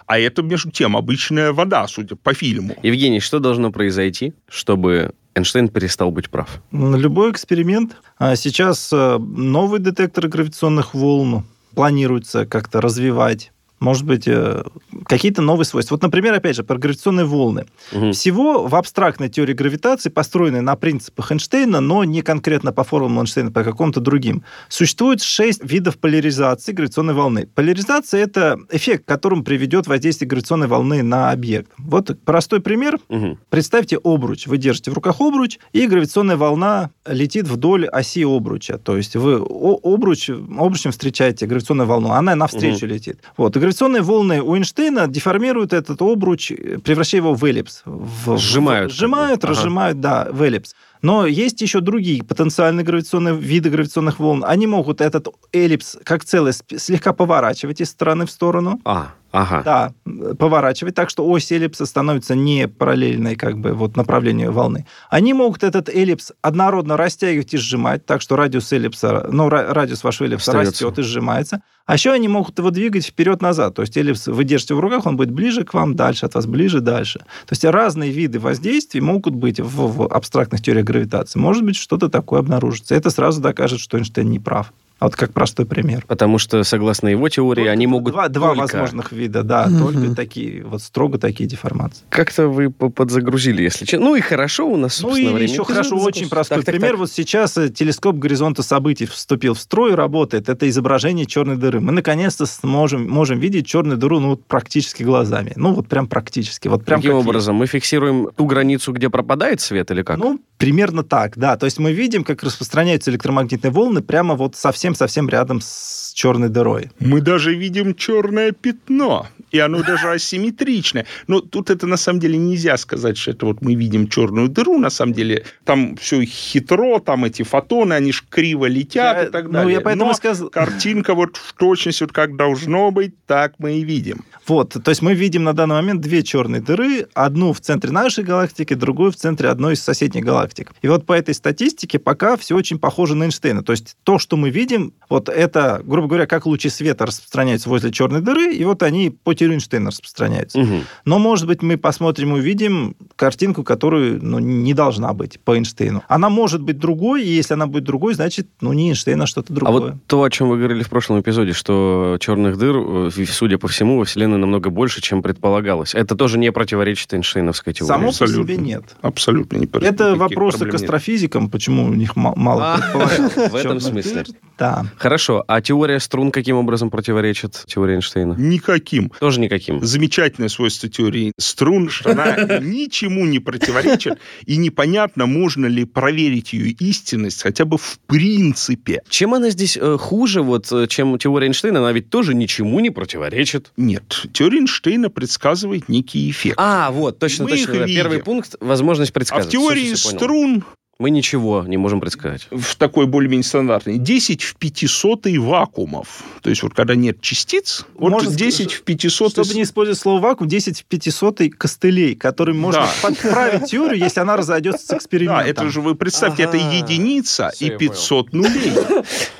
А 0.07 0.19
это, 0.19 0.43
между 0.43 0.71
тем, 0.71 0.97
обычная 0.97 1.53
вода, 1.53 1.87
судя 1.89 2.17
по 2.17 2.35
фильму. 2.35 2.77
Евгений, 2.83 3.21
что 3.21 3.39
должно 3.39 3.71
произойти, 3.71 4.35
чтобы 4.49 5.13
Эйнштейн 5.35 5.69
перестал 5.69 6.11
быть 6.11 6.31
прав? 6.31 6.63
Любой 6.73 7.31
эксперимент. 7.31 7.97
А 8.19 8.37
Сейчас 8.37 8.91
э, 8.93 9.19
новые 9.19 9.81
детекторы 9.83 10.29
гравитационных 10.29 10.95
волн 10.95 11.45
планируется 11.75 12.47
как-то 12.47 12.81
развивать. 12.81 13.53
Может 13.79 14.05
быть, 14.05 14.27
э, 14.27 14.63
какие-то 15.05 15.43
новые 15.43 15.67
свойства. 15.67 15.95
Вот, 15.95 16.03
например, 16.03 16.33
опять 16.33 16.57
же, 16.57 16.65
про 16.65 16.79
гравитационные 16.79 17.27
волны. 17.27 17.67
Мгм. 17.93 18.13
Всего 18.13 18.67
в 18.67 18.75
абстрактной 18.75 19.29
теории 19.29 19.53
гравитации, 19.53 20.09
построенной 20.09 20.63
на 20.63 20.77
принципах 20.77 21.31
Эйнштейна, 21.31 21.81
но 21.81 22.05
не 22.05 22.23
конкретно 22.23 22.73
по 22.73 22.85
формулам 22.85 23.21
Эйнштейна, 23.21 23.53
по 23.53 23.65
какому-то 23.65 24.01
другим, 24.01 24.43
существует 24.69 25.23
шесть 25.23 25.63
видов 25.63 25.99
поляризации 25.99 26.73
гравитационной 26.73 27.15
волны. 27.15 27.49
Поляризация– 27.55 28.21
это 28.23 28.59
эффект, 28.71 29.05
к 29.05 29.09
которому 29.09 29.45
приведет 29.45 29.87
воздействие 29.87 30.29
гравитационной 30.29 30.69
волны 30.69 31.03
на 31.03 31.31
объект. 31.31 31.71
Вот 31.77 32.17
простой 32.25 32.61
пример. 32.61 32.99
Мгм. 33.09 33.39
Представьте 33.51 33.99
обруч. 34.03 34.47
Вы 34.47 34.57
держите 34.57 34.91
в 34.91 34.95
руках 34.95 35.21
обруч, 35.21 35.59
и 35.73 35.87
гравитационная 35.87 36.37
волна 36.37 36.91
летит 37.07 37.47
вдоль 37.47 37.87
оси 37.87 38.25
обруча. 38.25 38.79
То 38.79 38.97
есть 38.97 39.17
вы 39.17 39.37
обруч, 39.37 40.31
обручем 40.31 40.93
встречаете 40.93 41.47
гравитационную 41.47 41.87
волну, 41.87 42.11
она 42.13 42.35
навстречу 42.35 42.87
летит. 42.87 43.19
Вот. 43.37 43.57
И 43.57 43.66
гравитационные 43.67 44.03
волны 44.03 44.41
у 44.43 44.55
Эйнштейна 44.55 45.09
деформируют 45.09 45.73
этот 45.73 46.01
обруч, 46.01 46.53
превращая 46.85 47.21
его 47.21 47.35
в 47.35 47.45
эллипс. 47.45 47.83
В- 47.85 48.39
Сжимают 48.39 48.93
в- 48.93 48.95
Сжимают. 48.95 49.43
Ага. 49.45 49.51
разжимают, 49.53 50.01
да, 50.01 50.29
в 50.31 50.41
эллипс. 50.43 50.75
Но 51.03 51.27
есть 51.27 51.61
еще 51.63 51.81
другие 51.81 52.23
потенциальные 52.23 52.85
гравитационные 52.85 53.35
виды 53.37 53.69
гравитационных 53.71 54.21
волн. 54.21 54.45
Они 54.47 54.67
могут 54.69 55.01
этот 55.01 55.29
эллипс 55.53 55.97
как 56.05 56.25
целое 56.25 56.53
слегка 56.77 57.13
поворачивать 57.13 57.81
из 57.81 57.91
стороны 57.91 58.25
в 58.27 58.31
сторону. 58.31 58.81
А, 58.85 59.15
ага. 59.33 59.63
Да, 60.05 60.35
поворачивать 60.37 60.95
так, 60.95 61.11
что 61.11 61.29
ось 61.29 61.51
эллипса 61.53 61.87
становится 61.87 62.35
не 62.35 62.69
параллельной 62.69 63.37
как 63.37 63.59
бы 63.59 63.73
вот 63.73 63.97
направлению 63.97 64.53
волны. 64.53 64.87
Они 65.11 65.35
могут 65.35 65.63
этот 65.63 65.89
эллипс 65.89 66.33
однородно 66.43 66.97
растягивать 66.97 67.55
и 67.55 67.59
сжимать, 67.59 68.07
так 68.07 68.23
что 68.23 68.37
радиус 68.37 68.73
эллипса, 68.73 69.29
ну, 69.31 69.49
ра- 69.49 69.73
радиус 69.73 70.05
вашего 70.05 70.27
эллипса 70.27 70.53
Остается. 70.53 70.85
растет 70.85 70.99
и 70.99 71.03
сжимается. 71.03 71.63
А 71.87 71.95
еще 71.95 72.11
они 72.11 72.27
могут 72.27 72.59
его 72.59 72.71
двигать 72.71 73.07
вперед-назад. 73.07 73.75
То 73.75 73.83
есть 73.83 73.97
эллипс 73.97 74.27
вы 74.27 74.43
держите 74.43 74.75
в 74.75 74.81
руках, 74.81 75.07
он 75.07 75.17
будет 75.17 75.31
ближе 75.31 75.65
к 75.65 75.73
вам, 75.73 75.95
дальше 75.95 76.27
от 76.27 76.35
вас, 76.35 76.47
ближе, 76.47 76.81
дальше. 76.81 77.21
То 77.21 77.53
есть 77.53 77.65
разные 77.65 78.11
виды 78.11 78.41
воздействий 78.41 79.01
могут 79.01 79.35
быть 79.35 79.61
в, 79.61 79.87
в 79.87 80.07
абстрактных 80.13 80.63
теориях 80.63 80.85
гравитации. 80.85 81.39
Может 81.39 81.65
быть, 81.65 81.77
что-то 81.77 82.09
такое 82.09 82.41
обнаружится. 82.41 82.95
Это 82.95 83.11
сразу 83.11 83.41
докажет, 83.41 83.79
что 83.79 83.99
Эйнштейн 83.99 84.29
не 84.29 84.41
прав. 84.41 84.73
А 84.99 85.05
Вот 85.07 85.15
как 85.17 85.35
простой 85.35 85.67
пример. 85.67 86.05
Потому 86.07 86.39
что, 86.39 86.65
согласно 86.65 87.09
его 87.09 87.29
теории, 87.29 87.61
Только 87.61 87.71
они 87.71 87.87
могут 87.87 88.15
Два, 88.15 88.29
два 88.29 88.55
только- 88.55 88.61
возможных 88.63 89.13
вида, 89.13 89.43
да, 89.43 89.67
Мгм. 89.67 89.79
только 89.79 90.15
такие, 90.15 90.65
вот 90.65 90.81
строго 90.81 91.19
такие 91.19 91.47
деформации. 91.47 92.03
Как-то 92.09 92.49
вы 92.49 92.71
по- 92.71 92.89
подзагрузили, 92.89 93.63
если 93.63 93.85
честно. 93.85 94.07
Ну 94.07 94.15
и 94.17 94.21
хорошо 94.23 94.67
у 94.67 94.77
нас, 94.79 94.99
Ну 95.03 95.09
собственно, 95.11 95.29
и 95.31 95.35
время 95.35 95.53
еще 95.53 95.65
хорошо, 95.65 95.97
очень 95.99 96.31
простой 96.31 96.57
Так, 96.59 96.65
так, 96.65 96.75
пример. 96.75 96.93
так. 96.93 97.01
Вот 97.01 97.11
сейчас 97.13 97.59
э, 97.59 97.69
телескоп 97.69 98.17
горизонта 98.17 98.63
событий 98.63 99.05
вступил 99.05 99.53
в 99.53 99.59
строй, 99.59 99.95
работает. 99.95 100.49
Это 100.49 100.67
изображение 100.67 101.27
черной 101.27 101.57
дыры. 101.59 101.81
Мы 101.81 101.93
наконец-то 101.93 102.47
сможем, 102.47 103.07
можем 103.07 103.39
видеть 103.39 103.67
черную 103.67 103.99
дыру 103.99 104.19
ну, 104.19 104.29
вот 104.31 104.47
практически 104.47 105.03
глазами. 105.03 105.53
Ну 105.57 105.75
вот 105.75 105.89
прям 105.89 106.07
практически. 106.07 106.69
Вот 106.69 106.87
прям 106.87 107.01
Каким 107.01 107.11
как 107.13 107.19
есть. 107.19 107.29
образом? 107.29 107.57
Мы 107.57 107.67
фиксируем 107.67 108.31
ту 108.35 108.47
границу, 108.47 108.93
где 108.93 109.11
пропадает 109.11 109.61
свет 109.61 109.91
или 109.91 110.03
как? 110.03 110.17
Ну, 110.17 110.41
примерно 110.57 111.03
так, 111.03 111.37
да. 111.37 111.59
То 111.59 111.67
есть 111.67 111.79
мы 111.79 111.93
видим, 111.93 112.25
как 112.25 112.43
распространяются 112.43 113.11
электромагнитные 113.11 113.71
волны 113.71 114.01
прямо 114.01 114.35
вот 114.37 114.57
совсем 114.57 114.86
совсем-совсем 114.95 115.29
рядом 115.29 115.61
с 115.61 116.13
черной 116.15 116.49
дырой. 116.49 116.91
Мы 117.01 117.21
даже 117.21 117.55
видим 117.55 117.95
черное 117.95 118.53
пятно 118.53 119.27
и 119.51 119.59
оно 119.59 119.83
даже 119.83 120.11
асимметричное. 120.11 121.07
Но 121.27 121.41
тут 121.41 121.71
это 121.71 121.87
на 121.87 121.97
самом 121.97 122.21
деле 122.21 122.37
нельзя 122.37 122.77
сказать, 122.77 123.17
что 123.17 123.31
это 123.31 123.47
вот 123.47 123.63
мы 123.63 123.75
видим 123.75 124.09
черную 124.09 124.49
дыру, 124.49 124.79
на 124.79 124.91
самом 124.91 125.13
деле 125.15 125.45
там 125.65 125.97
все 125.97 126.25
хитро, 126.25 126.99
там 127.01 127.25
эти 127.25 127.43
фотоны, 127.43 127.95
они 127.95 128.13
ж 128.13 128.25
криво 128.29 128.67
летят 128.67 129.17
Я- 129.17 129.25
и 129.25 129.31
так 129.31 129.47
ну, 129.47 129.53
далее. 129.53 129.75
я 129.75 129.81
поэтому 129.81 130.11
Но 130.11 130.15
сказал- 130.15 130.51
картинка 130.51 131.15
вот 131.15 131.37
в 131.37 131.53
точности, 131.55 132.03
вот 132.03 132.13
как 132.13 132.37
должно 132.37 132.91
быть, 132.91 133.15
так 133.27 133.55
мы 133.59 133.79
и 133.79 133.85
видим. 133.85 134.25
Вот, 134.47 134.77
то 134.83 134.91
есть 134.91 135.03
мы 135.03 135.15
видим 135.15 135.45
на 135.45 135.53
данный 135.53 135.77
момент 135.77 136.01
две 136.01 136.23
черные 136.23 136.61
дыры, 136.61 137.07
одну 137.15 137.53
в 137.53 137.61
центре 137.61 137.91
нашей 137.91 138.25
галактики, 138.25 138.75
другую 138.75 139.11
в 139.11 139.17
центре 139.17 139.49
одной 139.49 139.75
из 139.75 139.83
соседних 139.83 140.25
галактик. 140.25 140.73
И 140.83 140.89
вот 140.89 141.07
по 141.07 141.13
этой 141.15 141.35
статистике 141.35 141.99
пока 141.99 142.37
все 142.37 142.55
очень 142.57 142.79
похоже 142.79 143.15
на 143.15 143.25
Эйнштейна. 143.25 143.63
То 143.63 143.73
есть 143.73 143.97
то, 144.05 144.19
что 144.19 144.37
мы 144.37 144.51
видим, 144.51 144.76
вот 145.09 145.29
это, 145.29 145.81
грубо 145.85 146.09
говоря, 146.09 146.27
как 146.27 146.47
лучи 146.47 146.69
света 146.69 147.07
распространяются 147.07 147.69
возле 147.69 147.93
черной 147.93 148.21
дыры, 148.21 148.53
и 148.55 148.65
вот 148.65 148.83
они 148.83 149.11
по 149.11 149.35
теории 149.35 149.55
Эйнштейна 149.55 149.91
распространяются. 149.91 150.59
Мгм. 150.59 150.83
Но, 151.05 151.19
может 151.21 151.47
быть, 151.47 151.63
мы 151.63 151.77
посмотрим 151.77 152.35
и 152.35 152.41
увидим 152.41 152.97
картинку, 153.15 153.63
которую 153.63 154.19
ну, 154.25 154.39
не 154.41 154.75
должна 154.75 155.13
быть 155.13 155.39
по 155.41 155.57
Эйнштейну. 155.57 156.03
Она 156.09 156.29
может 156.29 156.61
быть 156.63 156.79
другой, 156.79 157.23
и 157.25 157.29
если 157.29 157.55
она 157.55 157.67
будет 157.69 157.85
другой, 157.85 158.15
значит, 158.15 158.49
ну, 158.61 158.73
не 158.73 158.89
Эйнштейн, 158.91 159.21
а 159.23 159.27
что-то 159.27 159.53
А 159.53 159.55
другое. 159.55 159.81
вот 159.93 159.95
то, 160.09 160.23
о 160.25 160.31
чем 160.31 160.49
вы 160.49 160.57
говорили 160.59 160.83
в 160.83 160.89
прошлом 160.89 161.21
эпизоде, 161.21 161.53
что 161.53 162.17
черных 162.21 162.59
дыр, 162.59 162.77
э, 162.77 163.11
судя 163.29 163.59
по 163.59 163.69
всему, 163.69 163.99
во 163.99 164.05
Вселенной 164.05 164.39
намного 164.39 164.71
больше, 164.71 165.01
чем 165.01 165.23
предполагалось. 165.23 165.95
Это 165.95 166.17
тоже 166.17 166.39
не 166.39 166.51
противоречит 166.51 167.15
Эйнштейновской 167.15 167.73
теории. 167.75 167.89
Само 167.89 168.03
по 168.05 168.09
абсолютно. 168.09 168.43
себе 168.43 168.57
нет. 168.57 168.85
Абсолютно 169.03 169.57
не 169.59 169.67
Это 169.67 169.81
никаких 169.83 170.17
вопросы 170.19 170.59
к 170.59 170.65
нет. 170.67 170.75
астрофизикам, 170.75 171.49
почему 171.49 171.85
у 171.87 171.95
них 171.95 172.17
ма- 172.17 172.35
мало 172.35 172.75
А, 172.75 172.79
предполагалось 172.79 173.35
в 173.53 173.55
этом 173.55 173.81
смысле. 173.81 174.25
дыр. 174.25 174.35
Да. 174.67 174.85
Хорошо, 174.99 175.45
а 175.47 175.61
теория 175.61 176.01
струн 176.01 176.33
каким 176.33 176.57
образом 176.57 176.91
противоречит 176.91 177.63
теории 177.67 177.95
Эйнштейна? 177.95 178.35
Никаким. 178.37 179.13
Тоже 179.21 179.39
никаким. 179.39 179.85
Замечательное 179.85 180.49
свойство 180.49 180.89
теории 180.89 181.33
струн, 181.39 181.89
что 181.89 182.11
она 182.11 182.59
ничему 182.61 183.27
не 183.27 183.39
противоречит, 183.39 184.19
и 184.45 184.57
непонятно, 184.57 185.27
можно 185.27 185.67
ли 185.67 185.85
проверить 185.85 186.53
ее 186.53 186.71
истинность 186.71 187.43
хотя 187.43 187.65
бы 187.65 187.79
в 187.79 188.01
принципе. 188.07 189.03
Чем 189.09 189.35
она 189.35 189.51
здесь 189.51 189.79
э, 189.81 189.97
хуже, 189.99 190.43
вот, 190.43 190.73
э, 190.73 190.87
чем 190.89 191.17
теория 191.19 191.47
Эйнштейна? 191.47 191.79
Она 191.79 191.93
ведь 191.93 192.11
тоже 192.11 192.35
ничему 192.35 192.81
не 192.81 192.91
противоречит. 192.91 193.71
Нет, 193.77 194.27
теория 194.33 194.59
Эйнштейна 194.59 195.11
предсказывает 195.11 195.89
некий 195.89 196.29
эффект. 196.29 196.57
А, 196.59 196.91
вот, 196.91 197.21
точно, 197.21 197.45
Мы 197.45 197.51
точно. 197.51 197.73
их 197.73 197.79
да. 197.79 197.87
Первый 197.87 198.19
пункт– 198.19 198.57
возможность 198.61 199.13
А 199.13 199.15
предсказать. 199.15 199.47
в 199.47 199.51
теории 199.51 199.95
струн 199.95 200.65
Мы 200.99 201.11
ничего 201.11 201.63
не 201.67 201.77
можем 201.77 202.01
предсказать. 202.01 202.49
в 202.51 202.75
такой 202.77 203.05
более-менее 203.07 203.45
стандартной 203.45 203.99
10 203.99 204.43
в 204.43 204.57
500 204.57 205.27
вакуумов. 205.39 206.23
То 206.41 206.49
есть 206.49 206.63
вот 206.63 206.73
когда 206.73 206.95
нет 206.95 207.21
частиц, 207.21 207.85
вот 207.99 208.13
Можно 208.13 208.35
10 208.35 208.73
в 208.73 208.83
500 208.83 209.33
Чтобы 209.33 209.55
не 209.55 209.63
использовать 209.65 209.99
слово 210.01 210.21
вакуум, 210.23 210.49
10 210.49 210.81
в 210.81 210.85
500 210.87 211.41
костылей, 211.59 212.15
которыми 212.15 212.57
можно 212.57 212.81
Да. 212.83 212.91
подправить 213.03 213.71
теорию, 213.71 213.99
если 213.99 214.21
она 214.21 214.39
разойдется 214.39 214.87
с 214.87 214.89
Да, 214.89 214.97
экспериментом. 214.97 215.47
это 215.47 215.69
же 215.69 215.83
вы 215.83 215.97
представьте, 215.97 216.45
Ага. 216.47 216.57
это 216.57 216.67
единица 216.77 217.51
Всё, 217.55 217.67
и 217.67 217.71
я 217.73 217.77
500 217.77 218.33
нулей. 218.33 218.73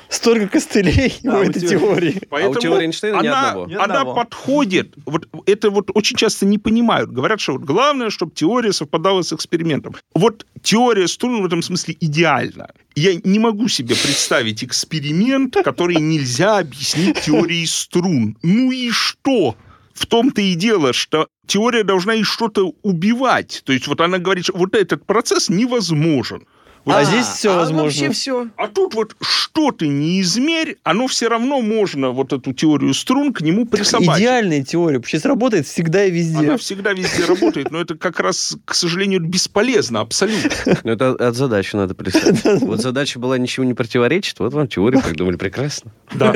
Столько 0.09 0.47
костылей 0.47 1.13
А, 1.25 1.37
у 1.37 1.39
у 1.39 1.43
этой 1.43 1.61
теории. 1.61 2.21
Поэтому 2.29 2.59
теории 2.59 2.85
Эйнштейна 2.85 3.21
ни 3.21 3.27
она, 3.27 3.49
одного. 3.49 3.67
Ни 3.67 3.73
она 3.73 3.83
одного. 3.83 4.13
подходит. 4.15 4.93
Вот 5.05 5.27
это 5.45 5.69
вот 5.69 5.91
очень 5.93 6.15
часто 6.15 6.45
не 6.45 6.57
понимают. 6.57 7.11
Говорят, 7.11 7.39
что 7.39 7.53
вот 7.53 7.63
главное, 7.63 8.09
чтобы 8.09 8.31
теория 8.33 8.73
совпадала 8.73 9.21
с 9.21 9.33
экспериментом. 9.33 9.95
Вот 10.13 10.45
теория 10.61 11.07
струн 11.07 11.41
в 11.41 11.45
этом 11.45 11.61
смысле 11.61 11.97
идеальна. 11.99 12.69
Я 12.95 13.15
не 13.23 13.39
могу 13.39 13.67
себе 13.67 13.95
представить 13.95 14.63
эксперимент, 14.63 15.55
который 15.63 15.97
нельзя 15.97 16.59
объяснить 16.59 17.21
теорией 17.21 17.65
струн. 17.65 18.37
Ну 18.43 18.71
и 18.71 18.89
что? 18.91 19.55
В 19.93 20.05
том-то 20.05 20.41
и 20.41 20.53
дело, 20.53 20.93
что 20.93 21.27
теория 21.47 21.83
должна 21.83 22.13
и 22.13 22.23
что-то 22.23 22.73
убивать. 22.83 23.63
То 23.65 23.73
есть 23.73 23.87
вот 23.87 23.99
она 23.99 24.19
говорит, 24.19 24.45
что 24.45 24.55
вот 24.55 24.75
этот 24.75 25.05
процесс 25.05 25.49
невозможен. 25.49 26.45
Вот 26.87 26.95
А 26.95 27.03
здесь 27.03 27.25
всё 27.25 27.53
возможно. 27.57 27.83
вообще 27.83 28.11
все. 28.11 28.47
а 28.55 28.69
тут 28.69 28.93
вот 28.95 29.13
что 29.21 29.71
ты 29.71 29.89
не 29.89 30.21
измерь, 30.21 30.77
оно 30.83 31.07
все 31.07 31.27
равно 31.27 31.59
можно 31.61 32.11
вот 32.11 32.31
эту 32.31 32.53
теорию 32.53 32.93
струн 32.93 33.33
к 33.33 33.41
нему 33.41 33.65
присобачить. 33.65 34.21
Идеальная 34.21 34.63
теория. 34.63 35.01
Сейчас 35.05 35.25
работает 35.25 35.67
всегда 35.67 36.05
и 36.05 36.11
везде. 36.11 36.37
Она 36.47 36.57
всегда 36.57 36.93
везде 36.93 37.25
работает, 37.25 37.71
но 37.71 37.81
это 37.81 37.95
как 37.95 38.21
раз, 38.21 38.55
к 38.63 38.73
сожалению, 38.73 39.19
бесполезно 39.19 39.99
абсолютно. 39.99 40.49
Ну, 40.85 40.91
это 40.91 41.09
от 41.09 41.35
задачи 41.35 41.75
надо 41.75 41.93
представить. 41.93 42.61
Вот 42.61 42.79
задача 42.79 43.19
была 43.19 43.37
ничего 43.37 43.65
не 43.65 43.73
противоречит, 43.73 44.39
вот 44.39 44.53
вам 44.53 44.69
теорию 44.69 45.01
придумали 45.01 45.35
прекрасно. 45.35 45.91
Да. 46.13 46.33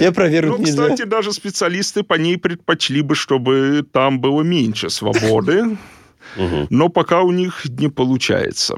Я 0.00 0.10
проверю 0.10 0.56
Ну, 0.58 0.64
кстати, 0.64 1.04
даже 1.04 1.32
специалисты 1.32 2.02
по 2.02 2.14
ней 2.14 2.36
предпочли 2.36 3.02
бы, 3.02 3.14
чтобы 3.14 3.86
там 3.92 4.20
было 4.20 4.42
меньше 4.42 4.90
свободы, 4.90 5.76
но 6.36 6.88
пока 6.88 7.20
у 7.20 7.30
них 7.30 7.64
не 7.66 7.88
получается. 7.88 8.76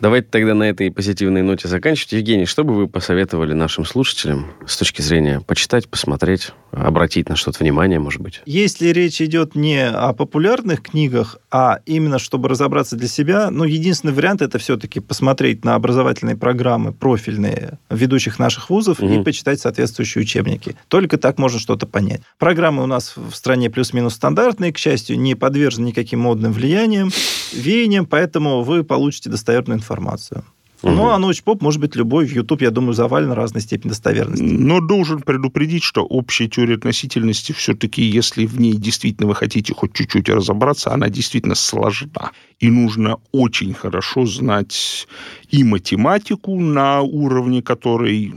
Давайте 0.00 0.28
тогда 0.30 0.54
на 0.54 0.62
этой 0.62 0.92
позитивной 0.92 1.42
ноте 1.42 1.66
заканчивать. 1.66 2.12
Евгений, 2.12 2.46
что 2.46 2.62
бы 2.62 2.74
вы 2.74 2.86
посоветовали 2.86 3.52
нашим 3.52 3.84
слушателям 3.84 4.52
с 4.64 4.76
точки 4.76 5.02
зрения 5.02 5.40
почитать, 5.40 5.88
посмотреть, 5.88 6.52
обратить 6.70 7.28
на 7.28 7.34
что-то 7.34 7.58
внимание, 7.60 7.98
может 7.98 8.20
быть? 8.20 8.40
Если 8.46 8.88
речь 8.90 9.20
идет 9.20 9.56
не 9.56 9.88
о 9.88 10.12
популярных 10.12 10.82
книгах, 10.82 11.38
а 11.50 11.80
именно 11.84 12.20
чтобы 12.20 12.48
разобраться 12.48 12.94
для 12.94 13.08
себя, 13.08 13.50
ну, 13.50 13.64
единственный 13.64 14.12
вариант 14.12 14.40
это 14.40 14.58
все-таки 14.58 15.00
посмотреть 15.00 15.64
на 15.64 15.74
образовательные 15.74 16.36
программы 16.36 16.92
профильные 16.92 17.78
ведущих 17.90 18.38
наших 18.38 18.70
вузов 18.70 19.00
и 19.00 19.04
Мгм. 19.04 19.24
почитать 19.24 19.60
соответствующие 19.60 20.22
учебники. 20.22 20.76
Только 20.86 21.18
так 21.18 21.38
можно 21.38 21.58
что-то 21.58 21.86
понять. 21.86 22.20
Программы 22.38 22.84
у 22.84 22.86
нас 22.86 23.14
в 23.16 23.34
стране 23.34 23.68
плюс-минус 23.68 24.14
стандартные, 24.14 24.72
к 24.72 24.78
счастью, 24.78 25.18
не 25.18 25.34
подвержены 25.34 25.86
никаким 25.88 26.20
модным 26.20 26.52
влияниям, 26.52 27.10
веяниям, 27.52 28.06
поэтому 28.06 28.62
вы 28.62 28.84
получите 28.84 29.28
достоверную 29.28 29.78
информацию. 29.78 29.87
Мгм. 30.82 30.96
Ну, 30.96 31.08
а 31.10 31.18
научпоп 31.18 31.60
может 31.60 31.80
быть 31.80 31.96
любой. 31.96 32.26
В 32.26 32.32
YouTube, 32.32 32.62
я 32.62 32.70
думаю, 32.70 32.92
завален 32.92 33.32
разной 33.32 33.62
степени 33.62 33.88
достоверности. 33.88 34.42
Но 34.42 34.80
должен 34.80 35.20
предупредить, 35.20 35.82
что 35.82 36.04
общая 36.04 36.46
теория 36.48 36.76
относительности 36.76 37.52
все-таки, 37.52 38.02
если 38.02 38.46
в 38.46 38.60
ней 38.60 38.74
действительно 38.74 39.26
вы 39.26 39.34
хотите 39.34 39.74
хоть 39.74 39.92
чуть-чуть 39.92 40.28
разобраться, 40.28 40.92
она 40.92 41.08
действительно 41.08 41.56
сложна. 41.56 42.30
И 42.60 42.70
нужно 42.70 43.18
очень 43.32 43.74
хорошо 43.74 44.24
знать 44.26 45.08
и 45.50 45.64
математику 45.64 46.60
на 46.60 47.00
уровне, 47.00 47.60
который 47.60 48.34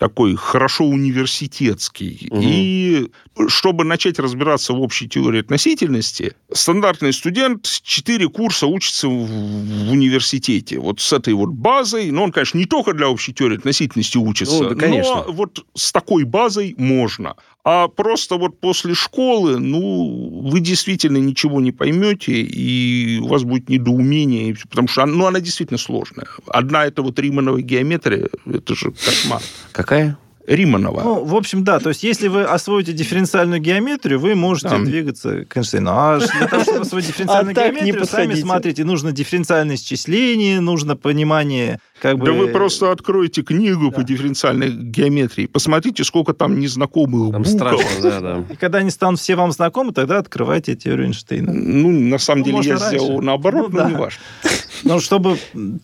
такой 0.00 0.34
хорошо 0.34 0.86
университетский. 0.86 2.28
Мгм. 2.30 2.40
И 2.42 3.10
чтобы 3.48 3.84
начать 3.84 4.18
разбираться 4.18 4.72
в 4.72 4.80
общей 4.80 5.06
теории 5.06 5.40
относительности, 5.40 6.32
стандартный 6.50 7.12
студент 7.12 7.66
4 7.82 8.28
курса 8.30 8.66
учится 8.66 9.08
в, 9.08 9.26
в 9.26 9.92
университете. 9.92 10.78
Вот 10.78 11.00
с 11.00 11.12
этой 11.12 11.34
вот 11.34 11.50
базой, 11.50 12.10
но 12.10 12.24
он, 12.24 12.32
конечно, 12.32 12.56
не 12.56 12.64
только 12.64 12.94
для 12.94 13.08
общей 13.10 13.34
теории 13.34 13.58
относительности 13.58 14.16
учится, 14.16 14.62
Ну, 14.62 14.70
да, 14.70 14.74
конечно. 14.74 15.24
но 15.26 15.32
вот 15.32 15.66
с 15.74 15.92
такой 15.92 16.24
базой 16.24 16.74
можно. 16.78 17.36
А 17.62 17.88
просто 17.88 18.36
вот 18.36 18.58
после 18.58 18.94
школы, 18.94 19.58
ну, 19.58 20.48
вы 20.50 20.60
действительно 20.60 21.18
ничего 21.18 21.60
не 21.60 21.72
поймете, 21.72 22.40
и 22.40 23.18
у 23.18 23.28
вас 23.28 23.44
будет 23.44 23.68
недоумение, 23.68 24.56
потому 24.68 24.88
что 24.88 25.04
ну, 25.04 25.26
она 25.26 25.40
действительно 25.40 25.78
сложная. 25.78 26.26
Одна 26.46 26.86
это 26.86 27.02
вот 27.02 27.18
Риманова 27.18 27.60
геометрия, 27.60 28.28
это 28.46 28.74
же 28.74 28.92
кошмар. 28.92 29.42
Какая? 29.72 30.16
Риманова. 30.54 31.00
Ну, 31.02 31.24
в 31.24 31.34
общем, 31.36 31.62
да. 31.62 31.78
То 31.78 31.90
есть, 31.90 32.02
если 32.02 32.26
вы 32.28 32.42
освоите 32.42 32.92
дифференциальную 32.92 33.60
геометрию, 33.60 34.18
вы 34.18 34.34
можете 34.34 34.68
Да. 34.70 34.78
двигаться 34.78 35.44
к 35.44 35.56
Эйнштейну. 35.56 35.90
А 35.92 36.18
для 36.18 36.46
того, 36.48 36.62
чтобы 36.64 36.80
освоить 36.80 37.06
дифференциальную 37.08 37.52
А 37.52 37.54
так 37.54 37.72
не 37.72 37.78
геометрию, 37.80 38.06
сами 38.06 38.34
смотрите, 38.34 38.84
нужно 38.84 39.12
дифференциальное 39.12 39.76
исчисление, 39.76 40.60
нужно 40.60 40.96
понимание, 40.96 41.78
как 42.02 42.18
бы... 42.18 42.26
Да 42.26 42.32
вы 42.32 42.48
просто 42.48 42.90
откроете 42.90 43.42
книгу 43.42 43.90
Да. 43.90 43.96
по 43.98 44.02
дифференциальной 44.02 44.70
геометрии, 44.70 45.46
посмотрите, 45.46 46.02
сколько 46.02 46.32
там 46.34 46.58
незнакомых 46.58 47.32
Там 47.32 47.42
букв. 47.42 47.54
страшно, 47.54 47.86
да, 48.02 48.20
да. 48.20 48.44
И 48.52 48.56
когда 48.56 48.78
они 48.78 48.90
станут 48.90 49.20
все 49.20 49.36
вам 49.36 49.52
знакомы, 49.52 49.92
тогда 49.92 50.18
открывайте 50.18 50.74
теорию 50.74 51.06
Эйнштейна. 51.06 51.52
Ну, 51.52 51.90
на 51.90 52.18
самом 52.18 52.40
Ну, 52.40 52.44
деле, 52.46 52.68
я 52.70 52.78
раньше. 52.78 52.88
сделал 52.98 53.22
наоборот, 53.22 53.70
Ну, 53.70 53.76
но 53.78 53.82
да. 53.84 53.88
не 53.90 53.96
важно. 53.96 54.20
Ну, 54.82 54.98
чтобы 54.98 55.36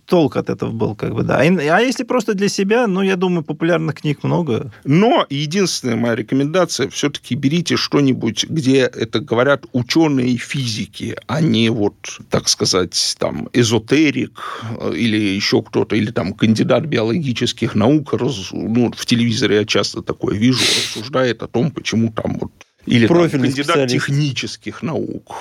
толк 0.06 0.36
от 0.36 0.48
этого 0.48 0.70
был, 0.70 0.94
как 0.94 1.14
бы, 1.14 1.22
да. 1.22 1.44
И- 1.44 1.66
А 1.68 1.80
если 1.80 2.02
просто 2.02 2.32
для 2.32 2.48
себя, 2.48 2.86
ну, 2.86 3.02
я 3.02 3.16
думаю, 3.16 3.42
популярных 3.44 3.96
книг 3.96 4.20
много. 4.24 4.55
Но 4.84 5.26
единственная 5.30 5.96
моя 5.96 6.14
рекомендация, 6.16 6.88
все-таки 6.88 7.34
берите 7.34 7.76
что-нибудь, 7.76 8.46
где 8.48 8.80
это 8.80 9.20
говорят 9.20 9.66
ученые 9.72 10.36
физики, 10.36 11.16
а 11.26 11.40
не 11.40 11.70
вот, 11.70 11.94
так 12.30 12.48
сказать, 12.48 13.16
там, 13.18 13.48
эзотерик 13.52 14.62
э, 14.80 14.92
или 14.96 15.16
еще 15.16 15.62
кто-то, 15.62 15.96
или 15.96 16.10
там 16.10 16.32
кандидат 16.32 16.84
биологических 16.84 17.74
наук. 17.74 18.12
раз- 18.14 18.50
ну, 18.52 18.92
в 18.96 19.06
телевизоре 19.06 19.56
я 19.56 19.64
часто 19.64 20.02
такое 20.02 20.36
вижу, 20.36 20.60
рассуждает 20.60 21.42
о 21.42 21.48
том, 21.48 21.70
почему 21.70 22.12
там 22.12 22.38
вот 22.38 22.52
или 22.86 23.06
там, 23.06 23.16
Профильный 23.16 23.48
кандидат 23.48 23.66
специалист. 23.76 23.94
технических 23.94 24.82
наук. 24.82 25.34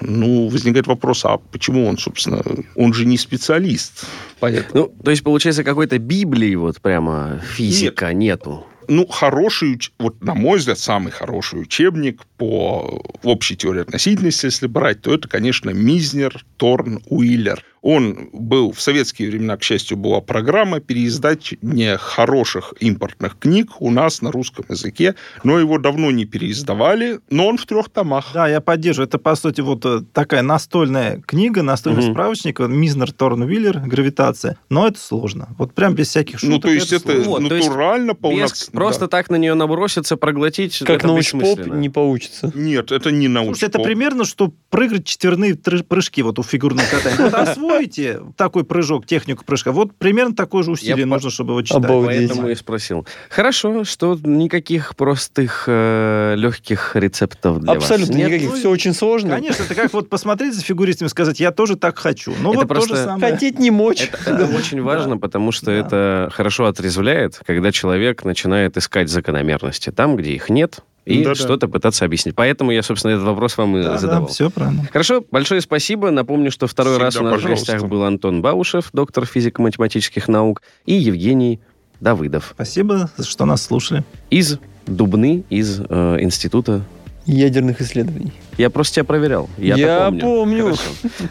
Ну, 0.00 0.48
возникает 0.48 0.86
вопрос, 0.86 1.24
а 1.24 1.38
почему 1.38 1.86
он, 1.86 1.96
собственно, 1.98 2.42
он 2.74 2.92
же 2.92 3.06
не 3.06 3.16
специалист. 3.16 4.04
Поэтому, 4.40 4.68
Ну, 4.74 5.02
то 5.04 5.10
есть, 5.10 5.22
получается, 5.22 5.64
какой-то 5.64 5.98
Библии 5.98 6.54
вот 6.56 6.80
прямо 6.80 7.40
физика 7.56 8.12
нету. 8.12 8.66
ну, 8.88 9.06
хороший, 9.06 9.78
вот 9.98 10.22
на 10.24 10.34
мой 10.34 10.58
взгляд, 10.58 10.78
самый 10.78 11.12
хороший 11.12 11.60
учебник 11.62 12.22
по 12.36 13.00
общей 13.22 13.56
теории 13.56 13.82
относительности, 13.82 14.46
если 14.46 14.66
брать, 14.66 15.00
то 15.02 15.14
это, 15.14 15.28
конечно, 15.28 15.70
Мизнер, 15.70 16.44
Торн, 16.56 17.00
Уиллер. 17.06 17.64
Он 17.82 18.28
был 18.32 18.72
в 18.72 18.80
советские 18.80 19.28
времена, 19.28 19.56
к 19.56 19.62
счастью, 19.62 19.96
была 19.96 20.20
программа 20.20 20.78
переиздать 20.80 21.54
не 21.62 21.96
хороших 21.98 22.74
импортных 22.78 23.36
книг 23.38 23.70
у 23.80 23.90
нас 23.90 24.22
на 24.22 24.30
русском 24.30 24.64
языке, 24.68 25.16
но 25.42 25.58
его 25.58 25.78
давно 25.78 26.12
не 26.12 26.24
переиздавали, 26.24 27.18
но 27.28 27.48
он 27.48 27.58
в 27.58 27.66
трех 27.66 27.90
томах. 27.90 28.30
Да, 28.32 28.46
я 28.48 28.60
поддерживаю. 28.60 29.08
Это, 29.08 29.18
по 29.18 29.34
сути, 29.34 29.60
вот 29.60 29.84
э, 29.84 30.02
такая 30.12 30.42
настольная 30.42 31.20
книга, 31.26 31.62
настольный 31.62 32.04
Мгм. 32.04 32.12
справочник, 32.12 32.60
Мизнер, 32.60 33.10
Торн, 33.10 33.42
Уиллер, 33.42 33.80
гравитация. 33.80 34.58
Но 34.68 34.86
это 34.86 35.00
сложно. 35.00 35.48
Вот 35.58 35.74
прям 35.74 35.94
без 35.94 36.08
всяких 36.08 36.38
шуток. 36.38 36.54
Ну, 36.54 36.60
то 36.60 36.68
есть 36.68 36.92
это, 36.92 37.24
сложно. 37.24 37.30
Вот, 37.30 37.40
натурально, 37.42 38.14
полноценно. 38.14 38.70
просто 38.72 39.08
так 39.08 39.28
на 39.28 39.36
нее 39.36 39.54
наброситься, 39.54 40.16
проглотить, 40.16 40.78
Как 40.78 40.98
это 40.98 41.08
научпоп 41.08 41.66
не 41.66 41.88
получится. 41.88 42.52
Нет, 42.54 42.92
это 42.92 43.10
не. 43.10 43.26
Слушайте, 43.26 43.66
это 43.66 43.78
примерно, 43.80 44.24
что 44.24 44.52
прыгать 44.70 45.04
четверные 45.04 45.56
прыжки 45.56 46.22
вот 46.22 46.38
у 46.38 46.42
фигурного 46.44 46.86
катания. 46.88 47.30
Освоите 47.72 48.20
такой 48.36 48.64
прыжок, 48.64 49.06
технику 49.06 49.44
прыжка. 49.44 49.72
Вот 49.72 49.94
примерно 49.96 50.34
такое 50.34 50.62
же 50.62 50.70
усилие 50.72 50.96
Я 50.98 51.02
по- 51.04 51.08
нужно, 51.14 51.30
чтобы 51.30 51.52
его 51.52 51.62
читать. 51.62 51.84
Обалдеть. 51.84 52.28
Поэтому 52.28 52.48
и 52.48 52.54
спросил. 52.54 53.06
Хорошо, 53.30 53.84
что 53.84 54.18
никаких 54.22 54.94
простых 54.96 55.64
э, 55.66 56.34
легких 56.36 56.94
рецептов 56.96 57.60
для 57.60 57.72
Абсолютно 57.72 58.12
вас 58.14 58.16
нет. 58.16 58.28
никаких. 58.28 58.50
Ну, 58.50 58.56
Все 58.56 58.70
очень 58.70 58.94
сложно. 58.94 59.36
Конечно, 59.36 59.62
это 59.64 59.74
как 59.74 59.92
вот 59.92 60.08
посмотреть 60.08 60.54
за 60.54 60.62
фигуристами 60.62 61.06
и 61.06 61.10
сказать, 61.10 61.40
я 61.40 61.50
тоже 61.50 61.76
так 61.76 61.98
хочу. 61.98 62.34
Ну 62.40 62.52
Это 62.54 62.66
вот 62.66 62.68
то 62.80 62.86
же 62.86 62.96
самое. 62.96 63.32
Хотеть 63.32 63.58
не 63.58 63.70
мочь. 63.70 64.10
Это, 64.12 64.30
это 64.30 64.56
очень 64.56 64.82
важно, 64.82 65.18
потому 65.18 65.52
что 65.52 65.70
это 65.70 66.30
хорошо 66.32 66.66
отрезвляет, 66.66 67.40
когда 67.46 67.72
человек 67.72 68.24
начинает 68.24 68.76
искать 68.76 69.08
закономерности 69.08 69.90
там, 69.90 70.16
где 70.16 70.32
их 70.32 70.48
нет, 70.50 70.80
и 71.04 71.22
Да-да. 71.22 71.34
что-то 71.34 71.68
пытаться 71.68 72.04
объяснить. 72.04 72.34
Поэтому 72.34 72.70
я, 72.70 72.82
собственно, 72.82 73.12
этот 73.12 73.24
вопрос 73.24 73.56
вам 73.58 73.76
и 73.76 73.82
Да, 73.82 73.98
задавал. 73.98 74.28
все 74.28 74.50
правильно. 74.50 74.86
Хорошо, 74.92 75.24
большое 75.30 75.60
спасибо. 75.60 76.10
Напомню, 76.10 76.50
что 76.50 76.66
второй 76.66 76.92
Всегда 76.94 77.04
раз 77.06 77.16
у 77.16 77.22
нас 77.24 77.32
пожалуйста. 77.34 77.72
в 77.72 77.74
гостях 77.74 77.90
был 77.90 78.04
Антон 78.04 78.40
Баушев, 78.42 78.90
доктор 78.92 79.26
физико-математических 79.26 80.28
наук, 80.28 80.62
и 80.86 80.94
Евгений 80.94 81.60
Давыдов 82.00 82.52
Спасибо, 82.54 83.10
что 83.20 83.44
нас 83.44 83.62
слушали. 83.62 84.04
из 84.30 84.58
Дубны, 84.86 85.44
из 85.50 85.80
э, 85.88 86.16
Института. 86.20 86.82
Ядерных 87.24 87.80
исследований. 87.80 88.32
Я 88.58 88.68
просто 88.68 88.96
тебя 88.96 89.04
проверял. 89.04 89.48
Я, 89.56 89.76
Я 89.76 90.04
помню. 90.06 90.20
помню. 90.22 90.62
Хорошо. 90.64 90.82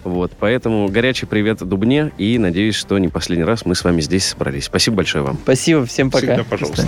Вот, 0.05 0.31
поэтому 0.39 0.87
горячий 0.87 1.25
привет 1.25 1.57
Дубне, 1.67 2.13
и 2.17 2.37
надеюсь, 2.37 2.75
что 2.75 2.97
не 2.97 3.09
последний 3.09 3.43
раз 3.43 3.65
мы 3.65 3.75
с 3.75 3.83
вами 3.83 3.99
здесь 3.99 4.25
собрались. 4.27 4.65
Спасибо 4.65 4.95
большое 4.97 5.25
вам. 5.25 5.37
Спасибо, 5.43 5.85
всем 5.85 6.09
пока. 6.09 6.27
Всегда, 6.27 6.43
пожалуйста. 6.49 6.85